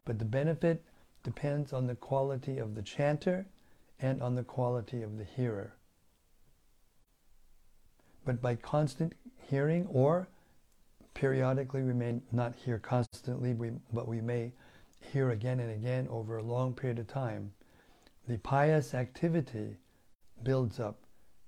But 0.05 0.19
the 0.19 0.25
benefit 0.25 0.83
depends 1.23 1.73
on 1.73 1.87
the 1.87 1.95
quality 1.95 2.59
of 2.59 2.75
the 2.75 2.83
chanter 2.83 3.47
and 4.01 4.23
on 4.23 4.35
the 4.35 4.43
quality 4.43 5.03
of 5.03 5.19
the 5.19 5.25
hearer. 5.25 5.75
But 8.25 8.43
by 8.43 8.57
constant 8.57 9.15
hearing, 9.49 9.87
or 9.87 10.29
periodically 11.15 11.83
we 11.83 11.93
may 11.93 12.21
not 12.33 12.55
hear 12.55 12.79
constantly, 12.79 13.55
we, 13.55 13.71
but 13.93 14.09
we 14.09 14.21
may 14.21 14.53
hear 15.13 15.31
again 15.31 15.61
and 15.61 15.71
again 15.71 16.07
over 16.11 16.37
a 16.37 16.43
long 16.43 16.75
period 16.75 16.99
of 16.99 17.07
time, 17.07 17.53
the 18.29 18.39
pious 18.39 18.95
activity 18.95 19.77
builds 20.43 20.81
up. 20.81 20.97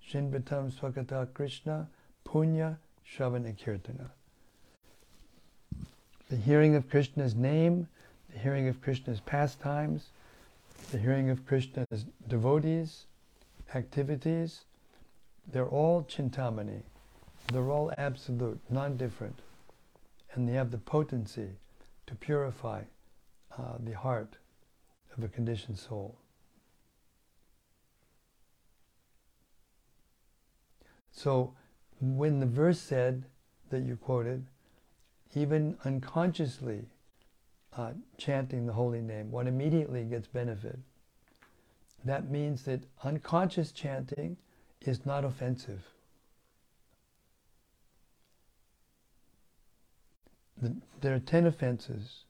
Shrinvatam 0.06 0.72
Swakatha 0.72 1.32
Krishna 1.32 1.88
Punya 2.26 2.76
Shravana 3.06 3.56
Kirtana. 3.56 4.10
The 6.28 6.36
hearing 6.36 6.74
of 6.74 6.88
Krishna's 6.88 7.34
name, 7.34 7.88
the 8.32 8.38
hearing 8.38 8.68
of 8.68 8.80
Krishna's 8.80 9.20
pastimes, 9.20 10.08
the 10.90 10.98
hearing 10.98 11.30
of 11.30 11.46
Krishna's 11.46 12.06
devotees, 12.28 13.04
activities, 13.74 14.64
they're 15.50 15.68
all 15.68 16.04
chintamani. 16.04 16.82
They're 17.52 17.70
all 17.70 17.92
absolute, 17.98 18.60
non-different. 18.70 19.38
And 20.32 20.48
they 20.48 20.52
have 20.52 20.70
the 20.70 20.78
potency 20.78 21.48
to 22.06 22.14
purify 22.14 22.82
uh, 23.58 23.76
the 23.80 23.92
heart 23.92 24.36
of 25.16 25.24
a 25.24 25.28
conditioned 25.28 25.78
soul. 25.78 26.16
So 31.22 31.54
when 32.00 32.40
the 32.40 32.46
verse 32.46 32.80
said 32.80 33.22
that 33.70 33.84
you 33.84 33.96
quoted, 33.96 34.44
even 35.36 35.78
unconsciously 35.84 36.86
uh, 37.76 37.92
chanting 38.18 38.66
the 38.66 38.72
holy 38.72 39.00
name, 39.00 39.30
one 39.30 39.46
immediately 39.46 40.02
gets 40.02 40.26
benefit. 40.26 40.80
That 42.04 42.28
means 42.28 42.64
that 42.64 42.80
unconscious 43.04 43.70
chanting 43.70 44.36
is 44.80 45.06
not 45.06 45.24
offensive. 45.24 45.84
The, 50.60 50.74
there 51.02 51.14
are 51.14 51.20
10 51.20 51.46
offenses, 51.46 52.24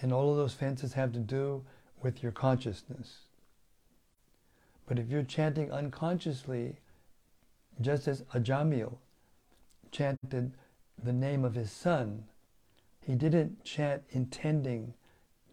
and 0.00 0.14
all 0.14 0.30
of 0.30 0.38
those 0.38 0.54
offenses 0.54 0.94
have 0.94 1.12
to 1.12 1.18
do 1.18 1.62
with 2.02 2.22
your 2.22 2.32
consciousness. 2.32 3.18
But 4.86 4.98
if 4.98 5.10
you're 5.10 5.22
chanting 5.24 5.70
unconsciously, 5.70 6.78
just 7.80 8.08
as 8.08 8.22
Ajamil 8.34 8.96
chanted 9.90 10.52
the 11.02 11.12
name 11.12 11.44
of 11.44 11.54
his 11.54 11.70
son, 11.70 12.24
he 13.04 13.14
didn't 13.14 13.64
chant 13.64 14.02
intending 14.10 14.94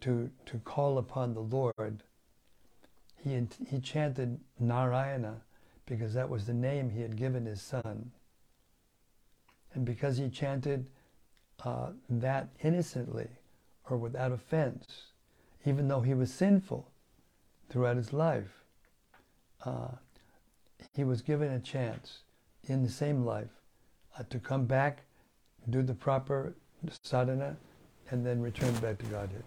to, 0.02 0.30
to 0.46 0.58
call 0.60 0.98
upon 0.98 1.34
the 1.34 1.42
Lord. 1.42 2.04
He, 3.24 3.40
he 3.68 3.80
chanted 3.80 4.40
Narayana 4.60 5.42
because 5.86 6.14
that 6.14 6.30
was 6.30 6.46
the 6.46 6.54
name 6.54 6.90
he 6.90 7.02
had 7.02 7.16
given 7.16 7.46
his 7.46 7.62
son. 7.62 8.12
And 9.74 9.86
because 9.86 10.18
he 10.18 10.30
chanted 10.30 10.86
uh, 11.64 11.90
that 12.10 12.50
innocently 12.64 13.28
or 13.90 13.98
without 13.98 14.32
offense, 14.32 14.86
even 15.66 15.88
though 15.88 16.02
he 16.02 16.14
was 16.14 16.34
sinful 16.34 16.90
throughout 17.70 17.98
his 17.98 18.14
life, 18.14 18.64
uh, 19.64 19.90
he 20.94 21.04
was 21.04 21.22
given 21.22 21.52
a 21.52 21.60
chance 21.60 22.20
in 22.64 22.84
the 22.84 22.90
same 22.90 23.26
life 23.26 23.62
uh, 24.18 24.24
to 24.30 24.40
come 24.40 24.66
back, 24.66 25.04
do 25.70 25.82
the 25.82 25.94
proper 25.94 26.56
sadhana, 27.04 27.58
and 28.10 28.26
then 28.26 28.42
return 28.42 28.74
back 28.76 28.98
to 29.00 29.06
Godhead. 29.06 29.44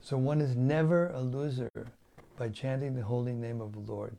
So 0.00 0.16
one 0.16 0.40
is 0.40 0.56
never 0.56 1.08
a 1.08 1.20
loser 1.20 1.70
by 2.38 2.48
chanting 2.48 2.94
the 2.94 3.02
holy 3.02 3.34
name 3.34 3.60
of 3.60 3.72
the 3.72 3.92
Lord. 3.92 4.16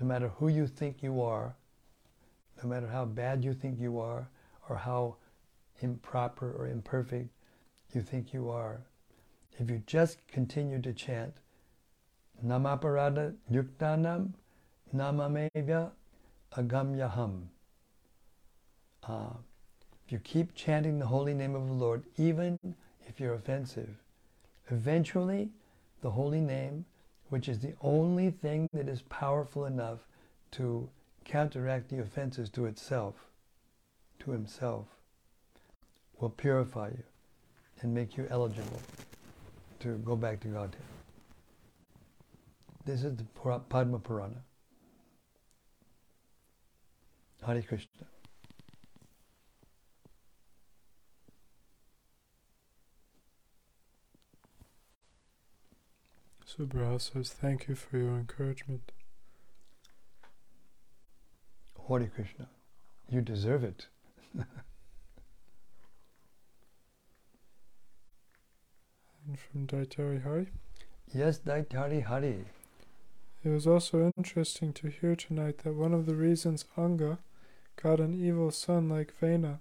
No 0.00 0.06
matter 0.06 0.28
who 0.28 0.48
you 0.48 0.66
think 0.66 1.02
you 1.02 1.20
are, 1.20 1.54
no 2.62 2.68
matter 2.68 2.86
how 2.86 3.04
bad 3.04 3.44
you 3.44 3.52
think 3.52 3.78
you 3.78 3.98
are, 3.98 4.28
or 4.68 4.76
how 4.76 5.16
improper 5.80 6.52
or 6.52 6.68
imperfect 6.68 7.28
you 7.92 8.00
think 8.00 8.32
you 8.32 8.48
are, 8.48 8.80
if 9.58 9.68
you 9.68 9.82
just 9.86 10.26
continue 10.28 10.80
to 10.80 10.92
chant 10.92 11.34
Namaparadha 12.44 13.34
Yuktanam 13.50 14.30
Namameva 14.94 15.90
Agamyaham. 16.56 17.42
Uh, 19.06 19.30
if 20.06 20.12
you 20.12 20.18
keep 20.18 20.54
chanting 20.54 20.98
the 20.98 21.06
holy 21.06 21.34
name 21.34 21.54
of 21.54 21.66
the 21.66 21.72
Lord, 21.72 22.04
even 22.16 22.58
if 23.06 23.20
you're 23.20 23.34
offensive, 23.34 23.96
eventually 24.70 25.50
the 26.02 26.10
holy 26.10 26.40
name, 26.40 26.84
which 27.30 27.48
is 27.48 27.60
the 27.60 27.74
only 27.80 28.30
thing 28.30 28.68
that 28.72 28.88
is 28.88 29.02
powerful 29.02 29.64
enough 29.64 30.00
to 30.52 30.88
counteract 31.24 31.88
the 31.88 32.00
offenses 32.00 32.50
to 32.50 32.66
itself, 32.66 33.14
to 34.18 34.32
himself, 34.32 34.86
will 36.20 36.30
purify 36.30 36.88
you 36.88 37.02
and 37.80 37.94
make 37.94 38.16
you 38.16 38.26
eligible 38.30 38.80
to 39.80 39.96
go 39.98 40.14
back 40.14 40.40
to 40.40 40.48
Godhead. 40.48 40.91
This 42.84 43.04
is 43.04 43.16
the 43.16 43.24
Padma 43.68 44.00
Purana. 44.00 44.42
Hare 47.46 47.62
Krishna. 47.62 48.06
Subra 56.46 57.00
says, 57.00 57.30
Thank 57.30 57.68
you 57.68 57.74
for 57.76 57.98
your 57.98 58.16
encouragement. 58.16 58.92
Hare 61.88 62.10
Krishna. 62.14 62.48
You 63.08 63.20
deserve 63.20 63.64
it. 63.64 63.86
And 69.24 69.38
from 69.38 69.66
Daitari 69.68 70.20
Hari. 70.24 70.48
Yes, 71.14 71.38
Daitari 71.38 72.02
Hari. 72.02 72.44
It 73.44 73.48
was 73.48 73.66
also 73.66 74.12
interesting 74.16 74.72
to 74.74 74.88
hear 74.88 75.16
tonight 75.16 75.58
that 75.58 75.74
one 75.74 75.92
of 75.92 76.06
the 76.06 76.14
reasons 76.14 76.64
Anga 76.76 77.18
got 77.74 77.98
an 77.98 78.14
evil 78.14 78.52
son 78.52 78.88
like 78.88 79.12
Vena 79.18 79.60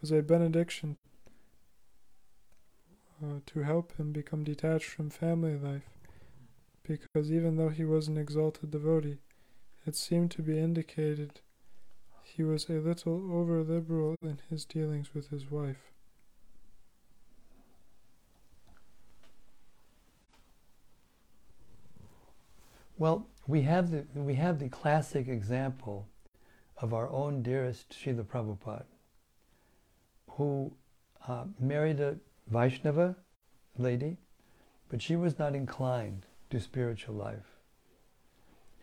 was 0.00 0.10
a 0.10 0.22
benediction 0.22 0.96
uh, 3.22 3.40
to 3.44 3.60
help 3.60 3.94
him 3.98 4.12
become 4.12 4.42
detached 4.42 4.88
from 4.88 5.10
family 5.10 5.54
life, 5.54 5.90
because 6.82 7.30
even 7.30 7.56
though 7.56 7.68
he 7.68 7.84
was 7.84 8.08
an 8.08 8.16
exalted 8.16 8.70
devotee, 8.70 9.18
it 9.86 9.94
seemed 9.94 10.30
to 10.30 10.42
be 10.42 10.58
indicated 10.58 11.40
he 12.22 12.42
was 12.42 12.70
a 12.70 12.80
little 12.80 13.30
over 13.34 13.62
liberal 13.62 14.14
in 14.22 14.38
his 14.48 14.64
dealings 14.64 15.12
with 15.12 15.28
his 15.28 15.50
wife. 15.50 15.90
Well, 23.00 23.26
we 23.46 23.62
have 23.62 23.90
the 23.90 24.04
we 24.14 24.34
have 24.34 24.58
the 24.58 24.68
classic 24.68 25.26
example 25.26 26.06
of 26.76 26.92
our 26.92 27.08
own 27.08 27.42
dearest 27.42 27.92
Srila 27.92 28.24
Prabhupada, 28.24 28.84
who 30.32 30.70
uh, 31.26 31.44
married 31.58 31.98
a 32.00 32.16
Vaishnava 32.48 33.16
lady, 33.78 34.18
but 34.90 35.00
she 35.00 35.16
was 35.16 35.38
not 35.38 35.54
inclined 35.54 36.26
to 36.50 36.60
spiritual 36.60 37.14
life. 37.14 37.56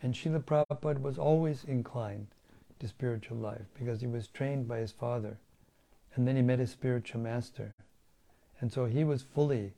And 0.02 0.14
Srila 0.14 0.42
Prabhupada 0.42 1.00
was 1.00 1.16
always 1.16 1.62
inclined 1.62 2.26
to 2.80 2.88
spiritual 2.88 3.38
life 3.38 3.66
because 3.78 4.00
he 4.00 4.08
was 4.08 4.26
trained 4.26 4.66
by 4.66 4.78
his 4.78 4.90
father. 4.90 5.38
And 6.16 6.26
then 6.26 6.34
he 6.34 6.42
met 6.42 6.58
his 6.58 6.72
spiritual 6.72 7.20
master. 7.20 7.72
And 8.60 8.72
so 8.72 8.86
he 8.86 9.04
was 9.04 9.22
fully 9.22 9.74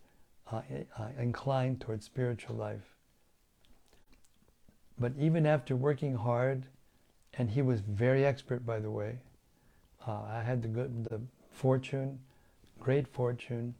uh, 0.50 0.62
uh, 0.98 1.08
inclined 1.18 1.82
towards 1.82 2.06
spiritual 2.06 2.56
life. 2.56 2.89
But 5.00 5.12
even 5.18 5.46
after 5.46 5.74
working 5.74 6.14
hard, 6.14 6.66
and 7.34 7.50
he 7.50 7.62
was 7.62 7.80
very 7.80 8.26
expert, 8.26 8.66
by 8.66 8.78
the 8.80 8.90
way, 8.90 9.18
uh, 10.06 10.22
I 10.28 10.42
had 10.42 10.60
the 10.60 10.68
good, 10.68 11.04
the 11.04 11.22
fortune, 11.50 12.18
great 12.78 13.08
fortune, 13.08 13.74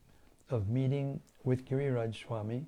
of 0.49 0.71
meeting 0.71 1.21
with 1.45 1.67
Giriraj 1.69 2.25
Swami 2.25 2.65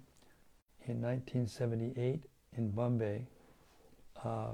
in 0.86 1.00
1978 1.00 2.22
in 2.56 2.70
Bombay. 2.70 3.26
Uh, 4.22 4.52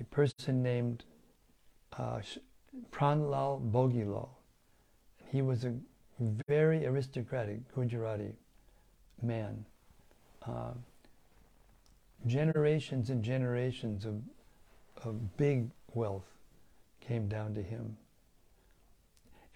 a 0.00 0.04
person 0.10 0.62
named 0.62 1.04
uh, 1.96 2.20
Pranlal 2.90 3.70
Bhogilal. 3.70 4.30
He 5.30 5.42
was 5.42 5.64
a 5.64 5.74
very 6.48 6.84
aristocratic 6.86 7.72
Gujarati 7.72 8.34
man. 9.22 9.64
Uh, 10.46 10.72
generations 12.26 13.10
and 13.10 13.22
generations 13.22 14.04
of, 14.04 14.22
of 15.04 15.36
big 15.36 15.70
wealth 15.92 16.26
came 17.00 17.28
down 17.28 17.54
to 17.54 17.62
him. 17.62 17.96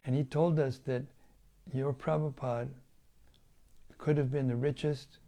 And 0.05 0.15
he 0.15 0.25
told 0.25 0.59
us 0.59 0.79
that 0.87 1.03
your 1.73 1.93
Prabhupada 1.93 2.69
could 3.99 4.17
have 4.17 4.31
been 4.31 4.49
the 4.49 4.57
richest 4.57 5.19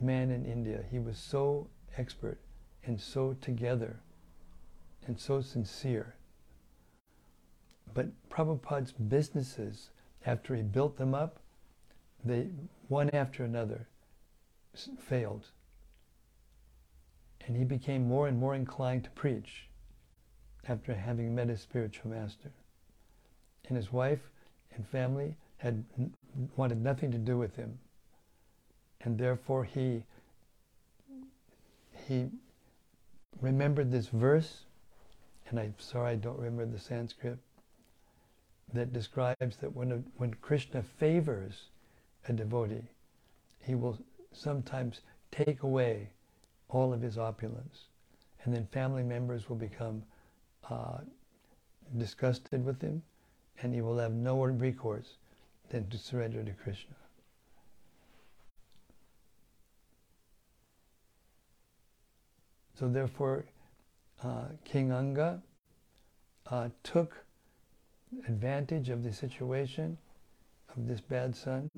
man 0.00 0.30
in 0.30 0.44
India. 0.44 0.84
He 0.90 0.98
was 0.98 1.18
so 1.18 1.68
expert 1.96 2.38
and 2.84 3.00
so 3.00 3.34
together 3.40 4.00
and 5.06 5.18
so 5.18 5.40
sincere. 5.40 6.14
But 7.94 8.08
Prabhupada's 8.28 8.92
businesses, 8.92 9.90
after 10.24 10.54
he 10.54 10.62
built 10.62 10.96
them 10.96 11.14
up, 11.14 11.40
they 12.24 12.48
one 12.88 13.10
after 13.10 13.44
another 13.44 13.88
failed. 14.98 15.46
And 17.48 17.56
he 17.56 17.64
became 17.64 18.06
more 18.06 18.28
and 18.28 18.38
more 18.38 18.54
inclined 18.54 19.04
to 19.04 19.10
preach 19.10 19.68
after 20.68 20.94
having 20.94 21.34
met 21.34 21.48
his 21.48 21.62
spiritual 21.62 22.10
master. 22.10 22.50
And 23.66 23.76
his 23.76 23.90
wife 23.90 24.20
and 24.74 24.86
family 24.86 25.34
had 25.56 25.82
wanted 26.56 26.82
nothing 26.82 27.10
to 27.10 27.18
do 27.18 27.38
with 27.38 27.56
him. 27.56 27.78
And 29.00 29.18
therefore 29.18 29.64
he 29.64 30.04
he 32.06 32.28
remembered 33.40 33.90
this 33.90 34.08
verse, 34.08 34.64
and 35.48 35.58
I'm 35.58 35.74
sorry 35.78 36.12
I 36.12 36.16
don't 36.16 36.38
remember 36.38 36.66
the 36.66 36.78
Sanskrit, 36.78 37.38
that 38.74 38.92
describes 38.92 39.56
that 39.56 39.74
when, 39.74 39.92
a, 39.92 39.96
when 40.18 40.34
Krishna 40.34 40.82
favors 40.82 41.68
a 42.26 42.32
devotee, 42.34 42.88
he 43.60 43.74
will 43.74 43.98
sometimes 44.32 45.00
take 45.30 45.62
away 45.62 46.10
all 46.68 46.92
of 46.92 47.00
his 47.00 47.18
opulence. 47.18 47.84
And 48.44 48.54
then 48.54 48.66
family 48.66 49.02
members 49.02 49.48
will 49.48 49.56
become 49.56 50.02
uh, 50.70 50.98
disgusted 51.96 52.64
with 52.64 52.80
him, 52.80 53.02
and 53.62 53.74
he 53.74 53.80
will 53.80 53.98
have 53.98 54.12
no 54.12 54.44
recourse 54.44 55.16
than 55.70 55.88
to 55.88 55.98
surrender 55.98 56.42
to 56.42 56.52
Krishna. 56.52 56.94
So 62.78 62.88
therefore, 62.88 63.44
uh, 64.22 64.44
King 64.64 64.92
Anga 64.92 65.42
uh, 66.46 66.68
took 66.84 67.24
advantage 68.26 68.88
of 68.88 69.02
the 69.02 69.12
situation 69.12 69.98
of 70.76 70.86
this 70.86 71.00
bad 71.00 71.34
son 71.34 71.70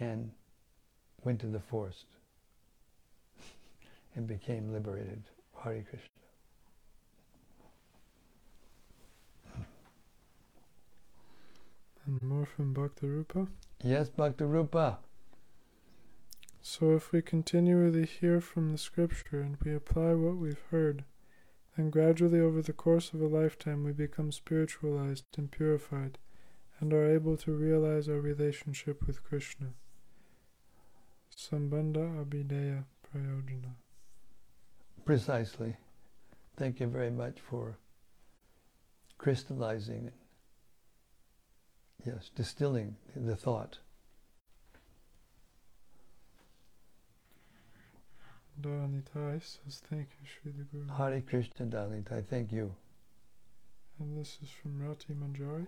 and 0.00 0.30
went 1.22 1.40
to 1.40 1.46
the 1.46 1.60
forest 1.60 2.06
and 4.14 4.26
became 4.26 4.72
liberated. 4.72 5.22
Hari 5.54 5.84
Krishna. 5.88 6.08
And 12.06 12.22
more 12.22 12.46
from 12.46 12.72
Bhakti 12.72 13.06
Rupa. 13.06 13.46
Yes, 13.82 14.08
Bhakti 14.08 14.44
Rupa. 14.44 14.98
So 16.62 16.94
if 16.94 17.12
we 17.12 17.22
continually 17.22 18.04
hear 18.04 18.40
from 18.40 18.72
the 18.72 18.78
scripture 18.78 19.40
and 19.40 19.56
we 19.64 19.74
apply 19.74 20.14
what 20.14 20.36
we've 20.36 20.62
heard, 20.70 21.04
then 21.76 21.90
gradually 21.90 22.40
over 22.40 22.62
the 22.62 22.72
course 22.72 23.12
of 23.12 23.20
a 23.20 23.26
lifetime 23.26 23.84
we 23.84 23.92
become 23.92 24.32
spiritualized 24.32 25.24
and 25.38 25.50
purified 25.50 26.18
and 26.78 26.92
are 26.92 27.10
able 27.10 27.36
to 27.38 27.52
realize 27.52 28.08
our 28.08 28.20
relationship 28.20 29.06
with 29.06 29.22
Krishna. 29.22 29.68
Sambandha 31.34 32.24
Abhidheya 32.24 32.84
Prayojana. 33.04 33.79
Precisely. 35.10 35.74
Thank 36.56 36.78
you 36.78 36.86
very 36.86 37.10
much 37.10 37.40
for 37.40 37.76
crystallizing 39.18 40.04
it. 40.06 40.14
Yes, 42.06 42.30
distilling 42.36 42.94
the 43.16 43.34
thought. 43.34 43.78
Danitai 48.60 49.42
says, 49.42 49.82
Thank 49.90 50.10
you, 50.20 50.28
Sri 50.28 50.52
Guru. 50.70 50.86
Hare 50.96 51.20
Krishna 51.22 51.66
Danitai, 51.66 52.24
thank 52.24 52.52
you. 52.52 52.72
And 53.98 54.16
this 54.16 54.38
is 54.44 54.50
from 54.62 54.80
Rati 54.80 55.12
Manjari. 55.12 55.66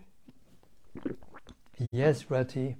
Yes, 1.90 2.30
Rati. 2.30 2.76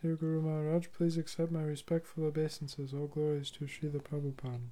Dear 0.00 0.16
Guru 0.16 0.40
Maharaj, 0.40 0.86
please 0.96 1.18
accept 1.18 1.52
my 1.52 1.64
respectful 1.64 2.24
obeisances. 2.24 2.94
All 2.94 3.08
glories 3.08 3.50
to 3.50 3.66
Srila 3.66 4.00
Prabhupada. 4.00 4.70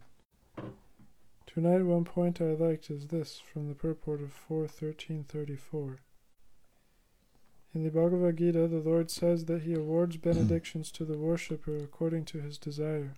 Tonight, 1.52 1.82
one 1.82 2.04
point 2.04 2.40
I 2.40 2.54
liked 2.54 2.88
is 2.88 3.08
this 3.08 3.38
from 3.38 3.68
the 3.68 3.74
purport 3.74 4.22
of 4.22 4.32
4.13.34. 4.48 5.98
In 7.74 7.84
the 7.84 7.90
Bhagavad 7.90 8.38
Gita, 8.38 8.68
the 8.68 8.78
Lord 8.78 9.10
says 9.10 9.44
that 9.44 9.62
He 9.62 9.74
awards 9.74 10.16
hmm. 10.16 10.30
benedictions 10.30 10.90
to 10.92 11.04
the 11.04 11.18
worshipper 11.18 11.76
according 11.76 12.24
to 12.26 12.40
his 12.40 12.56
desire. 12.56 13.16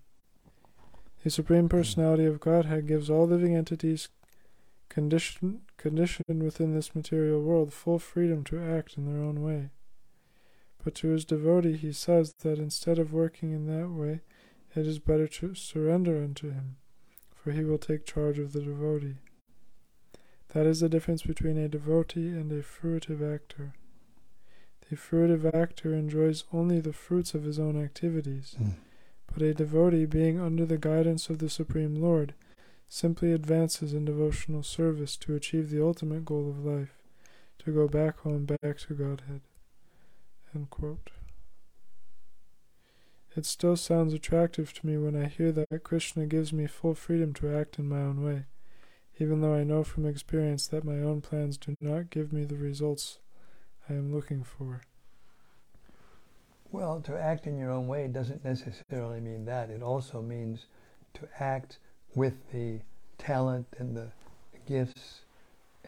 The 1.23 1.31
Supreme 1.31 1.69
Personality 1.69 2.25
of 2.25 2.41
Godhead 2.41 2.89
gives 2.89 3.09
all 3.09 3.29
living 3.29 3.55
entities 3.55 4.09
condition, 4.89 5.61
conditioned 5.77 6.43
within 6.43 6.75
this 6.75 6.93
material 6.93 7.41
world 7.41 7.73
full 7.73 8.01
freedom 8.01 8.43
to 8.45 8.61
act 8.61 8.97
in 8.99 9.07
their 9.07 9.23
own 9.23 9.43
way. 9.43 9.71
But 10.83 10.97
to 10.97 11.09
his 11.09 11.25
devotee 11.25 11.77
he 11.77 11.93
says 11.93 12.35
that 12.41 12.59
instead 12.59 12.99
of 12.99 13.13
working 13.13 13.53
in 13.53 13.67
that 13.67 13.91
way, 13.91 14.23
it 14.75 14.89
is 14.89 14.99
better 14.99 15.29
to 15.29 15.55
surrender 15.55 16.21
unto 16.23 16.51
him, 16.51 16.77
for 17.45 17.53
he 17.53 17.63
will 17.63 17.79
take 17.79 18.07
charge 18.07 18.39
of 18.39 18.55
the 18.55 18.63
devotee. 18.63 19.19
That 20.55 20.65
is 20.65 20.81
the 20.81 20.89
difference 20.89 21.23
between 21.23 21.59
a 21.59 21.69
devotee 21.69 22.29
and 22.29 22.51
a 22.51 22.63
fruitive 22.63 23.23
actor. 23.23 23.75
The 24.89 24.97
fruitive 24.97 25.55
actor 25.55 25.95
enjoys 25.95 26.45
only 26.53 26.81
the 26.81 26.95
fruits 26.95 27.35
of 27.35 27.45
his 27.45 27.59
own 27.59 27.81
activities. 27.81 28.57
Mm 28.59 28.75
but 29.35 29.43
a 29.43 29.53
devotee, 29.53 30.07
being 30.07 30.41
under 30.41 30.65
the 30.65 30.79
guidance 30.79 31.29
of 31.29 31.39
the 31.39 31.51
Supreme 31.51 31.97
Lord, 31.97 32.35
simply 32.89 33.33
advances 33.33 33.93
in 33.93 34.05
devotional 34.05 34.63
service 34.63 35.17
to 35.19 35.35
achieve 35.35 35.71
the 35.71 35.85
ultimate 35.85 36.25
goal 36.25 36.49
of 36.49 36.65
life, 36.65 37.03
to 37.59 37.73
go 37.73 37.89
back 37.89 38.21
home, 38.21 38.45
back 38.45 38.79
to 38.79 38.95
Godhead. 38.95 39.41
It 43.37 43.47
still 43.47 43.77
sounds 43.77 44.15
attractive 44.15 44.73
to 44.75 44.87
me 44.87 44.97
when 44.97 45.17
I 45.17 45.27
hear 45.27 45.51
that 45.51 45.83
Krishna 45.83 46.27
gives 46.27 46.53
me 46.53 46.69
full 46.69 46.95
freedom 46.95 47.35
to 47.35 47.53
act 47.53 47.81
in 47.81 47.89
my 47.89 47.99
own 47.99 48.23
way, 48.23 48.45
even 49.19 49.41
though 49.41 49.55
I 49.55 49.65
know 49.65 49.83
from 49.83 50.07
experience 50.07 50.69
that 50.69 50.85
my 50.85 51.01
own 51.01 51.21
plans 51.21 51.57
do 51.57 51.75
not 51.81 52.11
give 52.11 52.33
me 52.33 52.45
the 52.45 52.55
results 52.55 53.19
I 53.89 53.95
am 53.95 54.15
looking 54.15 54.45
for. 54.45 54.83
Well, 56.71 57.01
to 57.03 57.21
act 57.21 57.49
in 57.49 57.59
your 57.59 57.71
own 57.71 57.89
way 57.89 58.07
doesn't 58.07 58.45
necessarily 58.45 59.21
mean 59.21 59.45
that. 59.47 59.69
It 59.69 59.83
also 59.83 60.23
means 60.23 60.67
to 61.15 61.29
act 61.39 61.79
with 62.15 62.35
the 62.53 62.81
talent 63.19 63.67
and 63.79 63.97
the 63.97 64.13
gifts 64.67 65.23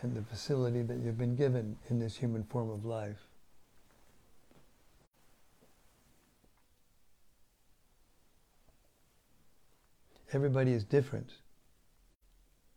and 0.02 0.16
the 0.16 0.22
facility 0.22 0.82
that 0.82 0.98
you've 0.98 1.18
been 1.18 1.36
given 1.36 1.76
in 1.88 2.00
this 2.00 2.16
human 2.16 2.42
form 2.42 2.70
of 2.70 2.84
life. 2.84 3.25
Everybody 10.32 10.72
is 10.72 10.84
different. 10.84 11.30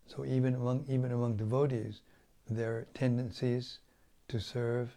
So 0.06 0.26
even 0.26 0.56
among 0.56 0.86
even 0.88 1.12
among 1.12 1.38
devotees, 1.38 2.02
their 2.50 2.88
tendencies 2.94 3.80
to 4.28 4.40
serve 4.40 4.96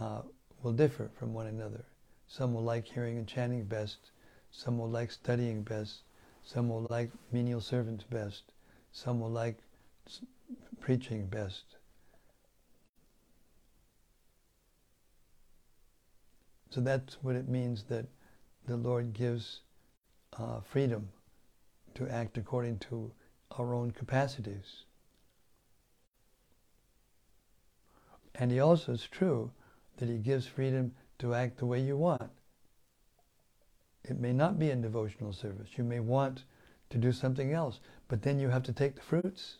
uh, 0.00 0.22
will 0.62 0.72
differ 0.72 1.10
from 1.14 1.34
one 1.34 1.46
another. 1.46 1.84
Some 2.26 2.54
will 2.54 2.62
like 2.62 2.86
hearing 2.86 3.18
and 3.18 3.28
chanting 3.28 3.64
best. 3.64 4.10
Some 4.50 4.78
will 4.78 4.88
like 4.88 5.10
studying 5.10 5.62
best. 5.62 6.02
Some 6.42 6.68
will 6.68 6.86
like 6.90 7.10
menial 7.32 7.60
servants 7.60 8.04
best. 8.04 8.52
Some 8.92 9.20
will 9.20 9.30
like 9.30 9.58
preaching 10.80 11.26
best. 11.26 11.64
So 16.70 16.80
that's 16.80 17.22
what 17.22 17.36
it 17.36 17.48
means 17.48 17.84
that 17.84 18.06
the 18.66 18.76
Lord 18.76 19.12
gives 19.12 19.60
uh, 20.38 20.60
freedom 20.60 21.08
to 21.94 22.08
act 22.08 22.36
according 22.38 22.78
to 22.78 23.12
our 23.58 23.74
own 23.74 23.90
capacities. 23.90 24.84
And 28.34 28.50
he 28.50 28.60
also 28.60 28.92
is 28.92 29.06
true 29.06 29.50
that 29.98 30.08
he 30.08 30.18
gives 30.18 30.46
freedom 30.46 30.92
to 31.20 31.34
act 31.34 31.58
the 31.58 31.66
way 31.66 31.80
you 31.80 31.96
want. 31.96 32.30
It 34.04 34.18
may 34.18 34.32
not 34.32 34.58
be 34.58 34.70
in 34.70 34.82
devotional 34.82 35.32
service. 35.32 35.68
You 35.76 35.84
may 35.84 36.00
want 36.00 36.44
to 36.90 36.98
do 36.98 37.12
something 37.12 37.52
else, 37.52 37.80
but 38.08 38.22
then 38.22 38.38
you 38.38 38.48
have 38.48 38.64
to 38.64 38.72
take 38.72 38.96
the 38.96 39.00
fruits. 39.00 39.58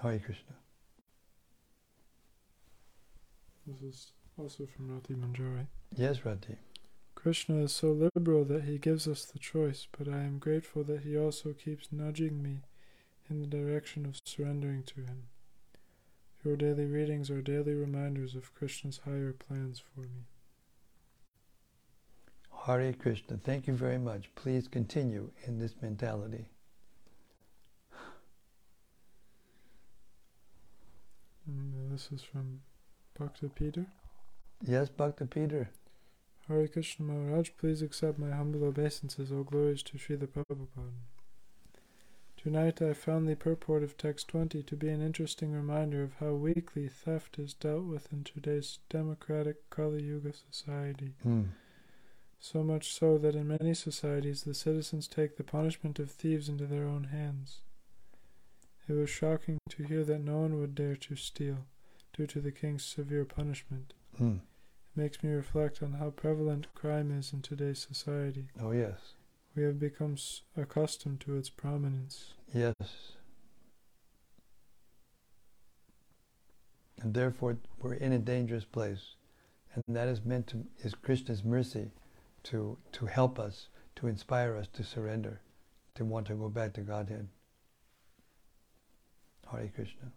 Hare 0.00 0.18
Krishna. 0.18 0.54
This 3.66 3.94
is 3.94 4.12
also 4.36 4.66
from 4.66 4.92
Rati 4.92 5.14
Manjari. 5.14 5.66
Yes, 5.96 6.24
Rati. 6.24 6.56
Krishna 7.22 7.58
is 7.58 7.72
so 7.72 8.10
liberal 8.16 8.44
that 8.46 8.64
he 8.64 8.78
gives 8.78 9.06
us 9.06 9.24
the 9.24 9.38
choice, 9.38 9.86
but 9.96 10.08
I 10.08 10.24
am 10.24 10.40
grateful 10.40 10.82
that 10.82 11.02
he 11.02 11.16
also 11.16 11.52
keeps 11.52 11.92
nudging 11.92 12.42
me 12.42 12.62
in 13.30 13.40
the 13.40 13.46
direction 13.46 14.04
of 14.06 14.18
surrendering 14.24 14.82
to 14.82 15.02
him. 15.02 15.28
Your 16.44 16.56
daily 16.56 16.86
readings 16.86 17.30
are 17.30 17.40
daily 17.40 17.74
reminders 17.74 18.34
of 18.34 18.52
Krishna's 18.56 19.02
higher 19.04 19.32
plans 19.32 19.80
for 19.94 20.00
me. 20.00 20.26
Hare 22.66 22.92
Krishna. 22.92 23.36
Thank 23.36 23.68
you 23.68 23.74
very 23.74 23.98
much. 23.98 24.28
Please 24.34 24.66
continue 24.66 25.30
in 25.46 25.60
this 25.60 25.76
mentality. 25.80 26.46
Uh, 31.48 31.90
this 31.92 32.08
is 32.12 32.22
from 32.22 32.62
Bhakta 33.16 33.48
Peter. 33.48 33.86
Yes, 34.66 34.88
Bhakta 34.88 35.26
Peter. 35.26 35.70
Hare 36.48 36.66
Krishna 36.66 37.06
Maharaj, 37.06 37.50
please 37.56 37.82
accept 37.82 38.18
my 38.18 38.30
humble 38.30 38.64
obeisances, 38.64 39.30
all 39.30 39.44
glories 39.44 39.82
to 39.84 39.96
Srila 39.96 40.26
Prabhupada. 40.26 40.90
Tonight 42.36 42.82
I 42.82 42.92
found 42.92 43.28
the 43.28 43.36
purport 43.36 43.84
of 43.84 43.96
text 43.96 44.26
20 44.26 44.64
to 44.64 44.76
be 44.76 44.88
an 44.88 45.00
interesting 45.00 45.52
reminder 45.52 46.02
of 46.02 46.14
how 46.18 46.32
weakly 46.32 46.88
theft 46.88 47.38
is 47.38 47.54
dealt 47.54 47.84
with 47.84 48.12
in 48.12 48.24
today's 48.24 48.80
democratic 48.90 49.70
Kali 49.70 50.02
Yuga 50.02 50.32
society. 50.50 51.14
Mm. 51.24 51.50
So 52.40 52.64
much 52.64 52.92
so 52.92 53.16
that 53.18 53.36
in 53.36 53.46
many 53.46 53.74
societies 53.74 54.42
the 54.42 54.54
citizens 54.54 55.06
take 55.06 55.36
the 55.36 55.44
punishment 55.44 56.00
of 56.00 56.10
thieves 56.10 56.48
into 56.48 56.66
their 56.66 56.84
own 56.84 57.04
hands. 57.04 57.60
It 58.88 58.94
was 58.94 59.08
shocking 59.08 59.58
to 59.70 59.84
hear 59.84 60.02
that 60.02 60.24
no 60.24 60.38
one 60.38 60.58
would 60.58 60.74
dare 60.74 60.96
to 60.96 61.14
steal, 61.14 61.66
due 62.12 62.26
to 62.26 62.40
the 62.40 62.50
king's 62.50 62.84
severe 62.84 63.24
punishment. 63.24 63.94
Mm. 64.20 64.40
Makes 64.94 65.22
me 65.22 65.30
reflect 65.30 65.82
on 65.82 65.94
how 65.94 66.10
prevalent 66.10 66.66
crime 66.74 67.16
is 67.18 67.32
in 67.32 67.40
today's 67.40 67.80
society. 67.80 68.48
Oh, 68.60 68.72
yes. 68.72 69.14
We 69.54 69.62
have 69.62 69.80
become 69.80 70.16
accustomed 70.54 71.20
to 71.20 71.36
its 71.36 71.48
prominence. 71.48 72.34
Yes. 72.52 72.74
And 77.00 77.14
therefore, 77.14 77.56
we're 77.80 77.94
in 77.94 78.12
a 78.12 78.18
dangerous 78.18 78.64
place. 78.64 79.16
And 79.74 79.96
that 79.96 80.08
is 80.08 80.24
meant 80.24 80.46
to, 80.48 80.66
is 80.84 80.94
Krishna's 80.94 81.42
mercy 81.42 81.90
to, 82.44 82.76
to 82.92 83.06
help 83.06 83.38
us, 83.38 83.68
to 83.96 84.08
inspire 84.08 84.56
us 84.56 84.68
to 84.74 84.84
surrender, 84.84 85.40
to 85.94 86.04
want 86.04 86.26
to 86.26 86.34
go 86.34 86.50
back 86.50 86.74
to 86.74 86.82
Godhead. 86.82 87.28
Hare 89.50 89.70
Krishna. 89.74 90.12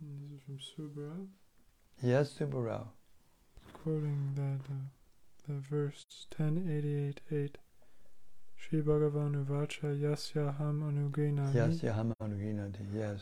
And 0.00 0.30
this 0.30 0.40
is 0.40 0.44
from 0.44 0.58
Subbarao. 0.58 1.26
Yes, 2.02 2.34
Subbarao. 2.38 2.86
Quoting 3.82 4.32
that 4.34 4.72
uh, 4.72 4.78
the 5.46 5.60
verse 5.60 6.04
1088.8 6.38 7.54
Sri 8.56 8.80
Bhagavan 8.80 9.44
Uvacha 9.44 9.98
Yasyaham 10.00 10.80
Anugrinami. 10.82 11.54
Yes, 11.54 11.82
Yaham 11.82 12.14
Anuginati. 12.22 12.86
Yes. 12.94 13.20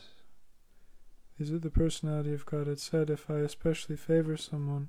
Is 1.38 1.50
it 1.50 1.62
the 1.62 1.70
personality 1.70 2.32
of 2.32 2.46
God? 2.46 2.68
It 2.68 2.78
said, 2.78 3.10
If 3.10 3.28
I 3.28 3.38
especially 3.38 3.96
favor 3.96 4.36
someone, 4.36 4.88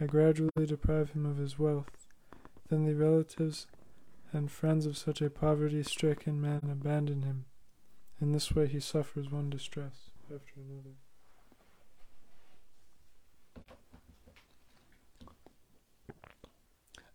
I 0.00 0.06
gradually 0.06 0.66
deprive 0.66 1.10
him 1.10 1.26
of 1.26 1.36
his 1.36 1.58
wealth. 1.58 2.06
Then 2.70 2.86
the 2.86 2.94
relatives 2.94 3.66
and 4.32 4.50
friends 4.50 4.86
of 4.86 4.96
such 4.96 5.20
a 5.20 5.28
poverty 5.28 5.82
stricken 5.82 6.40
man 6.40 6.68
abandon 6.70 7.22
him. 7.22 7.44
In 8.20 8.32
this 8.32 8.52
way 8.52 8.66
he 8.68 8.80
suffers 8.80 9.30
one 9.30 9.50
distress 9.50 10.10
after 10.34 10.54
another. 10.56 10.96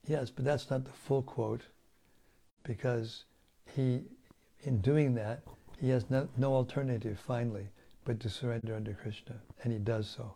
Yes, 0.08 0.30
but 0.30 0.46
that's 0.46 0.70
not 0.70 0.86
the 0.86 0.92
full 0.92 1.22
quote 1.22 1.64
because 2.64 3.26
he, 3.76 4.04
in 4.62 4.80
doing 4.80 5.14
that, 5.16 5.42
he 5.80 5.90
has 5.90 6.10
no, 6.10 6.28
no 6.38 6.54
alternative 6.54 7.20
finally 7.20 7.68
but 8.06 8.22
to 8.22 8.30
surrender 8.30 8.74
under 8.74 8.94
Krishna, 8.94 9.36
and 9.64 9.74
he 9.74 9.80
does 9.80 10.10
so. 10.10 10.34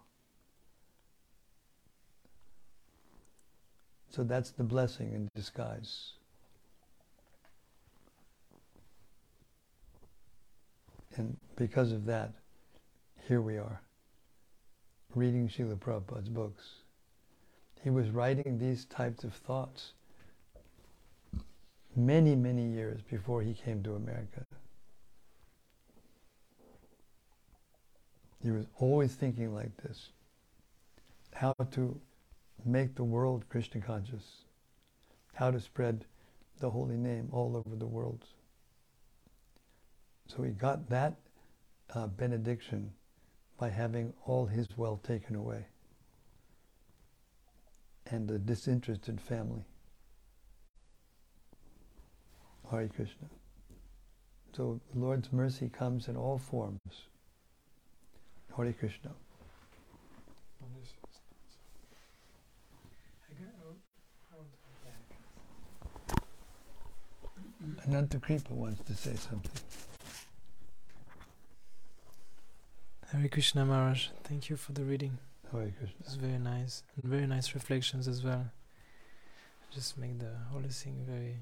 So 4.10 4.26
that's 4.26 4.52
the 4.52 4.64
blessing 4.66 5.14
in 5.14 5.30
disguise. 5.34 6.16
And 11.16 11.38
because 11.56 11.94
of 11.94 12.06
that, 12.06 12.34
here 13.26 13.42
we 13.42 13.58
are, 13.58 13.82
reading 15.16 15.48
Srila 15.48 15.78
Prabhupada's 15.78 16.28
books. 16.28 16.81
He 17.84 17.90
was 17.90 18.12
writing 18.12 18.60
these 18.60 18.86
types 18.86 19.24
of 19.24 19.34
thoughts 19.34 19.94
many, 21.96 22.36
many 22.36 22.66
years 22.68 23.02
before 23.02 23.42
he 23.42 23.54
came 23.54 23.82
to 23.84 23.96
America. 23.96 24.46
He 28.44 28.52
was 28.52 28.66
always 28.78 29.14
thinking 29.14 29.54
like 29.54 29.76
this 29.78 30.10
how 31.34 31.54
to 31.72 32.00
make 32.66 32.96
the 32.96 33.04
world 33.04 33.46
Krishna 33.50 33.82
conscious, 33.82 34.44
how 35.34 35.50
to 35.50 35.60
spread 35.60 36.06
the 36.60 36.70
holy 36.70 36.98
name 36.98 37.30
all 37.32 37.56
over 37.56 37.76
the 37.76 37.88
world. 37.88 38.26
So 40.28 40.44
he 40.44 40.52
got 40.52 40.88
that 40.90 41.16
uh, 41.96 42.08
benediction 42.08 42.92
by 43.58 43.70
having 43.70 44.14
all 44.26 44.46
his 44.46 44.68
wealth 44.78 45.02
taken 45.04 45.36
away 45.36 45.66
and 48.12 48.30
a 48.30 48.38
disinterested 48.38 49.20
family. 49.20 49.64
Hare 52.70 52.90
Krishna. 52.90 53.28
So 54.56 54.80
the 54.94 55.00
Lord's 55.00 55.32
mercy 55.32 55.70
comes 55.70 56.08
in 56.08 56.18
all 56.18 56.38
forms. 56.38 57.08
Hare 58.56 58.74
Krishna. 58.74 59.12
Ananta 67.86 68.20
Kripa 68.20 68.54
wants 68.54 68.82
to 68.84 68.94
say 68.94 69.16
something. 69.16 69.52
Hare 73.12 73.28
Krishna 73.28 73.66
Maharaj, 73.66 74.08
thank 74.24 74.50
you 74.50 74.56
for 74.56 74.74
the 74.74 74.84
reading. 74.84 75.18
Hare 75.52 75.74
Krishna. 75.78 75.96
It's 76.00 76.16
very 76.16 76.40
nice 76.40 76.84
and 76.96 77.12
very 77.12 77.28
nice 77.28 77.54
reflections 77.54 78.08
as 78.08 78.24
well. 78.24 78.46
Just 79.74 79.98
make 79.98 80.20
the 80.20 80.32
whole 80.52 80.62
thing 80.70 81.06
very 81.08 81.38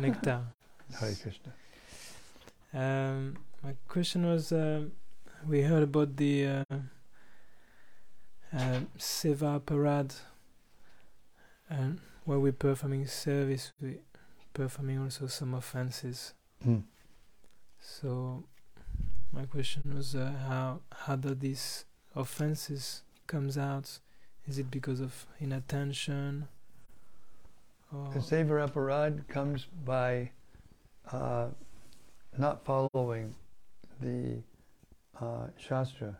nectar. 0.00 0.42
Hare 1.00 1.14
Krishna. 1.22 1.52
Um, 2.74 3.36
my 3.62 3.74
question 3.88 4.26
was, 4.26 4.52
um 4.52 4.92
we 5.46 5.62
heard 5.62 5.82
about 5.82 6.16
the 6.16 6.46
uh, 6.46 6.64
uh, 8.54 8.80
Seva 8.98 9.60
Parad, 9.60 10.14
and 11.68 12.00
while 12.24 12.38
we're 12.38 12.52
performing 12.52 13.06
service, 13.06 13.72
we 13.80 13.98
performing 14.54 15.00
also 15.00 15.26
some 15.26 15.54
offenses. 15.54 16.34
Mm. 16.66 16.84
So, 17.80 18.44
my 19.32 19.44
question 19.46 19.82
was, 19.96 20.14
uh, 20.14 20.32
how 20.48 20.80
how 20.92 21.16
do 21.16 21.34
these 21.34 21.84
offenses 22.14 23.02
comes 23.26 23.56
out? 23.56 23.98
Is 24.46 24.58
it 24.58 24.70
because 24.70 25.00
of 25.00 25.26
inattention? 25.38 26.48
Or 27.92 28.10
The 28.12 28.20
Seva 28.20 28.68
Aparad 28.68 29.28
comes 29.28 29.66
by 29.84 30.30
uh, 31.10 31.48
not 32.38 32.64
following 32.64 33.34
the 34.00 34.42
uh, 35.20 35.46
Shastra 35.56 36.18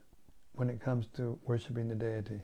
when 0.54 0.68
it 0.68 0.80
comes 0.80 1.06
to 1.16 1.38
worshipping 1.46 1.88
the 1.88 1.94
deity. 1.94 2.40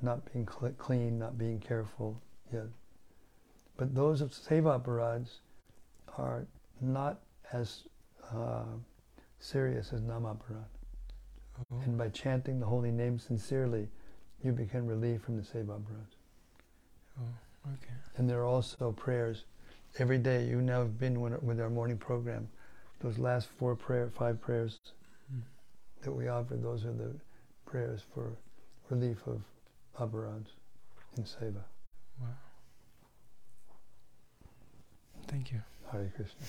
Not 0.00 0.32
being 0.32 0.46
cl- 0.46 0.74
clean, 0.78 1.18
not 1.18 1.38
being 1.38 1.58
careful. 1.58 2.20
Yeah. 2.52 2.60
But 3.76 3.94
those 3.94 4.20
of 4.20 4.30
Seva 4.30 4.80
Aparads 4.80 5.40
are 6.16 6.46
not 6.80 7.20
as 7.52 7.84
uh, 8.32 8.64
serious 9.40 9.92
as 9.92 10.02
Namaparad. 10.02 10.66
Oh, 11.58 11.80
And 11.84 11.98
by 11.98 12.08
chanting 12.08 12.60
the 12.60 12.66
holy 12.66 12.90
name 12.90 13.18
sincerely, 13.18 13.88
you 14.44 14.52
become 14.52 14.86
relieved 14.86 15.24
from 15.24 15.36
the 15.36 15.42
Seva 15.42 15.78
Aparad. 15.80 16.10
oh, 17.20 17.72
okay. 17.74 17.94
And 18.16 18.28
there 18.30 18.40
are 18.40 18.46
also 18.46 18.92
prayers. 18.92 19.44
Every 19.98 20.18
day, 20.18 20.44
you 20.46 20.60
now 20.60 20.78
have 20.80 20.98
been 20.98 21.20
with 21.20 21.60
our 21.60 21.70
morning 21.70 21.98
program. 21.98 22.48
Those 23.00 23.18
last 23.18 23.48
four 23.58 23.74
prayer, 23.74 24.10
five 24.10 24.40
prayers 24.40 24.78
Mm. 25.32 25.42
that 26.02 26.12
we 26.12 26.28
offer, 26.28 26.56
those 26.56 26.84
are 26.84 26.92
the 26.92 27.14
prayers 27.66 28.00
for 28.14 28.32
relief 28.90 29.26
of 29.26 29.42
aparads 29.98 30.52
in 31.16 31.24
seva. 31.24 31.62
Wow. 32.20 32.28
Thank 35.26 35.52
you. 35.52 35.60
Hare 35.92 36.10
Krishna. 36.16 36.40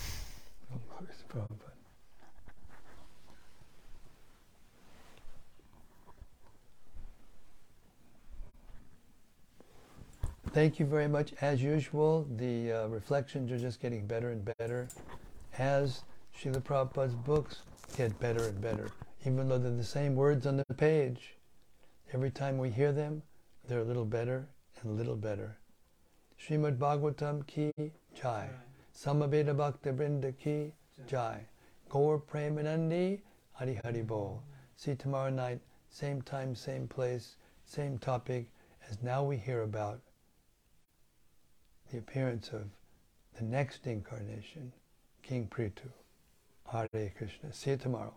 Oh, 0.74 0.80
Hare 0.99 1.07
Prabhupada. 1.28 1.74
Thank 10.52 10.80
you 10.80 10.88
very 10.88 11.08
much. 11.08 11.34
As 11.41 11.62
usual, 11.62 12.28
the 12.38 12.72
uh, 12.72 12.88
reflections 12.88 13.52
are 13.52 13.60
just 13.60 13.80
getting 13.80 14.08
better 14.08 14.32
and 14.32 14.43
better 14.58 14.88
as 15.60 16.02
Srila 16.36 16.64
Prabhupada's 16.64 17.14
books 17.14 17.62
get 17.95 18.20
better 18.20 18.47
and 18.47 18.60
better. 18.60 18.89
Even 19.28 19.47
though 19.47 19.60
they're 19.60 19.72
the 19.72 19.84
same 19.84 20.16
words 20.16 20.47
on 20.47 20.58
the 20.58 20.66
page, 20.76 21.36
every 22.14 22.32
time 22.32 22.58
we 22.58 22.72
hear 22.72 22.91
them, 22.91 23.22
they're 23.68 23.82
a 23.82 23.84
little 23.84 24.06
better 24.06 24.47
and 24.82 24.91
a 24.91 24.93
little 24.95 25.16
better. 25.16 25.56
Srimad 26.41 26.78
Bhagavatam 26.78 27.45
ki 27.45 27.72
jai. 28.16 28.50
Samaveta 28.97 29.56
Bhakta 29.56 29.93
Brinda 29.93 30.36
ki 30.36 30.74
jai. 31.08 31.45
Gaur 31.89 32.20
Premanandi 32.20 33.20
Hari 33.54 33.80
Hari 33.84 34.02
Bol. 34.02 34.41
See 34.78 34.95
tomorrow 34.95 35.30
night, 35.30 35.60
same 35.91 36.24
time, 36.24 36.56
same 36.56 36.88
place, 36.88 37.36
same 37.66 38.00
topic, 38.00 38.47
as 38.89 39.04
now 39.04 39.24
we 39.24 39.38
hear 39.38 39.62
about 39.62 40.02
the 41.91 41.97
appearance 41.97 42.49
of 42.49 42.69
the 43.37 43.43
next 43.43 43.87
incarnation, 43.87 44.73
King 45.23 45.47
Prithu. 45.47 45.89
Hare 46.71 47.11
Krishna. 47.17 47.51
See 47.51 47.71
you 47.71 47.77
tomorrow. 47.77 48.13